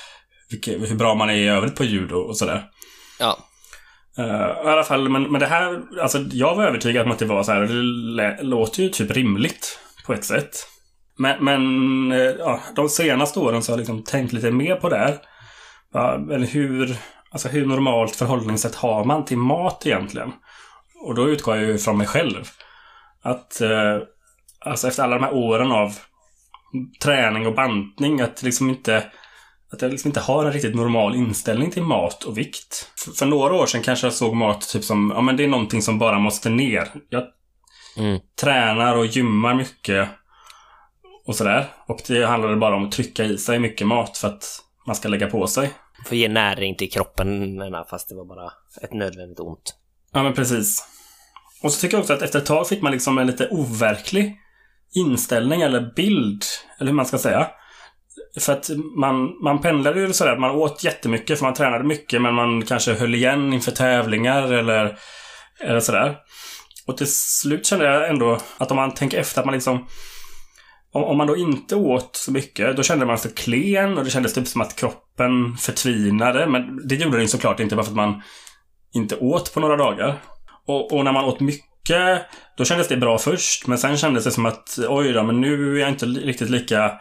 hur 0.65 0.95
bra 0.95 1.15
man 1.15 1.29
är 1.29 1.33
i 1.33 1.47
övrigt 1.47 1.75
på 1.75 1.83
judo 1.83 2.15
och 2.15 2.37
sådär. 2.37 2.63
Ja. 3.19 3.37
Uh, 4.19 4.65
I 4.65 4.69
alla 4.69 4.83
fall, 4.83 5.09
men, 5.09 5.23
men 5.23 5.39
det 5.41 5.47
här, 5.47 5.81
alltså 6.01 6.19
jag 6.31 6.55
var 6.55 6.63
övertygad 6.63 7.05
om 7.05 7.11
att 7.11 7.19
det 7.19 7.25
var 7.25 7.43
så 7.43 7.51
här, 7.51 7.61
och 7.61 7.67
det 7.67 7.81
lä- 8.15 8.41
låter 8.41 8.83
ju 8.83 8.89
typ 8.89 9.11
rimligt 9.11 9.79
på 10.05 10.13
ett 10.13 10.25
sätt. 10.25 10.67
Men, 11.17 11.43
men 11.43 12.11
eh, 12.11 12.35
ja, 12.39 12.59
de 12.75 12.89
senaste 12.89 13.39
åren 13.39 13.63
så 13.63 13.71
har 13.71 13.77
jag 13.77 13.79
liksom 13.79 14.03
tänkt 14.03 14.33
lite 14.33 14.51
mer 14.51 14.75
på 14.75 14.89
det 14.89 14.97
här. 14.97 15.17
Ja, 15.93 16.13
eller 16.13 16.47
hur, 16.47 16.97
alltså 17.31 17.47
hur 17.47 17.65
normalt 17.65 18.15
förhållningssätt 18.15 18.75
har 18.75 19.05
man 19.05 19.25
till 19.25 19.37
mat 19.37 19.85
egentligen? 19.85 20.33
Och 21.03 21.15
då 21.15 21.29
utgår 21.29 21.55
jag 21.55 21.65
ju 21.65 21.77
från 21.77 21.97
mig 21.97 22.07
själv. 22.07 22.49
Att, 23.23 23.61
eh, 23.61 23.97
alltså 24.59 24.87
efter 24.87 25.03
alla 25.03 25.15
de 25.15 25.23
här 25.23 25.33
åren 25.33 25.71
av 25.71 25.95
träning 27.03 27.47
och 27.47 27.55
bantning, 27.55 28.21
att 28.21 28.43
liksom 28.43 28.69
inte 28.69 29.03
att 29.73 29.81
jag 29.81 29.91
liksom 29.91 30.09
inte 30.09 30.19
har 30.19 30.45
en 30.45 30.53
riktigt 30.53 30.75
normal 30.75 31.15
inställning 31.15 31.71
till 31.71 31.83
mat 31.83 32.23
och 32.23 32.37
vikt. 32.37 32.91
För, 33.05 33.11
för 33.11 33.25
några 33.25 33.53
år 33.53 33.65
sedan 33.65 33.81
kanske 33.81 34.05
jag 34.07 34.13
såg 34.13 34.35
mat 34.35 34.69
typ 34.69 34.83
som, 34.83 35.11
ja 35.15 35.21
men 35.21 35.37
det 35.37 35.43
är 35.43 35.47
någonting 35.47 35.81
som 35.81 35.99
bara 35.99 36.19
måste 36.19 36.49
ner. 36.49 36.89
Jag 37.09 37.23
Mm. 37.97 38.19
tränar 38.41 38.95
och 38.97 39.05
gymmar 39.05 39.53
mycket 39.55 40.09
och 41.25 41.35
sådär. 41.35 41.65
Och 41.87 42.01
det 42.07 42.25
handlade 42.25 42.55
bara 42.55 42.75
om 42.75 42.85
att 42.85 42.91
trycka 42.91 43.23
i 43.23 43.37
sig 43.37 43.59
mycket 43.59 43.87
mat 43.87 44.17
för 44.17 44.27
att 44.27 44.43
man 44.87 44.95
ska 44.95 45.07
lägga 45.09 45.27
på 45.27 45.47
sig. 45.47 45.73
För 46.05 46.15
att 46.15 46.19
ge 46.19 46.27
näring 46.27 46.75
till 46.75 46.91
kroppen, 46.91 47.59
fast 47.89 48.09
det 48.09 48.15
var 48.15 48.25
bara 48.25 48.51
ett 48.81 48.93
nödvändigt 48.93 49.39
ont. 49.39 49.75
Ja, 50.13 50.23
men 50.23 50.33
precis. 50.33 50.87
Och 51.63 51.71
så 51.71 51.81
tycker 51.81 51.97
jag 51.97 52.01
också 52.01 52.13
att 52.13 52.21
efter 52.21 52.39
ett 52.39 52.45
tag 52.45 52.67
fick 52.67 52.81
man 52.81 52.91
liksom 52.91 53.17
en 53.17 53.27
lite 53.27 53.47
overklig 53.51 54.37
inställning 54.95 55.61
eller 55.61 55.93
bild, 55.95 56.43
eller 56.79 56.91
hur 56.91 56.95
man 56.95 57.05
ska 57.05 57.17
säga. 57.17 57.47
För 58.39 58.53
att 58.53 58.69
man, 58.99 59.43
man 59.43 59.61
pendlade 59.61 59.99
ju 59.99 60.13
sådär, 60.13 60.37
man 60.37 60.51
åt 60.51 60.83
jättemycket 60.83 61.37
för 61.37 61.45
man 61.45 61.53
tränade 61.53 61.83
mycket 61.83 62.21
men 62.21 62.33
man 62.33 62.65
kanske 62.65 62.93
höll 62.93 63.15
igen 63.15 63.53
inför 63.53 63.71
tävlingar 63.71 64.53
eller, 64.53 64.97
eller 65.59 65.79
sådär. 65.79 66.15
Och 66.87 66.97
till 66.97 67.11
slut 67.11 67.65
kände 67.65 67.85
jag 67.85 68.09
ändå 68.09 68.39
att 68.57 68.71
om 68.71 68.77
man 68.77 68.93
tänker 68.93 69.19
efter 69.19 69.39
att 69.41 69.45
man 69.45 69.53
liksom 69.53 69.87
om, 70.91 71.03
om 71.03 71.17
man 71.17 71.27
då 71.27 71.37
inte 71.37 71.75
åt 71.75 72.15
så 72.15 72.31
mycket, 72.31 72.77
då 72.77 72.83
kände 72.83 73.05
man 73.05 73.17
sig 73.17 73.31
klen 73.31 73.97
och 73.97 74.03
det 74.03 74.09
kändes 74.09 74.33
typ 74.33 74.47
som 74.47 74.61
att 74.61 74.75
kroppen 74.75 75.57
förtvinade. 75.57 76.47
Men 76.47 76.87
det 76.87 76.95
gjorde 76.95 77.17
den 77.17 77.27
såklart 77.27 77.59
inte 77.59 77.75
bara 77.75 77.83
för 77.83 77.91
att 77.91 77.95
man 77.95 78.21
inte 78.93 79.15
åt 79.15 79.53
på 79.53 79.59
några 79.59 79.77
dagar. 79.77 80.15
Och, 80.67 80.93
och, 80.93 81.05
när 81.05 81.11
man 81.11 81.25
åt 81.25 81.39
mycket, 81.39 82.21
då 82.57 82.65
kändes 82.65 82.87
det 82.87 82.97
bra 82.97 83.17
först. 83.17 83.67
Men 83.67 83.77
sen 83.77 83.97
kändes 83.97 84.23
det 84.23 84.31
som 84.31 84.45
att 84.45 84.79
oj 84.87 85.13
då, 85.13 85.23
men 85.23 85.41
nu 85.41 85.75
är 85.75 85.79
jag 85.79 85.89
inte 85.89 86.05
riktigt 86.05 86.49
lika... 86.49 86.91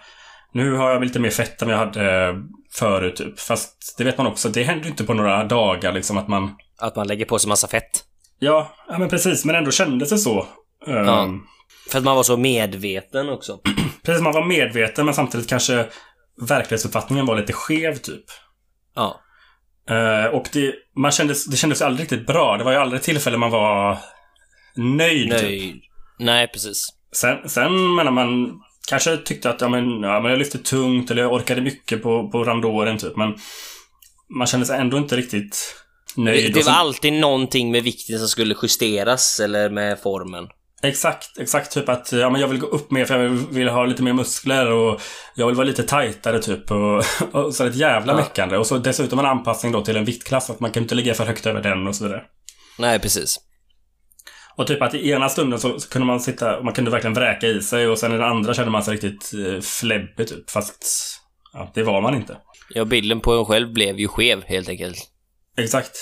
Nu 0.52 0.72
har 0.72 0.90
jag 0.90 1.04
lite 1.04 1.18
mer 1.18 1.30
fett 1.30 1.62
än 1.62 1.68
jag 1.68 1.78
hade 1.78 2.35
förut 2.72 3.16
typ. 3.16 3.40
Fast 3.40 3.94
det 3.98 4.04
vet 4.04 4.18
man 4.18 4.26
också, 4.26 4.48
det 4.48 4.62
händer 4.62 4.88
inte 4.88 5.04
på 5.04 5.14
några 5.14 5.44
dagar 5.44 5.92
liksom 5.92 6.18
att 6.18 6.28
man... 6.28 6.56
Att 6.78 6.96
man 6.96 7.09
lägger 7.09 7.24
på 7.24 7.38
sig 7.38 7.48
massa 7.48 7.68
fett? 7.68 8.04
Ja, 8.38 8.74
ja 8.88 8.98
men 8.98 9.09
precis. 9.09 9.44
Men 9.44 9.56
ändå 9.56 9.70
kändes 9.70 10.11
det 10.11 10.18
så. 10.18 10.46
Ja. 10.87 11.22
Um, 11.22 11.46
för 11.90 11.98
att 11.98 12.04
man 12.04 12.16
var 12.16 12.22
så 12.22 12.37
medveten 12.37 13.28
också. 13.28 13.61
Precis, 14.02 14.22
man 14.22 14.32
var 14.32 14.44
medveten 14.44 15.04
men 15.04 15.14
samtidigt 15.14 15.48
kanske 15.48 15.87
verklighetsuppfattningen 16.48 17.26
var 17.26 17.37
lite 17.37 17.52
skev 17.52 17.96
typ. 17.96 18.24
Ja. 18.94 19.20
Uh, 19.90 20.35
och 20.35 20.48
det, 20.52 20.74
man 20.96 21.11
kändes, 21.12 21.44
det 21.44 21.56
kändes 21.56 21.82
aldrig 21.82 22.02
riktigt 22.02 22.26
bra. 22.26 22.56
Det 22.56 22.64
var 22.64 22.72
ju 22.72 22.78
aldrig 22.78 23.02
tillfälle 23.02 23.37
man 23.37 23.50
var 23.50 23.98
nöjd. 24.76 25.28
Nöjd. 25.28 25.40
Typ. 25.40 25.82
Nej, 26.18 26.48
precis. 26.48 26.88
Sen, 27.12 27.48
sen 27.48 27.94
menar 27.94 28.11
man 28.11 28.61
kanske 28.87 29.16
tyckte 29.16 29.51
att 29.51 29.61
ja, 29.61 29.68
men, 29.68 30.03
ja, 30.03 30.20
men 30.20 30.31
jag 30.31 30.38
lyfte 30.38 30.59
tungt 30.59 31.11
eller 31.11 31.22
jag 31.22 31.33
orkade 31.33 31.61
mycket 31.61 32.03
på, 32.03 32.29
på 32.31 32.44
randoren 32.44 32.99
typ. 32.99 33.16
Men 33.16 33.35
man 34.29 34.46
kände 34.46 34.66
sig 34.66 34.81
ändå 34.81 34.96
inte 34.96 35.16
riktigt 35.16 35.77
nöjd. 36.16 36.55
Det, 36.55 36.61
det 36.61 36.66
var 36.66 36.72
alltid 36.72 37.12
någonting 37.12 37.70
med 37.70 37.83
vikten 37.83 38.18
som 38.18 38.29
skulle 38.29 38.55
justeras 38.62 39.40
eller 39.40 39.70
med 39.70 39.99
formen. 40.01 40.49
Exakt, 40.83 41.38
exakt. 41.38 41.72
Typ 41.72 41.88
att 41.88 42.12
ja, 42.12 42.31
men 42.31 42.40
jag 42.40 42.49
vill 42.49 42.59
gå 42.59 42.66
upp 42.66 42.90
mer 42.90 43.05
för 43.05 43.18
jag 43.18 43.31
vill, 43.31 43.46
vill 43.51 43.68
ha 43.68 43.85
lite 43.85 44.03
mer 44.03 44.12
muskler 44.12 44.70
och 44.72 45.01
jag 45.35 45.46
vill 45.46 45.57
vara 45.57 45.66
lite 45.66 45.83
tajtare 45.83 46.42
typ. 46.42 46.70
Och, 46.70 47.05
och 47.33 47.55
så 47.55 47.64
ett 47.64 47.75
jävla 47.77 48.12
ja. 48.12 48.16
meckande. 48.16 48.57
Och 48.57 48.66
så 48.66 48.79
dessutom 48.79 49.18
en 49.18 49.27
anpassning 49.27 49.72
då 49.72 49.85
till 49.85 49.96
en 49.96 50.05
viktklass. 50.05 50.51
Att 50.51 50.61
man 50.61 50.70
kan 50.70 50.83
inte 50.83 50.94
ligga 50.94 51.14
för 51.14 51.25
högt 51.25 51.46
över 51.46 51.62
den 51.62 51.87
och 51.87 51.96
så 51.96 52.05
vidare. 52.05 52.22
Nej, 52.79 52.99
precis. 52.99 53.38
Och 54.57 54.66
typ 54.66 54.83
att 54.83 54.95
i 54.95 55.11
ena 55.11 55.29
stunden 55.29 55.61
så, 55.61 55.81
så 55.81 55.88
kunde 55.88 56.07
man 56.07 56.21
sitta, 56.21 56.62
man 56.62 56.75
kunde 56.75 56.90
verkligen 56.90 57.14
vräka 57.14 57.47
i 57.47 57.62
sig 57.62 57.88
och 57.88 57.99
sen 57.99 58.12
i 58.12 58.16
den 58.16 58.27
andra 58.27 58.55
kände 58.55 58.71
man 58.71 58.83
sig 58.83 58.95
riktigt 58.95 59.33
eh, 59.35 59.61
fläbbig 59.61 60.29
typ. 60.29 60.51
Fast 60.51 60.85
ja, 61.53 61.71
det 61.75 61.83
var 61.83 62.01
man 62.01 62.14
inte. 62.14 62.37
Ja, 62.75 62.85
bilden 62.85 63.21
på 63.21 63.33
en 63.33 63.45
själv 63.45 63.73
blev 63.73 63.99
ju 63.99 64.09
skev 64.09 64.42
helt 64.45 64.69
enkelt. 64.69 64.99
Exakt. 65.59 65.92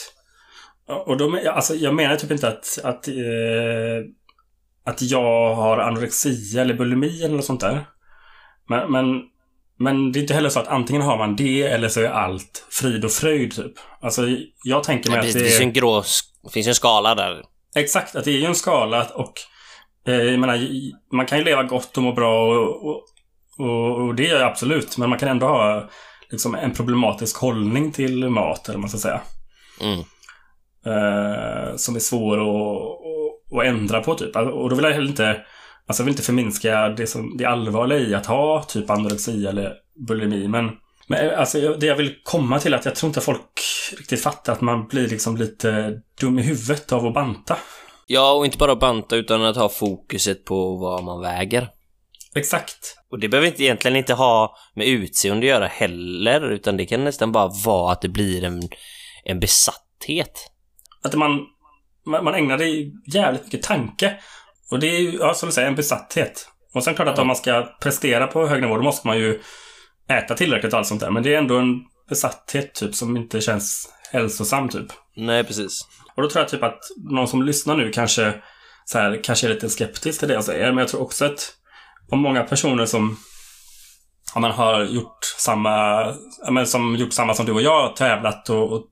Och 1.07 1.17
då, 1.17 1.39
alltså 1.51 1.75
jag 1.75 1.95
menar 1.95 2.17
typ 2.17 2.31
inte 2.31 2.49
att, 2.49 2.79
att 2.85 3.09
eh, 3.09 3.15
att 4.85 5.03
jag 5.03 5.55
har 5.55 5.79
anorexia 5.79 6.63
eller 6.63 6.75
bulimi 6.75 7.23
eller 7.25 7.37
något 7.37 7.45
sånt 7.45 7.61
där. 7.61 7.85
Men, 8.69 8.93
men, 8.93 9.23
men 9.79 10.13
det 10.13 10.19
är 10.19 10.21
inte 10.21 10.35
heller 10.35 10.49
så 10.49 10.61
att 10.61 10.69
antingen 10.69 11.03
har 11.03 11.19
man 11.19 11.37
det 11.37 11.63
eller 11.63 11.89
så 11.89 12.01
är 12.01 12.09
allt 12.09 12.67
frid 12.71 13.05
och 13.05 13.11
fröjd 13.11 13.57
typ. 13.57 13.73
Alltså 14.01 14.23
jag 14.65 14.85
tänker 14.85 15.11
mig 15.11 15.19
ja, 15.19 15.27
att 15.27 15.33
det, 15.33 15.39
det 15.39 15.45
finns 15.45 15.61
ju 15.61 15.65
en 15.65 15.73
grå... 15.73 16.03
Finns 16.53 16.67
en 16.67 16.75
skala 16.75 17.15
där. 17.15 17.43
Exakt, 17.75 18.17
att 18.17 18.25
det 18.25 18.31
är 18.31 18.39
ju 18.39 18.45
en 18.45 18.55
skala 18.55 19.07
och 19.15 19.33
eh, 20.07 20.15
jag 20.15 20.41
menar, 20.41 20.59
man 21.13 21.27
kan 21.27 21.39
ju 21.39 21.45
leva 21.45 21.63
gott 21.63 21.97
och 21.97 22.03
må 22.03 22.13
bra 22.13 22.59
och, 22.59 22.89
och, 22.89 23.05
och, 23.59 24.07
och 24.07 24.15
det 24.15 24.23
gör 24.23 24.41
jag 24.41 24.51
absolut. 24.51 24.99
Men 24.99 25.11
man 25.11 25.19
kan 25.19 25.29
ändå 25.29 25.47
ha 25.47 25.89
liksom 26.31 26.55
en 26.55 26.73
problematisk 26.73 27.37
hållning 27.37 27.93
till 27.93 28.29
mat, 28.29 28.69
eller 28.69 28.77
vad 28.77 28.81
man 28.81 28.91
ska 28.91 28.99
säga. 28.99 29.21
Mm. 29.81 29.99
Eh, 30.87 31.77
som 31.77 31.97
är 31.97 32.01
svår 32.01 32.39
att 32.39 33.05
att 33.53 33.65
ändra 33.65 34.01
på 34.01 34.15
typ. 34.15 34.37
Alltså, 34.37 34.55
och 34.55 34.71
då 34.71 34.77
vill 34.77 34.85
jag 34.85 34.93
heller 34.93 35.09
inte, 35.09 35.41
alltså 35.87 36.03
jag 36.03 36.05
vill 36.05 36.13
inte 36.13 36.23
förminska 36.23 36.89
det, 36.89 37.07
som, 37.07 37.37
det 37.37 37.45
allvarliga 37.45 37.99
i 37.99 38.15
att 38.15 38.27
ha 38.27 38.63
typ 38.63 38.91
anorexi 38.91 39.47
eller 39.47 39.73
bulimi. 40.09 40.49
Men, 40.49 40.71
men 41.09 41.35
alltså 41.35 41.75
det 41.75 41.87
jag 41.87 41.97
vill 41.97 42.15
komma 42.23 42.61
till 42.61 42.75
är 42.75 42.79
att 42.79 42.85
jag 42.85 42.95
tror 42.95 43.09
inte 43.09 43.21
folk 43.21 43.61
riktigt 43.99 44.23
fattar 44.23 44.53
att 44.53 44.61
man 44.61 44.87
blir 44.87 45.09
liksom 45.09 45.37
lite 45.37 46.01
dum 46.21 46.39
i 46.39 46.43
huvudet 46.43 46.93
av 46.93 47.07
att 47.07 47.15
banta. 47.15 47.57
Ja, 48.07 48.33
och 48.33 48.45
inte 48.45 48.59
bara 48.59 48.77
banta 48.77 49.17
utan 49.17 49.45
att 49.45 49.57
ha 49.57 49.69
fokuset 49.69 50.45
på 50.45 50.77
vad 50.77 51.05
man 51.05 51.21
väger. 51.21 51.69
Exakt. 52.35 52.97
Och 53.11 53.19
det 53.19 53.29
behöver 53.29 53.49
inte 53.49 53.63
egentligen 53.63 53.97
inte 53.97 54.15
ha 54.15 54.57
med 54.75 54.87
utseende 54.87 55.47
att 55.47 55.51
göra 55.51 55.67
heller, 55.67 56.51
utan 56.51 56.77
det 56.77 56.87
kan 56.87 57.05
nästan 57.05 57.33
bara 57.33 57.51
vara 57.65 57.93
att 57.93 58.03
det 58.03 58.09
blir 58.09 58.45
en, 58.45 58.63
en 59.25 59.41
besatthet. 59.41 60.51
Att 61.03 61.15
man 61.15 61.47
man, 62.07 62.25
man 62.25 62.35
ägnar 62.35 62.59
det 62.59 62.93
jävligt 63.15 63.45
mycket 63.45 63.63
tanke. 63.63 64.15
Och 64.71 64.79
det 64.79 64.87
är 64.87 65.01
ju, 65.01 65.19
ja, 65.19 65.35
som 65.35 65.49
du 65.49 65.53
säger, 65.53 65.69
en 65.69 65.75
besatthet. 65.75 66.49
Och 66.75 66.85
sen 66.85 66.95
klart 66.95 67.09
att 67.09 67.19
om 67.19 67.27
man 67.27 67.37
ska 67.37 67.77
prestera 67.81 68.27
på 68.27 68.47
hög 68.47 68.63
nivå, 68.63 68.77
då 68.77 68.83
måste 68.83 69.07
man 69.07 69.19
ju 69.19 69.41
äta 70.09 70.35
tillräckligt 70.35 70.73
och 70.73 70.79
allt 70.79 70.87
sånt 70.87 71.01
där. 71.01 71.11
Men 71.11 71.23
det 71.23 71.35
är 71.35 71.39
ändå 71.39 71.59
en 71.59 71.81
besatthet 72.09 72.75
typ 72.75 72.95
som 72.95 73.17
inte 73.17 73.41
känns 73.41 73.89
hälsosam 74.13 74.69
typ. 74.69 74.87
Nej, 75.17 75.45
precis. 75.45 75.81
Och 76.17 76.23
då 76.23 76.31
tror 76.31 76.43
jag 76.43 76.49
typ 76.49 76.63
att 76.63 76.79
någon 77.11 77.29
som 77.29 77.43
lyssnar 77.43 77.77
nu 77.77 77.91
kanske 77.91 78.35
så 78.85 78.99
här, 78.99 79.21
kanske 79.25 79.47
är 79.47 79.55
lite 79.55 79.69
skeptisk 79.69 80.19
till 80.19 80.29
det 80.29 80.35
jag 80.35 80.45
säger. 80.45 80.67
Men 80.67 80.79
jag 80.79 80.89
tror 80.89 81.03
också 81.03 81.25
att 81.25 81.53
om 82.11 82.19
många 82.19 82.43
personer 82.43 82.87
som 82.87 83.17
ja, 84.35 84.41
man 84.41 84.51
har 84.51 84.85
gjort 84.85 85.25
samma, 85.39 86.07
ja, 86.45 86.51
men 86.51 86.67
som 86.67 86.97
gjort 86.97 87.13
samma 87.13 87.35
som 87.35 87.47
du 87.47 87.53
och 87.53 87.63
jag, 87.63 87.97
tävlat 87.97 88.51
och, 88.51 88.73
och 88.73 88.85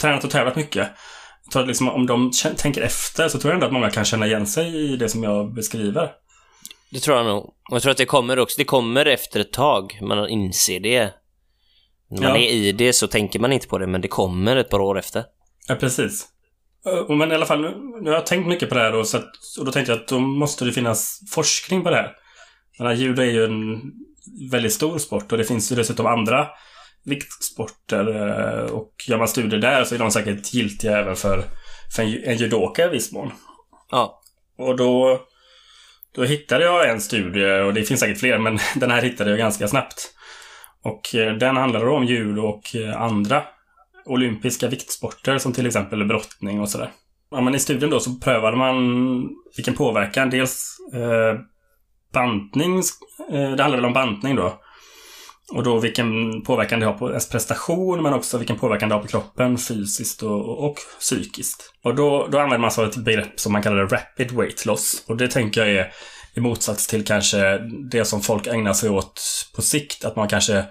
tränat 0.00 0.24
och 0.24 0.30
tävlat 0.30 0.56
mycket 0.56 0.88
tror 1.52 1.62
att 1.62 1.68
liksom, 1.68 1.88
om 1.88 2.06
de 2.06 2.30
tänker 2.56 2.82
efter 2.82 3.28
så 3.28 3.38
tror 3.38 3.50
jag 3.50 3.54
ändå 3.54 3.66
att 3.66 3.72
många 3.72 3.90
kan 3.90 4.04
känna 4.04 4.26
igen 4.26 4.46
sig 4.46 4.92
i 4.92 4.96
det 4.96 5.08
som 5.08 5.22
jag 5.22 5.54
beskriver. 5.54 6.10
Det 6.90 7.00
tror 7.00 7.16
jag 7.16 7.26
nog. 7.26 7.44
Och 7.44 7.54
jag 7.70 7.82
tror 7.82 7.90
att 7.90 7.98
det 7.98 8.06
kommer 8.06 8.38
också, 8.38 8.54
det 8.58 8.64
kommer 8.64 9.06
efter 9.06 9.40
ett 9.40 9.52
tag. 9.52 9.98
Man 10.02 10.28
inser 10.28 10.80
det. 10.80 11.14
När 12.10 12.22
man 12.22 12.30
ja. 12.30 12.36
är 12.36 12.50
i 12.50 12.72
det 12.72 12.92
så 12.92 13.06
tänker 13.06 13.38
man 13.38 13.52
inte 13.52 13.68
på 13.68 13.78
det, 13.78 13.86
men 13.86 14.00
det 14.00 14.08
kommer 14.08 14.56
ett 14.56 14.70
par 14.70 14.80
år 14.80 14.98
efter. 14.98 15.24
Ja, 15.68 15.74
precis. 15.74 16.28
Men 17.08 17.32
i 17.32 17.34
alla 17.34 17.46
fall, 17.46 17.60
nu, 18.02 18.10
har 18.10 18.16
jag 18.16 18.26
tänkt 18.26 18.46
mycket 18.46 18.68
på 18.68 18.74
det 18.74 18.80
här 18.80 18.92
då, 18.92 19.04
så 19.04 19.16
att, 19.16 19.30
och 19.58 19.64
då 19.64 19.72
tänkte 19.72 19.92
jag 19.92 20.00
att 20.00 20.08
då 20.08 20.18
måste 20.18 20.64
det 20.64 20.72
finnas 20.72 21.20
forskning 21.30 21.82
på 21.82 21.90
det 21.90 21.96
här. 21.96 22.12
Här 22.78 22.94
judo 22.94 23.22
är 23.22 23.26
ju 23.26 23.44
en 23.44 23.80
väldigt 24.50 24.72
stor 24.72 24.98
sport 24.98 25.32
och 25.32 25.38
det 25.38 25.44
finns 25.44 25.72
ju 25.72 25.76
dessutom 25.76 26.06
andra 26.06 26.48
viktsporter 27.04 28.06
eh, 28.08 28.70
och 28.70 28.92
gör 29.08 29.18
man 29.18 29.28
studier 29.28 29.60
där 29.60 29.84
så 29.84 29.94
är 29.94 29.98
de 29.98 30.10
säkert 30.10 30.54
giltiga 30.54 30.98
även 30.98 31.16
för, 31.16 31.44
för 31.96 32.02
en, 32.02 32.24
en 32.24 32.36
judoka 32.36 32.86
i 32.86 32.88
viss 32.88 33.12
mån. 33.12 33.32
Ja. 33.90 34.22
Och 34.58 34.76
då, 34.76 35.20
då 36.18 36.24
hittade 36.24 36.64
jag 36.64 36.90
en 36.90 37.00
studie, 37.00 37.60
och 37.60 37.74
det 37.74 37.82
finns 37.82 38.00
säkert 38.00 38.20
fler, 38.20 38.38
men 38.38 38.58
den 38.74 38.90
här 38.90 39.02
hittade 39.02 39.30
jag 39.30 39.38
ganska 39.38 39.68
snabbt. 39.68 40.14
Och 40.82 41.14
eh, 41.14 41.34
den 41.34 41.56
handlade 41.56 41.90
om 41.90 42.04
judo 42.04 42.42
och 42.42 42.76
eh, 42.76 43.02
andra 43.02 43.42
olympiska 44.06 44.68
viktsporter 44.68 45.38
som 45.38 45.52
till 45.52 45.66
exempel 45.66 46.04
brottning 46.04 46.60
och 46.60 46.68
sådär. 46.68 46.90
Ja, 47.30 47.40
men 47.40 47.54
I 47.54 47.58
studien 47.58 47.90
då 47.90 48.00
så 48.00 48.14
prövade 48.14 48.56
man 48.56 49.28
vilken 49.56 49.74
påverkan, 49.74 50.30
dels 50.30 50.76
eh, 50.94 51.40
bantning, 52.12 52.78
eh, 53.32 53.50
det 53.50 53.62
handlade 53.62 53.76
väl 53.76 53.84
om 53.84 53.92
bantning 53.92 54.36
då. 54.36 54.60
Och 55.54 55.62
då 55.62 55.78
vilken 55.78 56.42
påverkan 56.42 56.80
det 56.80 56.86
har 56.86 56.92
på 56.92 57.08
ens 57.08 57.28
prestation 57.28 58.02
men 58.02 58.14
också 58.14 58.38
vilken 58.38 58.58
påverkan 58.58 58.88
det 58.88 58.94
har 58.94 59.02
på 59.02 59.08
kroppen 59.08 59.58
fysiskt 59.58 60.22
och, 60.22 60.64
och 60.64 60.76
psykiskt. 61.00 61.72
Och 61.82 61.94
då, 61.94 62.28
då 62.30 62.38
använder 62.38 62.58
man 62.58 62.70
så 62.70 62.84
ett 62.84 62.96
begrepp 62.96 63.40
som 63.40 63.52
man 63.52 63.62
kallar 63.62 63.86
rapid 63.86 64.30
weight 64.30 64.66
loss. 64.66 65.04
Och 65.08 65.16
det 65.16 65.28
tänker 65.28 65.60
jag 65.60 65.70
är 65.70 65.92
i 66.34 66.40
motsats 66.40 66.86
till 66.86 67.04
kanske 67.04 67.58
det 67.90 68.04
som 68.04 68.20
folk 68.20 68.46
ägnar 68.46 68.72
sig 68.72 68.90
åt 68.90 69.22
på 69.56 69.62
sikt. 69.62 70.04
Att 70.04 70.16
man 70.16 70.28
kanske 70.28 70.64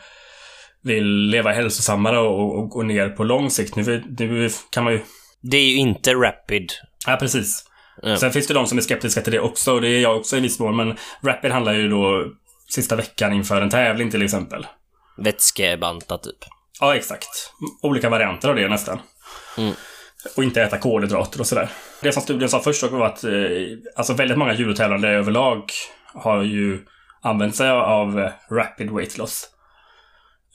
vill 0.83 1.05
leva 1.05 1.51
hälsosammare 1.51 2.19
och, 2.19 2.59
och 2.59 2.69
gå 2.69 2.83
ner 2.83 3.09
på 3.09 3.23
lång 3.23 3.49
sikt. 3.49 3.75
Nu, 3.75 4.03
nu 4.19 4.49
kan 4.71 4.83
man 4.83 4.93
ju... 4.93 5.01
Det 5.41 5.57
är 5.57 5.65
ju 5.65 5.75
inte 5.75 6.13
rapid. 6.13 6.71
Ja, 7.07 7.17
precis. 7.19 7.63
Ja. 8.01 8.17
Sen 8.17 8.31
finns 8.31 8.47
det 8.47 8.53
de 8.53 8.67
som 8.67 8.77
är 8.77 8.81
skeptiska 8.81 9.21
till 9.21 9.33
det 9.33 9.39
också 9.39 9.73
och 9.73 9.81
det 9.81 9.89
är 9.89 10.01
jag 10.01 10.17
också 10.17 10.37
i 10.37 10.39
viss 10.39 10.59
mån. 10.59 10.75
Men 10.75 10.95
rapid 11.23 11.51
handlar 11.51 11.73
ju 11.73 11.89
då 11.89 12.25
sista 12.69 12.95
veckan 12.95 13.33
inför 13.33 13.61
en 13.61 13.69
tävling 13.69 14.11
till 14.11 14.21
exempel. 14.21 14.67
Vätskebanta 15.17 16.17
typ. 16.17 16.37
Ja, 16.79 16.95
exakt. 16.95 17.53
Olika 17.81 18.09
varianter 18.09 18.49
av 18.49 18.55
det 18.55 18.67
nästan. 18.67 18.99
Mm. 19.57 19.73
Och 20.37 20.43
inte 20.43 20.61
äta 20.61 20.77
kolhydrater 20.77 21.39
och 21.39 21.47
sådär. 21.47 21.69
Det 22.01 22.11
som 22.11 22.21
studien 22.21 22.49
sa 22.49 22.59
först 22.59 22.83
var 22.83 23.05
att 23.05 23.23
eh, 23.23 23.31
alltså 23.95 24.13
väldigt 24.13 24.37
många 24.37 24.53
judotävlande 24.53 25.09
överlag 25.09 25.63
har 26.13 26.43
ju 26.43 26.85
använt 27.21 27.55
sig 27.55 27.69
av 27.69 28.19
eh, 28.19 28.31
rapid 28.51 28.91
weight 28.91 29.17
loss. 29.17 29.49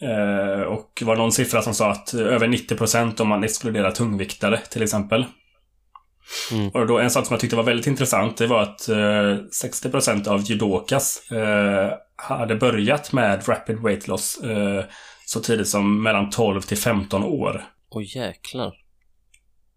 Eh, 0.02 0.62
och 0.62 0.92
det 0.98 1.04
var 1.04 1.16
någon 1.16 1.32
siffra 1.32 1.62
som 1.62 1.74
sa 1.74 1.90
att 1.90 2.14
över 2.14 2.46
90% 2.46 3.20
om 3.20 3.28
man 3.28 3.44
exkluderar 3.44 3.90
tungviktare 3.90 4.58
till 4.58 4.82
exempel. 4.82 5.26
Mm. 6.53 6.68
Och 6.68 6.87
då 6.87 6.99
en 6.99 7.11
sak 7.11 7.27
som 7.27 7.35
jag 7.35 7.41
tyckte 7.41 7.57
var 7.57 7.62
väldigt 7.62 7.87
intressant, 7.87 8.37
det 8.37 8.47
var 8.47 8.62
att 8.62 8.89
eh, 8.89 8.97
60% 8.97 10.29
av 10.29 10.41
judokas 10.43 11.31
eh, 11.31 11.93
hade 12.16 12.55
börjat 12.57 13.12
med 13.12 13.49
rapid 13.49 13.79
weight 13.83 14.09
loss 14.09 14.39
eh, 14.45 14.85
så 15.27 15.41
tidigt 15.41 15.68
som 15.68 16.03
mellan 16.03 16.31
12 16.31 16.61
till 16.61 16.79
15 16.79 17.25
år. 17.25 17.64
Åh 17.91 18.16
jäklar. 18.16 18.73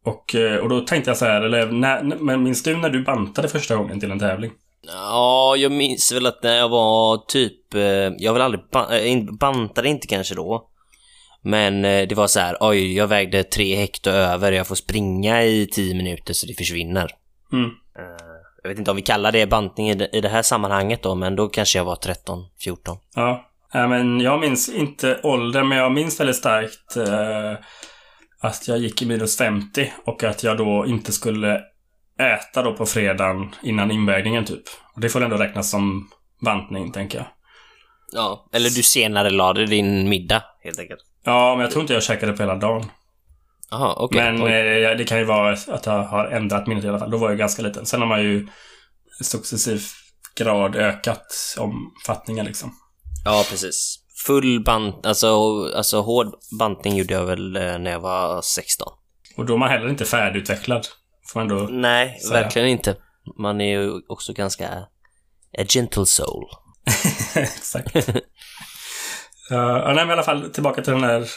Och, 0.06 0.36
eh, 0.36 0.58
och 0.60 0.70
då 0.70 0.80
tänkte 0.82 1.10
jag 1.10 1.18
så 1.18 1.26
här, 1.26 1.41
eller 1.41 1.66
när, 1.72 2.04
men 2.04 2.43
minns 2.43 2.64
du 2.64 2.78
när 2.78 2.89
du 2.89 3.04
bantade 3.04 3.48
första 3.48 3.76
gången 3.76 4.00
till 4.00 4.12
en 4.12 4.20
tävling? 4.20 4.52
Ja, 4.88 5.56
jag 5.58 5.72
minns 5.72 6.12
väl 6.12 6.26
att 6.26 6.43
när 6.43 6.56
jag 6.58 6.70
var 6.70 7.18
typ... 7.28 7.74
eh, 7.74 7.82
Jag 8.18 8.34
vill 8.34 8.41
aldrig... 8.41 8.64
ba- 8.72 8.93
eh, 8.96 9.24
Bantade 9.39 9.89
inte 9.89 10.08
kanske 10.08 10.36
då. 10.36 10.70
Men 11.46 11.86
eh, 11.86 12.08
det 12.08 12.16
var 12.16 12.28
så 12.28 12.39
här, 12.39 12.58
oj, 12.60 12.96
jag 12.96 13.08
vägde 13.08 13.43
tre 13.43 13.76
hekto 13.76 14.10
över, 14.10 14.52
jag 14.52 14.68
får 14.68 14.76
springa 14.76 15.43
i 15.43 15.68
tio 15.68 15.96
minuter 15.96 16.34
så 16.34 16.48
det 16.48 16.54
försvinner. 16.54 17.12
Mm. 17.54 17.66
Eh, 17.66 17.72
Jag 18.64 18.70
vet 18.70 18.80
inte 18.80 18.91
om 18.91 18.98
vi 18.98 19.04
kallar 19.04 19.32
det 19.32 19.48
bantning 19.48 19.89
i 19.89 19.93
det, 19.93 20.10
i 20.14 20.22
det 20.22 20.30
här 20.30 20.41
sammanhanget 20.41 21.04
då, 21.04 21.16
men 21.16 21.36
då 21.36 21.48
kanske 21.48 21.78
jag 21.80 21.86
var 21.86 21.96
13, 21.96 22.39
14. 22.64 22.98
Ja. 23.16 23.50
ja 23.74 23.88
men 23.88 24.22
jag 24.22 24.39
minns 24.39 24.70
inte 24.70 25.20
åldern, 25.24 25.68
men 25.68 25.78
jag 25.78 25.91
minns 25.91 26.20
väldigt 26.20 26.36
starkt 26.36 26.98
eh, 26.98 27.54
att 28.39 28.68
jag 28.68 28.78
gick 28.78 29.02
i 29.02 29.06
minus 29.06 29.38
50 29.38 29.93
och 30.06 30.24
att 30.24 30.43
jag 30.43 30.58
då 30.58 30.86
inte 30.88 31.12
skulle 31.12 31.62
äta 32.20 32.62
då 32.64 32.74
på 32.74 32.86
fredagen 32.86 33.56
innan 33.64 33.91
invägningen 33.91 34.46
typ. 34.46 34.64
Och 34.96 35.02
det 35.02 35.10
får 35.10 35.24
ändå 35.24 35.38
räknas 35.38 35.72
som 35.72 36.10
bantning, 36.41 36.91
tänker 36.91 37.18
jag. 37.18 37.28
Ja. 38.12 38.50
Eller 38.54 38.70
du 38.70 38.84
senare 38.84 39.30
lade 39.30 39.66
din 39.66 40.10
middag, 40.10 40.43
helt 40.64 40.80
enkelt. 40.80 41.02
Ja, 41.26 41.55
men 41.55 41.61
jag 41.61 41.71
tror 41.71 41.82
inte 41.82 41.93
jag 41.93 42.03
käkade 42.03 42.34
på 42.34 42.43
hela 42.43 42.55
dagen. 42.55 42.86
Jaha, 43.71 43.93
okej. 43.97 44.21
Men 44.21 44.41
eh, 44.41 44.97
det 44.97 45.03
kan 45.07 45.17
ju 45.17 45.23
vara 45.23 45.57
att 45.67 45.86
jag 45.86 46.03
har 46.03 46.28
ändrat 46.28 46.67
minnet 46.67 46.86
i 46.86 46.89
alla 46.89 46.99
fall. 46.99 47.11
Då 47.11 47.17
var 47.17 47.30
jag 47.30 47.38
ganska 47.38 47.61
liten. 47.61 47.86
Sen 47.86 47.99
har 47.99 48.07
man 48.07 48.21
ju 48.21 48.47
successiv 49.21 49.82
grad 50.36 50.76
ökat 50.76 51.55
omfattningen 51.57 52.45
liksom. 52.45 52.73
Ja, 53.26 53.43
precis. 53.49 53.99
Full 54.26 54.63
bant, 54.63 55.05
alltså, 55.05 55.28
alltså 55.76 56.01
hård 56.01 56.28
bantning 56.59 56.95
gjorde 56.95 57.13
jag 57.13 57.26
väl 57.26 57.55
eh, 57.55 57.78
när 57.78 57.91
jag 57.91 57.99
var 57.99 58.41
16. 58.41 58.88
Och 59.38 59.45
då 59.45 59.53
är 59.53 59.57
man 59.57 59.69
heller 59.69 59.89
inte 59.89 60.05
färdigutvecklad. 60.05 60.88
Får 61.28 61.39
man 61.39 61.51
ändå... 61.51 61.67
Nej, 61.71 62.19
säga. 62.19 62.41
verkligen 62.41 62.67
inte. 62.67 62.95
Man 63.38 63.61
är 63.61 63.80
ju 63.80 64.01
också 64.07 64.34
ganska 64.34 64.69
a 65.57 65.63
gentle 65.67 66.05
soul. 66.05 66.45
Exakt. 67.36 67.95
Uh, 69.52 69.58
ja, 69.58 69.93
nej, 69.93 69.96
men 69.96 70.10
i 70.10 70.12
alla 70.12 70.24
fall 70.24 70.50
tillbaka 70.50 70.82
till 70.82 70.93
den 70.93 71.04
här 71.04 71.28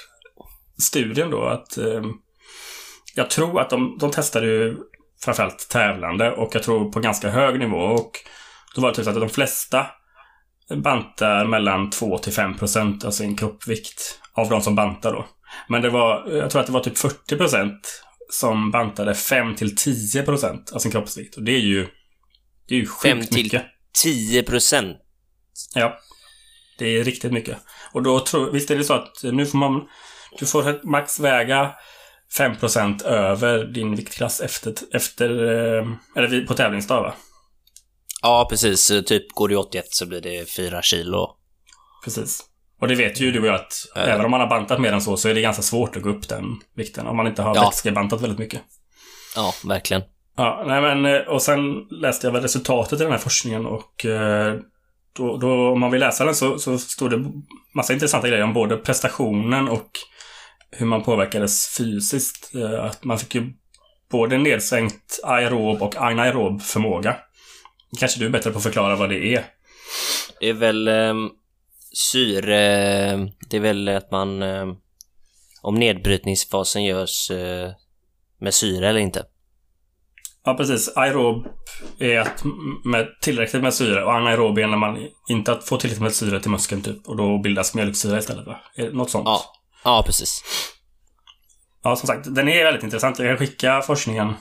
studien 0.83 1.31
då. 1.31 1.45
Att, 1.45 1.77
ehm, 1.77 2.13
jag 3.15 3.31
tror 3.31 3.61
att 3.61 3.71
de, 3.71 3.99
de 4.01 4.11
testade 4.11 4.47
ju 4.47 4.77
framförallt 5.25 5.69
tävlande 5.69 6.31
och 6.33 6.55
jag 6.55 6.63
tror 6.63 6.93
på 6.93 7.01
ganska 7.01 7.31
hög 7.31 7.59
nivå. 7.59 7.79
Och 7.79 8.11
då 8.75 8.81
var 8.81 8.89
det 8.89 8.95
typ 8.95 9.05
så 9.05 9.11
att 9.11 9.21
de 9.21 9.29
flesta 9.29 9.87
bantar 10.85 11.45
mellan 11.45 11.91
2 11.91 12.19
till 12.19 12.33
5 12.33 12.57
procent 12.57 13.05
av 13.05 13.11
sin 13.11 13.37
kroppsvikt 13.37 14.21
av 14.33 14.49
de 14.49 14.61
som 14.61 14.75
bantar 14.75 15.13
då. 15.13 15.27
Men 15.69 15.83
det 15.83 15.91
var, 15.91 16.29
jag 16.31 16.51
tror 16.51 16.61
att 16.61 16.67
det 16.67 16.73
var 16.73 16.81
typ 16.81 16.99
40 16.99 17.37
procent 17.37 18.03
som 18.31 18.71
bantade 18.71 19.15
5 19.15 19.55
till 19.55 19.77
10 19.77 20.23
procent 20.23 20.73
av 20.73 20.79
sin 20.79 20.93
kroppsvikt. 20.93 21.37
Och 21.37 21.43
det 21.43 21.53
är 21.53 21.61
ju, 21.61 21.87
det 22.69 22.75
är 22.75 22.79
ju 22.79 22.87
sjukt 22.87 23.33
till- 23.33 23.45
mycket. 23.45 23.65
10 24.03 24.43
procent. 24.43 24.97
Ja. 25.75 25.99
Det 26.79 26.87
är 26.87 27.05
riktigt 27.05 27.33
mycket. 27.33 27.59
Och 27.93 28.03
då 28.03 28.21
tror, 28.21 28.51
visst 28.51 28.71
är 28.71 28.77
det 28.77 28.85
så 28.85 28.95
att 28.95 29.23
nu 29.23 29.47
får 29.47 29.59
man, 29.59 29.89
du 30.39 30.47
får 30.47 30.87
max 30.87 31.21
väga 31.21 31.71
5% 32.39 33.05
över 33.07 33.65
din 33.65 33.97
viktklass 33.97 34.41
efter, 34.41 34.75
efter 34.93 35.31
eh, 35.79 35.87
eller 36.17 36.47
på 36.47 36.55
tävlingsdag 36.55 37.03
va? 37.03 37.15
Ja, 38.23 38.47
precis. 38.51 38.93
Typ 39.07 39.33
går 39.33 39.49
det 39.49 39.57
81 39.57 39.85
så 39.91 40.07
blir 40.07 40.21
det 40.21 40.51
4 40.51 40.83
kilo. 40.83 41.31
Precis. 42.05 42.41
Och 42.81 42.89
det 42.89 42.95
vet 42.95 43.21
ju 43.21 43.31
du 43.33 43.41
och 43.41 43.47
jag 43.47 43.55
att 43.55 43.73
Ja. 43.95 44.01
även 44.01 44.25
om 44.25 44.31
man 44.31 44.41
har 44.41 44.47
bantat 44.49 44.81
mer 44.81 44.93
än 44.93 45.01
så, 45.01 45.17
så 45.17 45.29
är 45.29 45.35
det 45.35 45.41
ganska 45.41 45.63
svårt 45.63 45.97
att 45.97 46.03
gå 46.03 46.11
upp 46.11 46.29
den 46.29 46.45
vikten. 46.77 47.07
Om 47.07 47.17
man 47.17 47.27
inte 47.27 47.43
har 47.43 47.55
Ja. 47.57 47.63
vätskebantat 47.65 48.21
väldigt 48.21 48.39
mycket. 48.39 48.61
Ja, 49.37 49.55
verkligen. 49.65 50.03
Ja, 50.37 50.65
nej 50.67 50.81
men, 50.81 51.07
eh, 51.15 51.21
och 51.21 51.43
sen 51.43 51.61
läste 51.91 52.27
jag 52.27 52.33
väl 52.33 52.43
resultatet 52.43 53.01
i 53.01 53.03
den 53.03 53.13
här 53.13 53.19
forskningen 53.19 53.67
och 53.67 54.05
eh, 54.07 54.55
då, 55.13 55.37
då 55.37 55.69
om 55.69 55.81
man 55.81 55.91
vill 55.91 56.01
läsa 56.01 56.25
den 56.25 56.35
så, 56.35 56.59
så 56.59 56.79
stod 56.79 57.11
det 57.11 57.33
massa 57.75 57.93
intressanta 57.93 58.29
grejer 58.29 58.45
om 58.45 58.55
både 58.55 58.77
prestationen 58.77 59.69
och 59.69 59.91
hur 60.71 60.87
man 60.87 61.03
påverkades 61.03 61.77
fysiskt. 61.77 62.55
Eh, 62.55 62.85
att 62.85 63.05
man 63.05 63.19
fick 63.19 63.35
ju 63.35 63.53
både 64.11 64.39
nedsänkt 64.39 65.21
aerob 65.25 65.83
och 65.83 65.97
anaerob 65.97 66.63
förmåga. 66.63 67.17
Kanske 67.99 68.21
du 68.21 68.27
är 68.27 68.31
bättre 68.31 68.51
på 68.51 68.57
att 68.59 68.65
förklara 68.65 68.97
vad 68.97 69.09
det 69.09 69.35
är? 69.35 69.45
Det 70.41 70.49
är 70.49 70.55
väl 70.55 70.89
eh, 70.89 71.15
syre... 72.13 72.57
Det 73.51 73.57
är 73.57 73.61
väl 73.61 73.89
att 73.89 74.11
man... 74.11 74.43
Eh, 74.43 74.67
om 75.63 75.75
nedbrytningsfasen 75.75 76.85
görs 76.85 77.31
eh, 77.31 77.71
med 78.41 78.55
syre 78.55 78.89
eller 78.89 79.01
inte. 79.01 79.25
Ja, 80.49 80.55
precis. 80.55 80.93
Aerob 80.97 81.47
är 81.99 82.19
att 82.21 82.45
med 82.85 83.07
tillräckligt 83.21 83.63
med 83.63 83.75
syre 83.75 84.05
och 84.05 84.13
anaerob 84.15 84.59
är 84.59 84.67
när 84.67 84.77
man 84.77 84.99
inte 85.29 85.59
får 85.65 85.77
tillräckligt 85.79 86.03
med 86.03 86.15
syre 86.15 86.41
till 86.41 86.51
muskeln 86.51 86.83
typ. 86.83 87.09
Och 87.09 87.17
då 87.17 87.39
bildas 87.39 87.75
mjölksyra 87.75 88.19
istället 88.19 88.47
va? 88.47 88.57
Något 88.93 89.11
sånt. 89.11 89.25
Ja. 89.27 89.43
Ja, 89.85 90.03
precis. 90.07 90.43
Ja, 91.85 91.97
som 91.97 92.07
sagt, 92.07 92.35
den 92.35 92.49
är 92.49 92.65
väldigt 92.65 92.83
intressant. 92.85 93.19
Jag 93.19 93.29
kan 93.39 93.47
skicka 93.47 93.83
forskningen. 93.83 94.27
Um, 94.29 94.35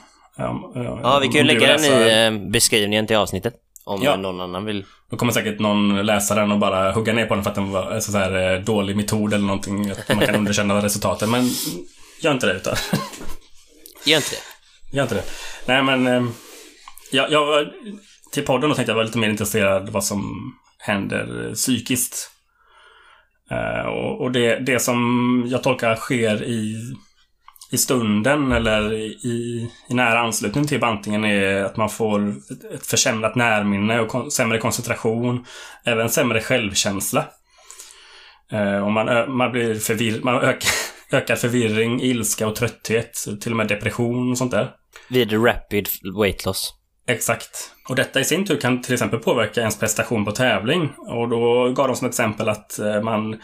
Ja, 1.03 1.19
vi 1.21 1.27
kan 1.27 1.35
ju 1.35 1.43
lägga 1.43 1.77
den 1.77 1.85
i 1.85 2.25
eh, 2.43 2.49
beskrivningen 2.51 3.07
till 3.07 3.15
avsnittet. 3.17 3.53
Om 3.85 4.01
Ja. 4.03 4.15
någon 4.15 4.41
annan 4.41 4.65
vill. 4.65 4.85
Då 5.11 5.17
kommer 5.17 5.31
säkert 5.33 5.59
någon 5.59 6.05
läsa 6.05 6.35
den 6.35 6.51
och 6.51 6.59
bara 6.59 6.91
hugga 6.91 7.13
ner 7.13 7.25
på 7.25 7.33
den 7.35 7.43
för 7.43 7.49
att 7.49 7.55
den 7.55 7.71
var 7.71 7.91
en 7.91 8.01
sån 8.01 8.15
här 8.15 8.53
eh, 8.55 8.59
dålig 8.61 8.95
metod 8.95 9.33
eller 9.33 9.45
någonting. 9.45 9.91
Att 9.91 10.09
man 10.15 10.25
kan 10.25 10.35
underkänna 10.41 10.83
resultaten. 10.83 11.31
Men 11.31 11.49
gör 12.21 12.31
inte 12.31 12.47
det 12.47 12.53
utan. 12.53 12.75
Gör 14.05 14.17
inte 14.17 14.29
det. 14.31 14.41
Gör 14.97 15.03
inte 15.03 15.15
det. 15.15 15.23
Nej, 15.65 15.83
men... 15.83 16.07
Eh, 16.07 16.31
jag, 17.11 17.31
jag 17.31 17.67
till 18.31 18.45
podden 18.45 18.69
då 18.69 18.75
tänkte 18.75 18.91
jag 18.91 18.95
vara 18.95 19.05
lite 19.05 19.17
mer 19.17 19.29
intresserad 19.29 19.89
vad 19.89 20.03
som 20.03 20.53
händer 20.77 21.53
psykiskt. 21.53 22.31
Eh, 23.51 23.87
och 23.87 24.21
och 24.21 24.31
det, 24.31 24.59
det 24.59 24.79
som 24.79 25.43
jag 25.47 25.63
tolkar 25.63 25.95
sker 25.95 26.43
i, 26.43 26.75
i 27.71 27.77
stunden 27.77 28.51
eller 28.51 28.93
i, 28.93 29.69
i 29.89 29.93
nära 29.93 30.19
anslutning 30.19 30.67
till 30.67 30.79
bantningen 30.79 31.25
är 31.25 31.63
att 31.63 31.77
man 31.77 31.89
får 31.89 32.29
ett, 32.29 32.87
försämrat 32.87 33.35
närminne 33.35 33.99
och 33.99 34.07
kon, 34.07 34.31
sämre 34.31 34.57
koncentration. 34.57 35.45
Även 35.83 36.09
sämre 36.09 36.41
självkänsla. 36.41 37.25
Eh, 38.51 38.85
och 38.85 38.91
man, 38.91 39.37
man 39.37 39.51
blir 39.51 39.75
förvirrad, 39.75 40.23
man 40.23 40.35
ökar, 40.35 40.69
ökar 41.11 41.35
förvirring, 41.35 42.01
ilska 42.01 42.47
och 42.47 42.55
trötthet. 42.55 43.25
Till 43.41 43.51
och 43.51 43.57
med 43.57 43.67
depression 43.67 44.31
och 44.31 44.37
sånt 44.37 44.51
där. 44.51 44.71
Vid 45.09 45.33
rapid 45.33 45.89
weight 46.19 46.45
loss. 46.45 46.73
Exakt. 47.07 47.71
Och 47.89 47.95
detta 47.95 48.19
i 48.19 48.25
sin 48.25 48.45
tur 48.45 48.59
kan 48.59 48.81
till 48.81 48.93
exempel 48.93 49.19
påverka 49.19 49.59
ens 49.59 49.79
prestation 49.79 50.25
på 50.25 50.31
tävling. 50.31 50.89
Och 50.97 51.29
då 51.29 51.71
gav 51.75 51.87
de 51.87 51.95
som 51.95 52.07
exempel 52.07 52.49
att 52.49 52.79
eh, 52.79 53.01
man 53.01 53.39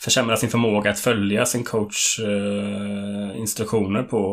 försämrar 0.00 0.36
sin 0.36 0.50
förmåga 0.50 0.90
att 0.90 1.00
följa 1.00 1.46
sin 1.46 1.64
coach 1.64 2.18
eh, 2.18 3.38
instruktioner 3.38 4.02
på, 4.02 4.24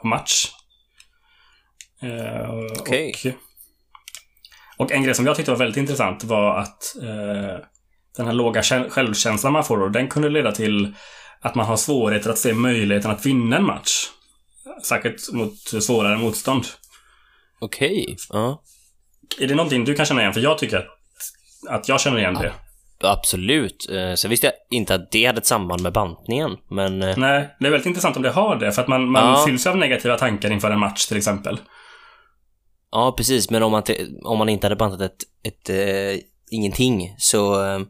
på 0.00 0.06
match. 0.06 0.46
Eh, 2.02 2.50
Okej. 2.80 3.12
och, 4.78 4.84
och 4.84 4.92
en 4.92 5.02
grej 5.02 5.14
som 5.14 5.26
jag 5.26 5.36
tyckte 5.36 5.50
var 5.50 5.58
väldigt 5.58 5.76
intressant 5.76 6.24
var 6.24 6.58
att 6.58 6.96
eh, 7.02 7.64
den 8.16 8.26
här 8.26 8.32
låga 8.32 8.60
kä- 8.60 8.88
självkänslan 8.88 9.52
man 9.52 9.64
får 9.64 9.78
då, 9.78 9.88
den 9.88 10.08
kunde 10.08 10.28
leda 10.28 10.52
till 10.52 10.94
att 11.40 11.54
man 11.54 11.66
har 11.66 11.76
svårigheter 11.76 12.30
att 12.30 12.38
se 12.38 12.54
möjligheten 12.54 13.10
att 13.10 13.26
vinna 13.26 13.56
en 13.56 13.64
match. 13.64 14.06
Säkert 14.84 15.32
mot 15.32 15.58
svårare 15.58 16.18
motstånd. 16.18 16.64
Okej. 17.60 18.16
Ja. 18.28 18.62
Är 19.40 19.46
det 19.46 19.54
någonting 19.54 19.84
du 19.84 19.94
kan 19.94 20.06
känna 20.06 20.20
igen? 20.20 20.32
För 20.32 20.40
jag 20.40 20.58
tycker 20.58 20.76
att, 20.76 20.86
att 21.68 21.88
jag 21.88 22.00
känner 22.00 22.18
igen 22.18 22.34
det. 22.34 22.52
Absolut. 23.04 23.88
Eh, 23.90 24.14
Sen 24.14 24.30
visste 24.30 24.46
jag 24.46 24.54
inte 24.70 24.94
att 24.94 25.10
det 25.12 25.24
hade 25.26 25.38
ett 25.38 25.46
samband 25.46 25.82
med 25.82 25.92
bantningen, 25.92 26.56
men... 26.70 27.02
eh, 27.02 27.16
Nej, 27.18 27.56
det 27.60 27.66
är 27.66 27.70
väldigt 27.70 27.86
intressant 27.86 28.16
om 28.16 28.22
det 28.22 28.30
har 28.30 28.56
det. 28.56 28.72
För 28.72 28.82
att 28.82 28.88
man, 28.88 29.10
man 29.10 29.28
Ja. 29.40 29.44
fylls 29.46 29.66
av 29.66 29.76
negativa 29.76 30.18
tankar 30.18 30.50
inför 30.50 30.70
en 30.70 30.78
match 30.80 31.06
till 31.06 31.16
exempel. 31.16 31.60
Ja, 32.90 33.14
precis. 33.16 33.50
Men 33.50 33.62
om 33.62 33.72
man, 33.72 33.82
om 34.24 34.38
man 34.38 34.48
inte 34.48 34.66
hade 34.66 34.76
bantat 34.76 35.00
ett, 35.00 35.18
ett 35.42 35.68
eh, 35.70 36.20
ingenting 36.50 37.14
så 37.18 37.64
eh, 37.66 37.80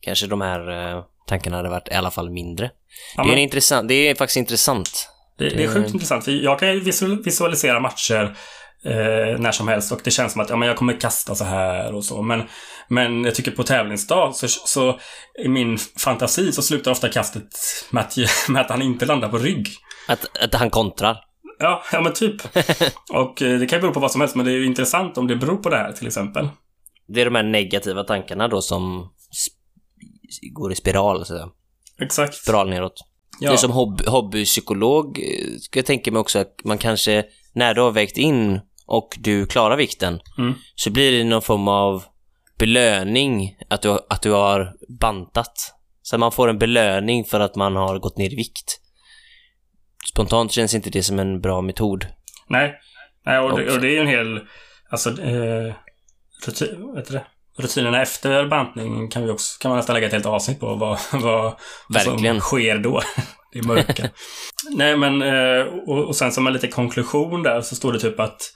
kanske 0.00 0.26
de 0.26 0.40
här 0.40 0.92
eh, 0.96 1.04
tankarna 1.26 1.56
hade 1.56 1.68
varit 1.68 1.88
i 1.88 1.94
alla 1.94 2.10
fall 2.10 2.30
mindre. 2.30 2.70
Ja, 3.16 3.22
det, 3.22 3.28
är 3.28 3.30
en 3.32 3.34
men 3.34 3.38
intressant, 3.38 3.88
det 3.88 3.94
är 3.94 4.14
faktiskt 4.14 4.36
intressant. 4.36 5.08
Det, 5.38 5.48
det 5.48 5.64
är 5.64 5.74
sjukt 5.74 5.94
intressant. 5.94 6.24
För 6.24 6.32
jag 6.32 6.58
kan 6.58 6.80
visualisera 7.24 7.80
matcher 7.80 8.36
eh, 8.84 9.38
när 9.38 9.52
som 9.52 9.68
helst 9.68 9.92
och 9.92 10.00
det 10.04 10.10
känns 10.10 10.32
som 10.32 10.40
att 10.40 10.50
ja, 10.50 10.56
men 10.56 10.68
jag 10.68 10.76
kommer 10.76 11.00
kasta 11.00 11.34
så 11.34 11.44
här 11.44 11.94
och 11.94 12.04
så. 12.04 12.22
Men, 12.22 12.42
men 12.88 13.24
jag 13.24 13.34
tycker 13.34 13.50
på 13.50 13.62
tävlingsdag 13.62 14.34
så, 14.34 14.48
så 14.48 14.98
i 15.44 15.48
min 15.48 15.78
fantasi 15.78 16.52
så 16.52 16.62
slutar 16.62 16.90
ofta 16.90 17.08
kastet 17.08 17.48
med 17.90 18.00
att, 18.00 18.16
med 18.48 18.62
att 18.62 18.70
han 18.70 18.82
inte 18.82 19.06
landar 19.06 19.28
på 19.28 19.38
rygg. 19.38 19.68
Att, 20.08 20.38
att 20.42 20.54
han 20.54 20.70
kontrar? 20.70 21.16
Ja, 21.58 21.82
ja 21.92 22.00
men 22.00 22.12
typ. 22.12 22.42
och 23.12 23.42
eh, 23.42 23.58
det 23.58 23.66
kan 23.66 23.76
ju 23.76 23.80
bero 23.80 23.92
på 23.92 24.00
vad 24.00 24.12
som 24.12 24.20
helst, 24.20 24.36
men 24.36 24.46
det 24.46 24.52
är 24.52 24.56
ju 24.56 24.66
intressant 24.66 25.18
om 25.18 25.26
det 25.26 25.36
beror 25.36 25.56
på 25.56 25.68
det 25.68 25.76
här 25.76 25.92
till 25.92 26.06
exempel. 26.06 26.48
Det 27.08 27.20
är 27.20 27.24
de 27.24 27.34
här 27.34 27.42
negativa 27.42 28.04
tankarna 28.04 28.48
då 28.48 28.62
som 28.62 29.12
går 30.52 30.72
i 30.72 30.74
spiral, 30.74 31.16
så 31.16 31.22
att 31.22 31.38
säga. 31.38 31.48
Exakt. 32.00 32.34
Spiral 32.34 32.68
neråt. 32.70 33.00
Ja. 33.40 33.50
Det 33.50 33.54
är 33.54 33.56
som 33.56 33.70
hobby, 33.70 34.04
hobbypsykolog, 34.06 35.18
eh, 35.18 35.58
ska 35.60 35.78
jag 35.78 35.86
tänka 35.86 36.12
mig 36.12 36.20
också 36.20 36.38
att 36.38 36.54
man 36.64 36.78
kanske, 36.78 37.24
när 37.54 37.74
du 37.74 37.80
har 37.80 37.90
vägt 37.90 38.16
in 38.16 38.60
och 38.86 39.16
du 39.18 39.46
klarar 39.46 39.76
vikten, 39.76 40.20
Mm. 40.38 40.54
så 40.74 40.90
blir 40.90 41.12
det 41.18 41.24
någon 41.24 41.42
form 41.42 41.68
av 41.68 42.04
belöning 42.58 43.56
att 43.70 43.82
du, 43.82 43.98
att 44.10 44.22
du 44.22 44.30
har 44.32 44.72
bantat. 45.00 45.72
Så 46.02 46.18
man 46.18 46.32
får 46.32 46.48
en 46.48 46.58
belöning 46.58 47.24
för 47.24 47.40
att 47.40 47.56
man 47.56 47.76
har 47.76 47.98
gått 47.98 48.18
ner 48.18 48.32
i 48.32 48.36
vikt. 48.36 48.80
Spontant 50.12 50.52
känns 50.52 50.74
inte 50.74 50.90
det 50.90 51.02
som 51.02 51.18
en 51.18 51.40
bra 51.40 51.60
metod. 51.60 52.06
Nej. 52.48 52.74
Nej, 53.26 53.38
och 53.38 53.58
det, 53.58 53.74
och 53.74 53.80
det 53.80 53.88
är 53.88 53.92
ju 53.92 53.98
en 53.98 54.06
hel... 54.06 54.40
Alltså, 54.90 55.22
eh, 55.22 55.74
rutin, 56.46 56.86
vad 56.86 56.96
heter 56.98 57.12
det? 57.12 57.26
Rutinerna 57.58 58.02
efter 58.02 58.46
bantning 58.46 59.08
kan, 59.08 59.24
vi 59.24 59.30
också, 59.30 59.58
kan 59.60 59.68
man 59.68 59.76
nästan 59.76 59.94
lägga 59.94 60.06
ett 60.06 60.12
helt 60.12 60.26
avsnitt 60.26 60.60
på. 60.60 60.74
Vad, 60.74 60.98
vad, 61.12 61.54
Verkligen. 61.88 62.34
som 62.34 62.40
sker 62.40 62.78
då. 62.78 63.00
det 63.52 63.58
är 63.58 63.62
mörka. 63.62 64.08
Nej, 64.70 64.96
men... 64.96 65.22
Eh, 65.22 65.66
och, 65.86 66.04
och 66.04 66.16
sen 66.16 66.32
som 66.32 66.46
en 66.46 66.52
liten 66.52 66.70
konklusion 66.70 67.42
där 67.42 67.60
så 67.60 67.76
står 67.76 67.92
det 67.92 67.98
typ 67.98 68.20
att 68.20 68.52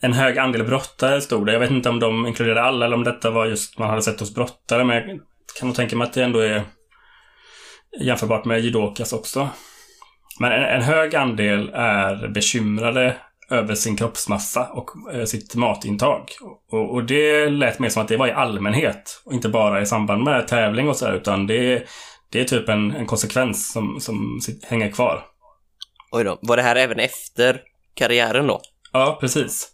en 0.00 0.12
hög 0.12 0.38
andel 0.38 0.64
brottare 0.64 1.20
stod 1.20 1.46
det. 1.46 1.52
Jag 1.52 1.60
vet 1.60 1.70
inte 1.70 1.88
om 1.88 2.00
de 2.00 2.26
inkluderade 2.26 2.62
alla 2.62 2.86
eller 2.86 2.96
om 2.96 3.04
detta 3.04 3.30
var 3.30 3.46
just 3.46 3.78
man 3.78 3.90
hade 3.90 4.02
sett 4.02 4.20
hos 4.20 4.34
brottare. 4.34 4.84
Men 4.84 4.96
jag 4.96 5.20
kan 5.58 5.68
nog 5.68 5.76
tänka 5.76 5.96
mig 5.96 6.06
att 6.06 6.12
det 6.12 6.24
ändå 6.24 6.38
är 6.38 6.62
jämförbart 8.00 8.44
med 8.44 8.60
judokas 8.60 9.12
också. 9.12 9.48
Men 10.40 10.52
en, 10.52 10.62
en 10.62 10.82
hög 10.82 11.14
andel 11.14 11.70
är 11.74 12.28
bekymrade 12.28 13.16
över 13.50 13.74
sin 13.74 13.96
kroppsmassa 13.96 14.68
och 14.72 14.90
eh, 15.14 15.24
sitt 15.24 15.54
matintag. 15.54 16.28
Och, 16.70 16.94
och 16.94 17.04
det 17.04 17.50
lät 17.50 17.78
mer 17.78 17.88
som 17.88 18.02
att 18.02 18.08
det 18.08 18.16
var 18.16 18.26
i 18.26 18.32
allmänhet 18.32 19.22
och 19.24 19.32
inte 19.32 19.48
bara 19.48 19.80
i 19.82 19.86
samband 19.86 20.22
med 20.24 20.48
tävling 20.48 20.88
och 20.88 20.96
sådär 20.96 21.14
utan 21.14 21.46
det, 21.46 21.86
det 22.30 22.40
är 22.40 22.44
typ 22.44 22.68
en, 22.68 22.90
en 22.90 23.06
konsekvens 23.06 23.72
som, 23.72 24.00
som 24.00 24.40
hänger 24.62 24.90
kvar. 24.90 25.24
Oj 26.12 26.24
då, 26.24 26.38
var 26.42 26.56
det 26.56 26.62
här 26.62 26.76
även 26.76 26.98
efter 26.98 27.60
karriären 27.94 28.46
då? 28.46 28.60
Ja, 28.92 29.18
precis. 29.20 29.70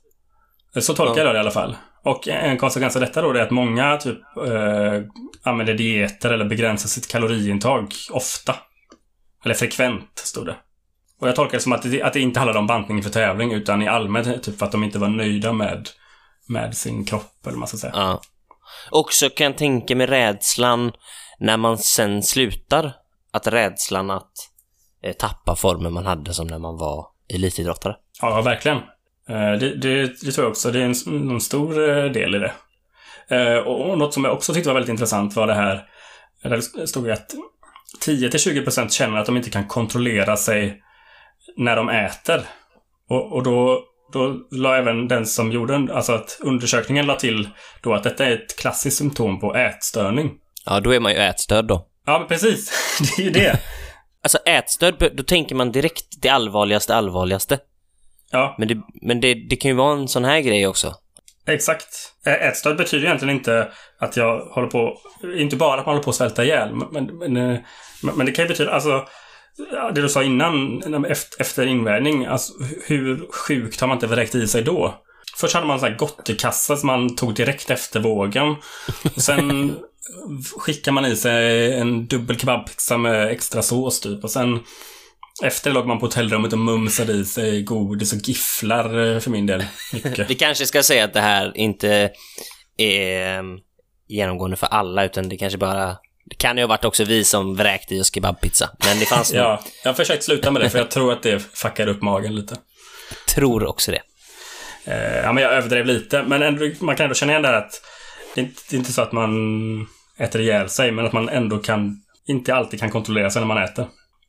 Så 0.80 0.94
tolkar 0.94 1.20
Ja. 1.20 1.24
jag 1.26 1.34
det 1.34 1.38
i 1.38 1.40
alla 1.40 1.50
fall. 1.50 1.76
Och 2.04 2.28
en 2.28 2.58
konsekvens 2.58 2.96
av 2.96 3.00
detta 3.02 3.22
då 3.22 3.30
är 3.30 3.40
att 3.42 3.50
många 3.50 3.96
typ 3.96 4.18
eh, 4.46 5.02
använder 5.42 5.74
dieter 5.74 6.30
eller 6.30 6.44
begränsar 6.44 6.88
sitt 6.88 7.08
kaloriintag 7.08 7.92
ofta. 8.10 8.56
Eller 9.44 9.54
frekvent, 9.54 10.18
stod 10.18 10.46
det. 10.46 10.56
Och 11.20 11.28
jag 11.28 11.36
tolkar 11.36 11.58
det 11.58 11.62
som 11.62 11.72
att 11.72 11.82
det, 11.82 12.02
att 12.02 12.12
det 12.12 12.20
inte 12.20 12.40
handlade 12.40 12.58
om 12.58 12.66
bantning 12.66 13.02
för 13.02 13.10
tävling 13.10 13.52
utan 13.52 13.82
i 13.82 13.88
allmänt 13.88 14.42
typ 14.42 14.58
för 14.58 14.66
att 14.66 14.72
de 14.72 14.84
inte 14.84 14.98
var 14.98 15.08
nöjda 15.08 15.52
med, 15.52 15.88
med 16.48 16.76
sin 16.76 17.04
kropp 17.04 17.32
eller 17.42 17.52
vad 17.52 17.58
man 17.58 17.68
ska 17.68 17.76
säga. 17.76 17.92
Ja. 17.96 18.20
Också 18.90 19.30
kan 19.30 19.44
jag 19.46 19.58
tänka 19.58 19.96
mig 19.96 20.06
rädslan 20.06 20.92
när 21.38 21.56
man 21.56 21.78
sen 21.78 22.22
slutar. 22.22 22.92
Att 23.32 23.46
rädslan 23.46 24.10
att 24.10 24.32
eh, 25.02 25.12
tappa 25.12 25.56
formen 25.56 25.92
man 25.92 26.06
hade 26.06 26.34
som 26.34 26.46
när 26.46 26.58
man 26.58 26.76
var 26.76 27.06
elitidrottare. 27.34 27.96
Ja, 28.22 28.42
verkligen. 28.42 28.78
Eh, 29.28 29.52
Det, 29.60 29.76
det, 29.76 30.06
det 30.22 30.32
tror 30.32 30.44
jag 30.44 30.50
också. 30.50 30.70
Det 30.70 30.78
är 30.78 30.84
en, 30.84 31.30
en 31.30 31.40
stor 31.40 31.88
eh, 31.90 32.04
del 32.04 32.34
i 32.34 32.38
det. 32.38 32.52
Eh, 33.36 33.58
Och 33.58 33.90
och 33.90 33.98
något 33.98 34.14
som 34.14 34.24
jag 34.24 34.34
också 34.34 34.54
tyckte 34.54 34.68
var 34.68 34.74
väldigt 34.74 34.90
intressant 34.90 35.36
var 35.36 35.46
det 35.46 35.54
här. 35.54 35.84
Där 36.42 36.60
det 36.76 36.86
stod 36.86 37.10
att 37.10 37.34
10-20% 38.06 38.88
känner 38.88 39.18
att 39.18 39.26
de 39.26 39.36
inte 39.36 39.50
kan 39.50 39.66
kontrollera 39.66 40.36
sig 40.36 40.82
när 41.60 41.76
de 41.76 41.88
äter. 41.88 42.40
Och, 43.08 43.32
och 43.32 43.42
då, 43.42 43.84
då 44.12 44.34
la 44.50 44.76
även 44.76 45.08
den 45.08 45.26
som 45.26 45.52
gjorde 45.52 45.88
alltså 45.94 46.12
att 46.12 46.38
undersökningen 46.40 47.06
la 47.06 47.14
till 47.14 47.48
då 47.82 47.94
att 47.94 48.02
detta 48.02 48.26
är 48.26 48.32
ett 48.32 48.58
klassiskt 48.58 48.96
symptom 48.96 49.40
på 49.40 49.54
ätstörning. 49.54 50.30
Ja, 50.64 50.80
då 50.80 50.94
är 50.94 51.00
man 51.00 51.12
ju 51.12 51.18
ätstörd 51.18 51.64
då. 51.64 51.86
Ja, 52.06 52.18
men 52.18 52.28
precis. 52.28 52.72
Det 53.16 53.22
är 53.22 53.24
ju 53.24 53.30
det. 53.30 53.60
Alltså 54.22 54.38
ätstörd, 54.38 55.10
då 55.16 55.22
tänker 55.22 55.54
man 55.54 55.72
direkt 55.72 56.22
det 56.22 56.28
allvarligaste, 56.28 56.94
allvarligaste. 56.94 57.58
Ja, 58.30 58.54
Men, 58.58 58.68
det, 58.68 58.80
men 59.02 59.20
det, 59.20 59.34
det 59.34 59.56
kan 59.56 59.70
ju 59.70 59.76
vara 59.76 59.92
en 59.92 60.08
sån 60.08 60.24
här 60.24 60.40
grej 60.40 60.66
också. 60.66 60.94
Exakt. 61.46 61.88
Ätstörd 62.26 62.76
betyder 62.76 63.06
egentligen 63.06 63.36
inte 63.36 63.68
att 63.98 64.16
jag 64.16 64.40
håller 64.40 64.68
på... 64.68 64.98
Inte 65.36 65.56
bara 65.56 65.80
att 65.80 65.86
man 65.86 65.94
håller 65.94 66.04
på 66.04 66.10
att 66.10 66.16
svälta 66.16 66.44
ihjäl. 66.44 66.74
Men, 66.74 67.06
men, 67.06 67.36
eh, 67.36 67.58
men, 68.02 68.14
men 68.16 68.26
det 68.26 68.32
kan 68.32 68.44
ju 68.44 68.48
betyda... 68.48 68.70
Alltså, 68.70 69.06
det 69.94 70.02
du 70.02 70.08
sa 70.08 70.22
innan, 70.22 71.04
efter, 71.04 71.40
efter 71.40 71.66
invägning. 71.66 72.26
Alltså, 72.26 72.52
hur 72.86 73.26
sjukt 73.32 73.80
har 73.80 73.88
man 73.88 73.96
inte 73.96 74.06
vräkt 74.06 74.34
i 74.34 74.48
sig 74.48 74.62
då? 74.62 74.94
Först 75.36 75.54
hade 75.54 75.66
man 75.66 75.74
en 75.74 75.80
sån 75.80 75.88
här 75.88 75.96
gottekassa 75.96 76.76
som 76.76 76.86
man 76.86 77.16
tog 77.16 77.34
direkt 77.34 77.70
efter 77.70 78.00
vågen. 78.00 78.56
Och 79.16 79.22
sen 79.22 79.76
skickade 80.58 80.94
man 80.94 81.06
i 81.06 81.16
sig 81.16 81.74
en 81.74 82.06
dubbel 82.06 82.38
kebabpizza 82.38 82.98
med 82.98 83.28
extra 83.28 83.62
sås 83.62 84.00
typ. 84.00 84.24
Och 84.24 84.30
sen 84.30 84.60
efter 85.42 85.70
låg 85.70 85.86
man 85.86 85.98
på 85.98 86.06
hotellrummet 86.06 86.52
och 86.52 86.58
mumsade 86.58 87.12
i 87.12 87.24
sig 87.24 87.62
godis 87.62 88.12
och 88.12 88.18
gifflar 88.18 89.14
eh, 89.14 89.20
för 89.20 89.30
min 89.30 89.46
del. 89.46 89.64
Mycket. 89.92 90.18
Vi 90.30 90.34
kanske 90.34 90.66
ska 90.66 90.82
säga 90.82 91.04
att 91.04 91.14
det 91.14 91.20
här 91.20 91.56
inte 91.56 92.10
är 92.76 93.38
eh, 93.38 93.44
genomgående 94.08 94.56
för 94.56 94.66
alla, 94.66 95.04
utan 95.04 95.28
det 95.28 95.36
kanske 95.36 95.58
bara... 95.58 95.96
Det 96.30 96.36
kan 96.36 96.56
ju 96.56 96.62
ha 96.62 96.68
varit 96.68 96.84
också 96.84 97.04
vi 97.04 97.24
som 97.24 97.56
vräkte 97.56 97.94
i 97.94 98.00
oss 98.00 98.14
kebabpizza. 98.14 98.70
Men 98.86 98.98
det 98.98 99.06
fanns 99.06 99.32
Ja, 99.34 99.62
jag 99.84 99.90
har 99.90 99.94
försökt 99.94 100.24
sluta 100.24 100.50
med 100.50 100.62
det 100.62 100.70
för 100.70 100.78
jag 100.78 100.90
tror 100.90 101.12
att 101.12 101.22
det 101.22 101.40
fuckar 101.52 101.86
upp 101.86 102.02
magen 102.02 102.34
lite. 102.34 102.56
tror 103.34 103.66
också 103.66 103.90
det. 103.90 104.02
Eh, 104.84 105.16
ja, 105.16 105.32
men 105.32 105.42
jag 105.42 105.52
överdrev 105.52 105.86
lite. 105.86 106.22
Men 106.22 106.42
ändå, 106.42 106.70
man 106.80 106.96
kan 106.96 107.04
ändå 107.04 107.14
känna 107.14 107.32
igen 107.32 107.42
det 107.42 107.48
här 107.48 107.54
att 107.54 107.82
det 108.34 108.40
är, 108.40 108.44
inte, 108.44 108.62
det 108.70 108.76
är 108.76 108.78
inte 108.78 108.92
så 108.92 109.02
att 109.02 109.12
man 109.12 109.30
äter 110.18 110.40
ihjäl 110.40 110.68
sig, 110.68 110.92
men 110.92 111.06
att 111.06 111.12
man 111.12 111.28
ändå 111.28 111.58
kan, 111.58 111.96
inte 112.26 112.54
alltid 112.54 112.80
kan 112.80 112.90
kontrollera 112.90 113.30
sig 113.30 113.40
när 113.40 113.46
man 113.46 113.62
äter. 113.62 113.86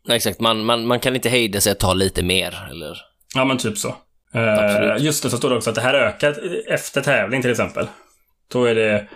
Ja, 0.07 0.15
Exakt, 0.15 0.39
man, 0.39 0.65
man, 0.65 0.87
man 0.87 0.99
kan 0.99 1.15
inte 1.15 1.29
hejda 1.29 1.61
sig 1.61 1.71
att 1.71 1.79
ta 1.79 1.93
lite 1.93 2.23
mer, 2.23 2.67
eller... 2.71 2.97
Ja, 3.35 3.45
men 3.45 3.57
typ 3.57 3.77
så. 3.77 3.95
Eh, 4.33 4.53
Absolut. 4.53 5.01
just 5.01 5.23
det, 5.23 5.29
så 5.29 5.37
står 5.37 5.49
det 5.49 5.55
också 5.55 5.69
att 5.69 5.75
det 5.75 5.81
här 5.81 5.93
ökar 5.93 6.35
efter 6.67 7.01
tävling 7.01 7.41
till 7.41 7.51
exempel. 7.51 7.87
Då 8.51 8.65
är 8.65 8.75
det 8.75 9.07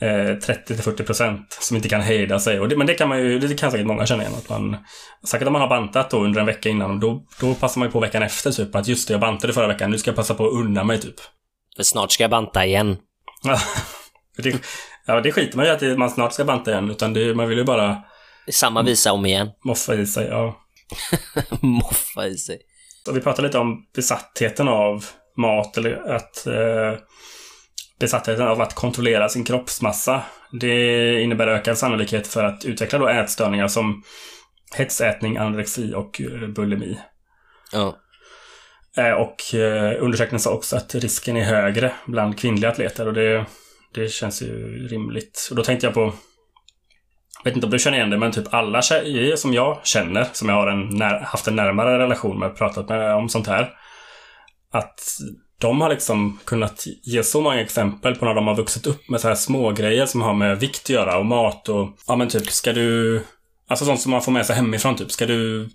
eh, 0.00 0.06
30-40 0.08 1.02
procent 1.02 1.58
som 1.60 1.76
inte 1.76 1.88
kan 1.88 2.00
hejda 2.00 2.38
sig. 2.40 2.60
Och 2.60 2.68
det, 2.68 2.76
men 2.76 2.86
det 2.86 2.94
kan 2.94 3.08
man 3.08 3.18
ju, 3.18 3.38
det 3.38 3.54
kan 3.54 3.70
säkert 3.70 3.86
många 3.86 4.06
känna 4.06 4.22
igen. 4.22 4.34
Att 4.38 4.48
man, 4.48 4.76
säkert 5.26 5.46
om 5.46 5.52
man 5.52 5.62
har 5.62 5.68
bantat 5.68 6.10
då 6.10 6.24
under 6.24 6.40
en 6.40 6.46
vecka 6.46 6.68
innan, 6.68 7.00
då, 7.00 7.26
då 7.40 7.54
passar 7.54 7.78
man 7.78 7.88
ju 7.88 7.92
på 7.92 8.00
veckan 8.00 8.22
efter 8.22 8.50
typ. 8.50 8.74
Att 8.74 8.88
just 8.88 9.08
det, 9.08 9.14
jag 9.14 9.20
bantade 9.20 9.52
förra 9.52 9.66
veckan, 9.66 9.90
nu 9.90 9.98
ska 9.98 10.10
jag 10.10 10.16
passa 10.16 10.34
på 10.34 10.46
att 10.46 10.52
unna 10.52 10.84
mig 10.84 11.00
typ. 11.00 11.14
För 11.76 11.82
snart 11.82 12.12
ska 12.12 12.24
jag 12.24 12.30
banta 12.30 12.66
igen. 12.66 12.96
Det, 14.42 14.54
ja, 15.06 15.20
det 15.20 15.32
skiter 15.32 15.56
man 15.56 15.66
ju 15.66 15.72
att 15.72 15.80
det- 15.80 15.96
man 15.96 16.10
snart 16.10 16.32
ska 16.32 16.44
banta 16.44 16.70
igen. 16.70 16.90
Utan 16.90 17.12
det, 17.12 17.34
man 17.34 17.48
vill 17.48 17.58
ju 17.58 17.64
bara 17.64 17.96
Samma 18.50 18.82
visa 18.82 19.12
om 19.12 19.26
igen. 19.26 19.48
moffa 19.64 19.94
i 19.94 20.06
sig. 20.06 20.26
Ja. 20.26 20.56
Moffa 21.60 22.26
i 22.26 22.36
sig. 22.36 22.58
Och 23.08 23.16
vi 23.16 23.20
pratade 23.20 23.48
lite 23.48 23.58
om 23.58 23.76
besattheten 23.94 24.68
av 24.68 25.04
mat 25.36 25.76
eller 25.78 26.14
att 26.16 26.46
eh, 26.46 27.00
besattheten 28.00 28.48
av 28.48 28.60
att 28.60 28.74
kontrollera 28.74 29.28
sin 29.28 29.44
kroppsmassa. 29.44 30.22
Det 30.60 31.20
innebär 31.20 31.46
ökad 31.46 31.78
sannolikhet 31.78 32.26
för 32.26 32.44
att 32.44 32.64
utveckla 32.64 32.98
då 32.98 33.08
ätstörningar 33.08 33.68
som 33.68 34.02
hetsätning, 34.76 35.36
anorexi 35.36 35.94
och 35.94 36.20
eh, 36.20 36.48
bulimi. 36.48 36.98
Ja. 37.72 37.96
Eh, 38.96 39.12
och 39.12 39.54
eh, 39.54 40.02
undersökningen 40.02 40.40
sa 40.40 40.50
också 40.52 40.76
att 40.76 40.94
risken 40.94 41.36
är 41.36 41.44
högre 41.44 41.92
bland 42.06 42.38
kvinnliga 42.38 42.70
atleter 42.70 43.08
och 43.08 43.14
det, 43.14 43.46
det 43.94 44.08
känns 44.08 44.42
ju 44.42 44.88
rimligt. 44.88 45.48
Och 45.50 45.56
då 45.56 45.64
tänkte 45.64 45.86
jag 45.86 45.94
på 45.94 46.12
jag 47.44 47.50
vet 47.50 47.56
inte 47.56 47.66
om 47.66 47.70
du 47.70 47.78
känner 47.78 47.98
igen 47.98 48.10
det, 48.10 48.18
men 48.18 48.32
typ 48.32 48.54
alla 48.54 48.82
tjejer 48.82 49.36
som 49.36 49.54
jag 49.54 49.80
känner, 49.84 50.26
som 50.32 50.48
jag 50.48 50.56
har 50.56 50.66
en 50.66 51.02
haft 51.22 51.48
en 51.48 51.56
närmare 51.56 51.98
relation 51.98 52.38
med, 52.38 52.56
pratat 52.56 52.88
med 52.88 53.14
om 53.14 53.28
sånt 53.28 53.46
här. 53.46 53.70
Att 54.72 55.00
de 55.58 55.80
har 55.80 55.88
liksom 55.88 56.38
kunnat 56.44 56.84
ge 57.02 57.22
så 57.22 57.40
många 57.40 57.60
exempel 57.60 58.14
på 58.14 58.24
när 58.24 58.34
de 58.34 58.46
har 58.46 58.56
vuxit 58.56 58.86
upp 58.86 59.08
med 59.08 59.20
så 59.20 59.28
här 59.28 59.34
små 59.34 59.72
grejer 59.72 60.06
som 60.06 60.22
har 60.22 60.34
med 60.34 60.60
vikt 60.60 60.82
att 60.84 60.90
göra 60.90 61.18
och 61.18 61.26
mat 61.26 61.68
och 61.68 61.88
ja 62.06 62.16
men 62.16 62.28
typ 62.28 62.46
ska 62.50 62.72
du 62.72 63.22
Alltså 63.68 63.84
sånt 63.84 64.00
som 64.00 64.10
man 64.10 64.22
får 64.22 64.32
med 64.32 64.46
sig 64.46 64.56
hemifrån 64.56 64.96
typ. 64.96 65.10
Ska 65.12 65.26
du 65.26 65.68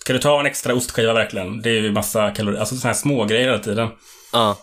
Ska 0.00 0.12
du 0.12 0.18
ta 0.18 0.40
en 0.40 0.46
extra 0.46 0.74
ostskiva 0.74 1.12
verkligen? 1.12 1.62
Det 1.62 1.70
är 1.70 1.80
ju 1.82 1.92
massa 1.92 2.30
kalorier, 2.30 2.60
alltså 2.60 2.76
såna 2.76 2.92
här 2.92 2.98
små 3.00 3.24
grejer 3.24 3.44
hela 3.44 3.58
tiden. 3.58 3.88
Ja. 4.32 4.56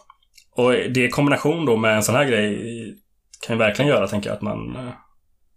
Och 0.55 0.71
det 0.71 1.05
i 1.05 1.09
kombination 1.09 1.65
då 1.65 1.77
med 1.77 1.95
en 1.95 2.03
sån 2.03 2.15
här 2.15 2.25
grej 2.25 2.57
kan 3.47 3.55
ju 3.55 3.57
verkligen 3.59 3.89
göra, 3.89 4.07
tänker 4.07 4.29
jag, 4.29 4.35
att 4.35 4.41
man 4.41 4.75
eh, 4.75 4.93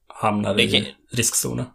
hamnar 0.09 0.61
i 0.61 0.71
kan- 0.71 0.85
riskzonen. 1.13 1.67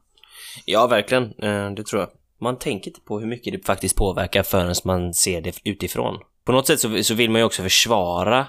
Ja, 0.66 0.88
verkligen. 0.88 1.24
Eh, 1.24 1.72
Det 1.72 1.84
tror 1.84 2.02
jag. 2.02 2.10
Man 2.42 2.58
tänker 2.60 2.90
inte 2.90 3.02
på 3.02 3.20
hur 3.20 3.28
mycket 3.28 3.54
det 3.54 3.66
faktiskt 3.66 3.96
påverkar 3.96 4.44
förrän 4.44 4.76
man 4.86 5.14
ser 5.14 5.42
det 5.42 5.54
utifrån. 5.64 6.20
På 6.48 6.52
något 6.52 6.68
sätt 6.68 6.80
så, 6.80 7.04
så 7.04 7.14
vill 7.14 7.30
man 7.30 7.42
ju 7.42 7.46
också 7.46 7.64
försvara 7.64 8.48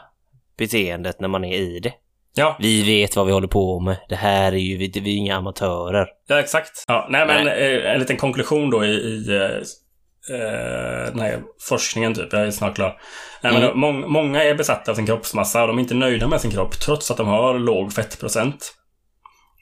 beteendet 0.58 1.20
när 1.20 1.28
man 1.28 1.44
är 1.44 1.56
i 1.58 1.78
det. 1.80 1.92
Ja, 2.34 2.56
Vi 2.60 2.82
vet 2.82 3.16
vad 3.16 3.26
vi 3.26 3.32
håller 3.32 3.48
på 3.48 3.80
med. 3.80 3.96
Det 4.08 4.14
här 4.16 4.52
är 4.52 4.56
ju, 4.56 4.76
vi, 4.76 5.00
vi 5.00 5.12
är 5.14 5.16
inga 5.16 5.36
amatörer. 5.36 6.06
ja 6.28 6.38
exakt. 6.40 6.84
Ja, 6.88 7.06
nej, 7.10 7.26
men 7.26 7.46
eh, 7.48 7.92
en 7.92 8.00
liten 8.00 8.16
konklusion 8.16 8.70
då 8.70 8.84
i, 8.84 8.88
i 8.88 9.28
eh, 9.36 10.36
eh, 10.36 11.06
den 11.12 11.20
här 11.20 11.42
forskningen 11.68 12.14
typ. 12.14 12.32
Jag 12.32 12.42
är 12.46 12.50
snart 12.50 12.74
klar. 12.74 13.00
Nej, 13.42 13.52
men 13.52 13.62
Mm. 13.62 13.78
mång, 13.80 14.10
många 14.12 14.44
är 14.44 14.54
besatta 14.54 14.90
av 14.90 14.94
sin 14.94 15.06
kroppsmassa 15.06 15.60
och 15.62 15.68
de 15.68 15.76
är 15.78 15.82
inte 15.82 15.94
nöjda 15.94 16.28
med 16.28 16.40
sin 16.40 16.50
kropp 16.50 16.80
trots 16.80 17.10
att 17.10 17.16
de 17.16 17.26
har 17.26 17.58
låg 17.58 17.92
fettprocent. 17.92 18.74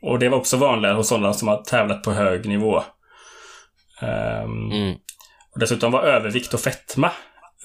Och 0.02 0.18
det 0.18 0.28
var 0.28 0.38
också 0.38 0.56
vanligare 0.56 0.94
hos 0.96 1.08
sådana 1.08 1.32
som 1.32 1.48
har 1.48 1.56
tävlat 1.62 2.02
på 2.02 2.12
hög 2.12 2.46
nivå. 2.48 2.82
Ehm, 4.02 4.70
Mm. 4.72 4.94
Och 5.54 5.60
dessutom 5.60 5.92
var 5.92 6.02
övervikt 6.02 6.54
och 6.54 6.60
fetma 6.60 7.10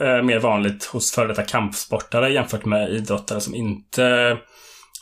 eh, 0.01 0.23
mer 0.23 0.39
vanligt 0.39 0.85
hos 0.85 1.11
före 1.11 1.27
detta 1.27 1.43
kampsportare 1.43 2.33
jämfört 2.33 2.65
med 2.65 2.89
idrottare 2.89 3.41
som 3.41 3.55
inte 3.55 4.37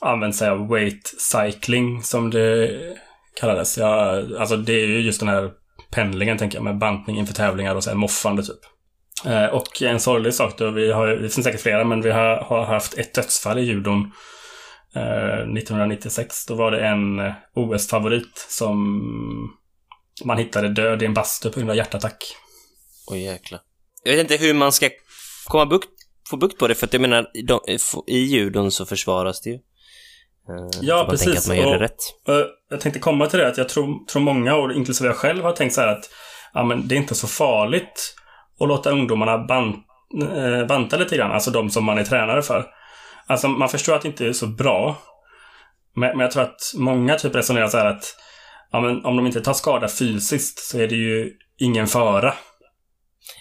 använt 0.01 0.35
sig 0.35 0.49
av 0.49 0.67
weight 0.67 1.13
cycling 1.17 2.03
som 2.03 2.29
det 2.29 2.79
kallades. 3.39 3.77
Ja, 3.77 4.21
alltså 4.39 4.57
det 4.57 4.73
är 4.73 4.87
ju 4.87 5.01
just 5.01 5.19
den 5.19 5.29
här 5.29 5.51
pendlingen 5.91 6.37
tänker 6.37 6.57
jag 6.57 6.63
med 6.63 6.77
bantning 6.77 7.17
inför 7.17 7.33
tävlingar 7.33 7.75
och 7.75 7.83
sen 7.83 7.97
moffande 7.97 8.43
typ. 8.43 8.59
Eh, 9.25 9.45
och 9.45 9.81
en 9.81 9.99
sorglig 9.99 10.33
sak 10.33 10.57
då, 10.57 10.71
vi 10.71 10.91
har, 10.91 11.07
det 11.07 11.29
finns 11.29 11.43
säkert 11.43 11.61
flera, 11.61 11.83
men 11.83 12.01
vi 12.01 12.11
har, 12.11 12.35
har 12.35 12.65
haft 12.65 12.97
ett 12.97 13.13
dödsfall 13.13 13.59
i 13.59 13.61
judon 13.61 14.11
eh, 14.95 15.39
1996. 15.39 16.45
Då 16.45 16.55
var 16.55 16.71
det 16.71 16.87
en 16.87 17.19
eh, 17.19 17.33
OS-favorit 17.55 18.45
som 18.49 18.77
man 20.25 20.37
hittade 20.37 20.69
död 20.69 21.01
i 21.01 21.05
en 21.05 21.13
bastu 21.13 21.49
på 21.49 21.59
grund 21.59 21.69
av 21.69 21.75
hjärtattack. 21.75 22.35
Oj 23.07 23.23
jäklar. 23.23 23.59
Jag 24.10 24.16
vet 24.18 24.32
inte 24.32 24.45
hur 24.45 24.53
man 24.53 24.72
ska 24.72 24.89
komma 25.47 25.66
bukt, 25.66 25.89
få 26.30 26.38
bukt 26.38 26.57
på 26.60 26.68
det, 26.68 26.76
för 26.76 26.88
att 26.88 26.93
jag 26.93 27.01
menar, 27.01 27.28
de, 27.47 27.60
i 28.07 28.18
judon 28.20 28.72
så 28.72 28.86
försvaras 28.86 29.41
det 29.41 29.49
ju. 29.49 29.55
Eh, 29.55 29.62
Ja, 30.82 31.07
precis. 31.10 31.38
att 31.38 31.47
man 31.47 31.57
gör 31.57 31.66
Och- 31.66 31.72
det 31.74 31.80
rätt. 31.80 31.97
Eh, 32.28 32.36
Jag 32.70 32.82
tänkte 32.82 32.99
komma 32.99 33.28
till 33.28 33.39
det 33.39 33.47
att 33.47 33.57
jag 33.57 33.70
tror, 33.70 34.05
tror 34.05 34.22
många, 34.22 34.55
och 34.55 34.72
inklusive 34.74 35.10
jag 35.10 35.16
själv, 35.18 35.43
har 35.43 35.51
tänkt 35.51 35.74
så 35.76 35.82
här 35.82 35.88
att 35.88 36.10
ja, 36.53 36.64
men 36.64 36.88
det 36.88 36.95
är 36.95 36.97
inte 36.97 37.16
så 37.16 37.28
farligt 37.28 38.16
att 38.60 38.68
låta 38.68 38.91
ungdomarna 38.91 39.38
ban, 39.38 39.68
eh, 40.36 40.66
banta 40.68 40.97
lite 40.97 41.18
grann. 41.18 41.32
Alltså 41.32 41.51
de 41.51 41.70
som 41.70 41.84
man 41.84 41.97
är 41.97 42.03
tränare 42.03 42.41
för. 42.41 42.66
Alltså 43.28 43.47
man 43.47 43.70
förstår 43.70 43.95
att 43.95 44.01
det 44.01 44.07
inte 44.07 44.26
är 44.28 44.34
så 44.34 44.47
bra. 44.47 44.97
Men, 45.95 46.10
men 46.10 46.20
jag 46.20 46.32
tror 46.32 46.43
att 46.43 46.60
många 46.76 47.16
typ 47.16 47.36
resonerar 47.36 47.68
så 47.68 47.78
här 47.78 47.86
att 47.86 48.16
ja, 48.72 48.80
men 48.82 49.05
om 49.05 49.16
de 49.18 49.26
inte 49.26 49.41
tar 49.41 49.53
skada 49.53 49.88
fysiskt 49.88 50.60
så 50.60 50.80
är 50.80 50.88
det 50.88 50.95
ju 50.95 51.32
ingen 51.60 51.88
fara. 51.88 52.34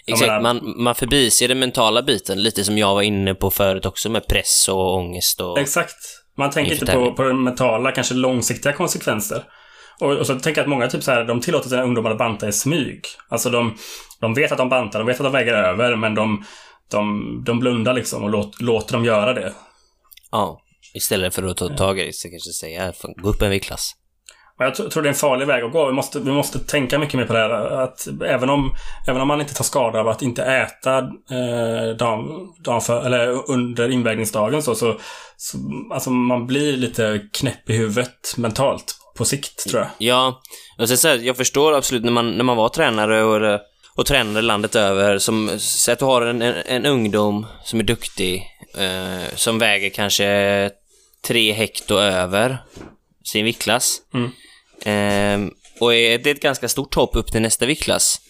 Exakt, 0.05 0.27
menar- 0.27 0.41
man, 0.41 0.73
man 0.83 0.95
förbiser 0.95 1.47
den 1.47 1.59
mentala 1.59 2.01
biten, 2.01 2.43
lite 2.43 2.63
som 2.63 2.77
jag 2.77 2.93
var 2.95 3.01
inne 3.01 3.35
på 3.35 3.51
förut 3.51 3.85
också 3.85 4.09
med 4.09 4.27
press 4.27 4.67
och 4.69 4.95
ångest 4.95 5.41
och... 5.41 5.59
Exakt. 5.59 5.95
Man 6.37 6.51
tänker 6.51 6.71
inte 6.71 6.85
på, 6.85 7.13
på 7.13 7.23
den 7.23 7.43
mentala, 7.43 7.91
kanske 7.91 8.13
långsiktiga 8.13 8.73
konsekvenser. 8.73 9.43
Och, 9.99 10.11
och 10.17 10.27
så 10.27 10.33
tänker 10.39 10.61
jag 10.61 10.65
att 10.65 10.69
många 10.69 10.87
typ 10.87 11.03
så 11.03 11.11
här, 11.11 11.23
de 11.25 11.41
tillåter 11.41 11.69
sina 11.69 11.83
ungdomar 11.83 12.11
att 12.11 12.17
banta 12.17 12.47
i 12.47 12.51
smyg. 12.51 13.01
Alltså 13.29 13.49
de, 13.49 13.77
de 14.21 14.33
vet 14.33 14.51
att 14.51 14.57
de 14.57 14.69
bantar, 14.69 14.99
de 14.99 15.05
vet 15.07 15.19
att 15.19 15.23
de 15.23 15.33
väger 15.33 15.53
över, 15.53 15.95
men 15.95 16.15
de, 16.15 16.45
de, 16.91 17.43
de 17.45 17.59
blundar 17.59 17.93
liksom 17.93 18.23
och 18.23 18.29
låt, 18.29 18.61
låter 18.61 18.93
dem 18.93 19.05
göra 19.05 19.33
det. 19.33 19.53
Ja. 20.31 20.61
Istället 20.93 21.35
för 21.35 21.43
att 21.43 21.57
ta 21.57 21.69
tag 21.69 21.99
i 21.99 22.05
det 22.05 22.13
så 22.15 22.29
kanske 22.29 22.51
säga, 22.51 22.93
"Fan, 22.93 23.13
gå 23.17 23.29
upp 23.29 23.41
en 23.41 23.49
viktklass. 23.49 23.91
Jag 24.59 24.73
tr- 24.73 24.89
tror 24.89 25.03
det 25.03 25.07
är 25.07 25.11
en 25.11 25.15
farlig 25.15 25.47
väg 25.47 25.63
att 25.63 25.71
gå. 25.71 25.85
Vi 25.85 25.93
måste, 25.93 26.19
vi 26.19 26.31
måste 26.31 26.59
tänka 26.59 26.99
mycket 26.99 27.13
mer 27.13 27.25
på 27.25 27.33
det 27.33 27.39
här. 27.39 27.49
Att 27.83 28.07
även 28.25 28.49
om, 28.49 28.75
även 29.07 29.21
om 29.21 29.27
man 29.27 29.41
inte 29.41 29.53
tar 29.53 29.63
skada 29.63 29.99
av 29.99 30.07
att 30.07 30.21
inte 30.21 30.43
äta 30.43 30.97
eh, 30.97 31.95
dagen, 31.97 32.27
dagen 32.63 32.81
för, 32.81 33.05
eller 33.05 33.51
under 33.51 33.91
invägningsdagen 33.91 34.63
så, 34.63 34.75
så, 34.75 34.99
så 35.37 35.57
alltså 35.93 36.09
man 36.09 36.47
blir 36.47 36.77
lite 36.77 37.21
knäpp 37.33 37.69
i 37.69 37.77
huvudet 37.77 38.37
mentalt 38.37 38.95
på 39.17 39.25
sikt 39.25 39.69
tror 39.69 39.81
jag. 39.81 39.89
Ja, 39.97 40.41
och 40.77 40.87
sen 40.87 40.97
så 40.97 41.07
här, 41.07 41.17
jag 41.17 41.37
förstår 41.37 41.73
absolut 41.73 42.03
när 42.03 42.11
man, 42.11 42.31
när 42.31 42.43
man 42.43 42.57
var 42.57 42.69
tränare 42.69 43.23
och, 43.23 43.59
och 43.95 44.05
tränade 44.05 44.41
landet 44.41 44.75
över, 44.75 45.17
som, 45.17 45.49
så 45.57 45.91
att 45.91 45.99
du 45.99 46.05
har 46.05 46.21
en, 46.21 46.41
en, 46.41 46.55
en 46.65 46.85
ungdom 46.85 47.45
som 47.63 47.79
är 47.79 47.83
duktig, 47.83 48.47
eh, 48.77 49.35
som 49.35 49.59
väger 49.59 49.89
kanske 49.89 50.71
tre 51.27 51.51
hekto 51.51 51.97
över 51.97 52.57
sin 53.23 53.45
viktklass. 53.45 53.97
Mm. 54.13 54.31
Eh, 54.85 55.39
och 55.79 55.95
är, 55.95 56.17
det 56.17 56.29
är 56.29 56.35
ett 56.35 56.41
ganska 56.41 56.69
stort 56.69 56.95
hopp 56.95 57.15
upp 57.15 57.31
till 57.31 57.41
nästa 57.41 57.65
viktklass. 57.65 58.21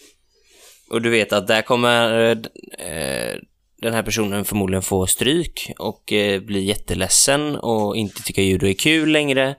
Och 0.90 1.02
du 1.02 1.10
vet 1.10 1.32
att 1.32 1.46
där 1.46 1.62
kommer 1.62 2.30
eh, 2.78 3.36
den 3.80 3.94
här 3.94 4.02
personen 4.02 4.44
förmodligen 4.44 4.82
få 4.82 5.06
stryk 5.06 5.72
och 5.78 6.12
eh, 6.12 6.40
bli 6.40 6.60
jätteledsen 6.60 7.56
och 7.56 7.96
inte 7.96 8.22
tycka 8.22 8.42
judo 8.42 8.66
är 8.66 8.74
kul 8.74 9.12
längre. 9.12 9.56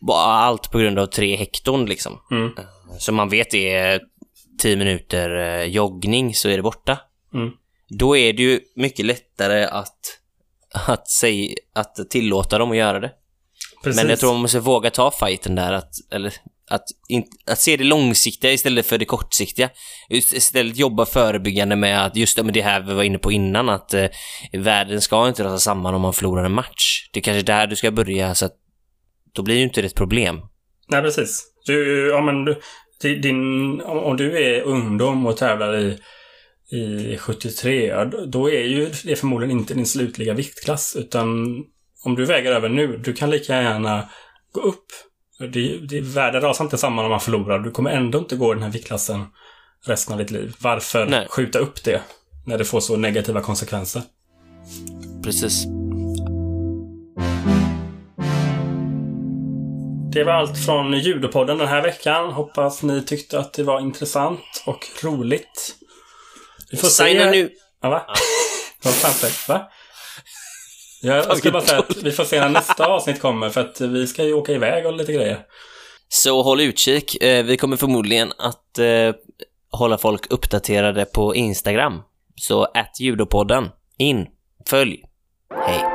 Bara 0.00 0.34
allt 0.34 0.70
på 0.70 0.78
grund 0.78 0.98
av 0.98 1.06
tre 1.06 1.36
hekton 1.36 1.86
liksom. 1.86 2.20
Mm. 2.30 2.52
Som 2.98 3.14
man 3.14 3.28
vet 3.28 3.54
är 3.54 4.00
10 4.58 4.76
minuter 4.76 5.36
eh, 5.36 5.64
joggning 5.64 6.34
så 6.34 6.48
är 6.48 6.56
det 6.56 6.62
borta. 6.62 6.98
Mm. 7.34 7.50
Då 7.88 8.16
är 8.16 8.32
det 8.32 8.42
ju 8.42 8.60
mycket 8.76 9.06
lättare 9.06 9.64
att, 9.64 9.98
att, 10.86 11.08
säga, 11.08 11.54
att 11.74 12.10
tillåta 12.10 12.58
dem 12.58 12.70
att 12.70 12.76
göra 12.76 13.00
det. 13.00 13.12
Precis. 13.84 14.02
Men 14.02 14.10
jag 14.10 14.18
tror 14.18 14.32
man 14.32 14.40
måste 14.42 14.60
våga 14.60 14.90
ta 14.90 15.10
fighten 15.10 15.54
där, 15.54 15.72
att, 15.72 15.90
eller, 16.12 16.34
att, 16.70 16.84
in, 17.08 17.24
att 17.46 17.60
se 17.60 17.76
det 17.76 17.84
långsiktiga 17.84 18.52
istället 18.52 18.86
för 18.86 18.98
det 18.98 19.04
kortsiktiga. 19.04 19.70
Istället 20.10 20.76
jobba 20.76 21.06
förebyggande 21.06 21.76
med 21.76 22.06
att, 22.06 22.16
just 22.16 22.38
det, 22.52 22.62
här 22.62 22.80
vi 22.80 22.94
var 22.94 23.02
inne 23.02 23.18
på 23.18 23.32
innan, 23.32 23.68
att 23.68 23.94
eh, 23.94 24.06
världen 24.52 25.00
ska 25.00 25.28
inte 25.28 25.44
rasa 25.44 25.58
samman 25.58 25.94
om 25.94 26.00
man 26.00 26.12
förlorar 26.12 26.44
en 26.44 26.52
match. 26.52 27.08
Det 27.12 27.20
är 27.20 27.22
kanske 27.22 27.42
där 27.42 27.66
du 27.66 27.76
ska 27.76 27.90
börja, 27.90 28.34
så 28.34 28.46
att 28.46 28.52
då 29.34 29.42
blir 29.42 29.56
ju 29.56 29.62
inte 29.62 29.80
det 29.80 29.86
ett 29.86 29.94
problem. 29.94 30.40
Nej, 30.88 31.02
precis. 31.02 31.44
Du, 31.66 32.08
ja, 32.08 32.20
men 32.20 32.44
du, 32.44 32.60
di- 33.02 33.18
din, 33.18 33.80
om, 33.80 34.16
du 34.16 34.38
är 34.44 34.62
ungdom 34.62 35.26
och 35.26 35.36
tävlar 35.36 35.76
i, 35.76 35.98
i 36.76 37.16
73, 37.18 37.86
ja, 37.86 38.04
då- 38.04 38.26
då 38.26 38.50
är 38.50 38.62
ju 38.64 38.90
det 39.04 39.16
förmodligen 39.16 39.58
inte 39.58 39.74
din 39.74 39.86
slutliga 39.86 40.34
viktklass. 40.34 40.96
Utan 40.98 41.56
om 42.04 42.14
du 42.14 42.24
väger 42.24 42.52
över 42.52 42.68
nu, 42.68 42.96
du 42.96 43.12
kan 43.12 43.30
lika 43.30 43.62
gärna 43.62 44.08
gå 44.52 44.60
upp. 44.60 44.86
Det, 45.38 45.78
det, 45.78 46.00
världen 46.00 46.40
rasar 46.40 46.64
inte 46.64 46.78
samman 46.78 47.04
om 47.04 47.10
man 47.10 47.20
förlorar. 47.20 47.58
Du 47.58 47.70
kommer 47.70 47.90
ändå 47.90 48.18
inte 48.18 48.36
gå 48.36 48.52
i 48.52 48.54
den 48.54 48.62
här 48.62 48.70
viktklassen 48.70 49.26
resten 49.86 50.12
av 50.12 50.18
ditt 50.18 50.30
liv. 50.30 50.54
Varför 50.58 51.06
Nej. 51.06 51.26
skjuta 51.30 51.58
upp 51.58 51.84
det? 51.84 52.02
När 52.46 52.58
det 52.58 52.64
får 52.64 52.80
så 52.80 52.96
negativa 52.96 53.40
konsekvenser. 53.40 54.02
Precis. 55.24 55.64
Det 60.12 60.24
var 60.24 60.32
allt 60.32 60.64
från 60.64 60.92
Judopodden 60.92 61.58
den 61.58 61.68
här 61.68 61.82
veckan. 61.82 62.32
Hoppas 62.32 62.82
ni 62.82 63.02
tyckte 63.02 63.38
att 63.38 63.52
det 63.52 63.62
var 63.62 63.80
intressant 63.80 64.62
och 64.66 64.86
roligt. 65.02 65.74
Vi 66.70 66.76
får 66.76 66.88
Signa 66.88 67.30
nu. 67.30 67.50
Ja, 67.82 67.90
va? 67.90 68.02
Säger 68.82 69.48
Va? 69.48 69.70
Ja, 71.04 71.14
jag 71.14 71.36
skulle 71.38 71.52
bara 71.52 71.62
säga 71.62 71.78
att 71.78 71.96
vi 72.02 72.10
får 72.12 72.24
se 72.24 72.40
när 72.40 72.48
nästa 72.48 72.86
avsnitt 72.86 73.20
kommer 73.20 73.48
för 73.50 73.60
att 73.60 73.80
vi 73.80 74.06
ska 74.06 74.24
ju 74.24 74.32
åka 74.32 74.52
iväg 74.52 74.86
och 74.86 74.92
lite 74.92 75.12
grejer. 75.12 75.38
Så 76.08 76.42
håll 76.42 76.60
utkik. 76.60 77.22
Eh, 77.22 77.44
Vi 77.44 77.56
kommer 77.56 77.76
förmodligen 77.76 78.32
att 78.38 78.78
eh, 78.78 79.14
hålla 79.70 79.98
folk 79.98 80.26
uppdaterade 80.32 81.04
på 81.04 81.34
Instagram. 81.34 82.02
Så 82.36 82.64
att 82.64 83.00
judopodden. 83.00 83.68
In. 83.98 84.26
Följ. 84.68 85.02
Hej. 85.66 85.93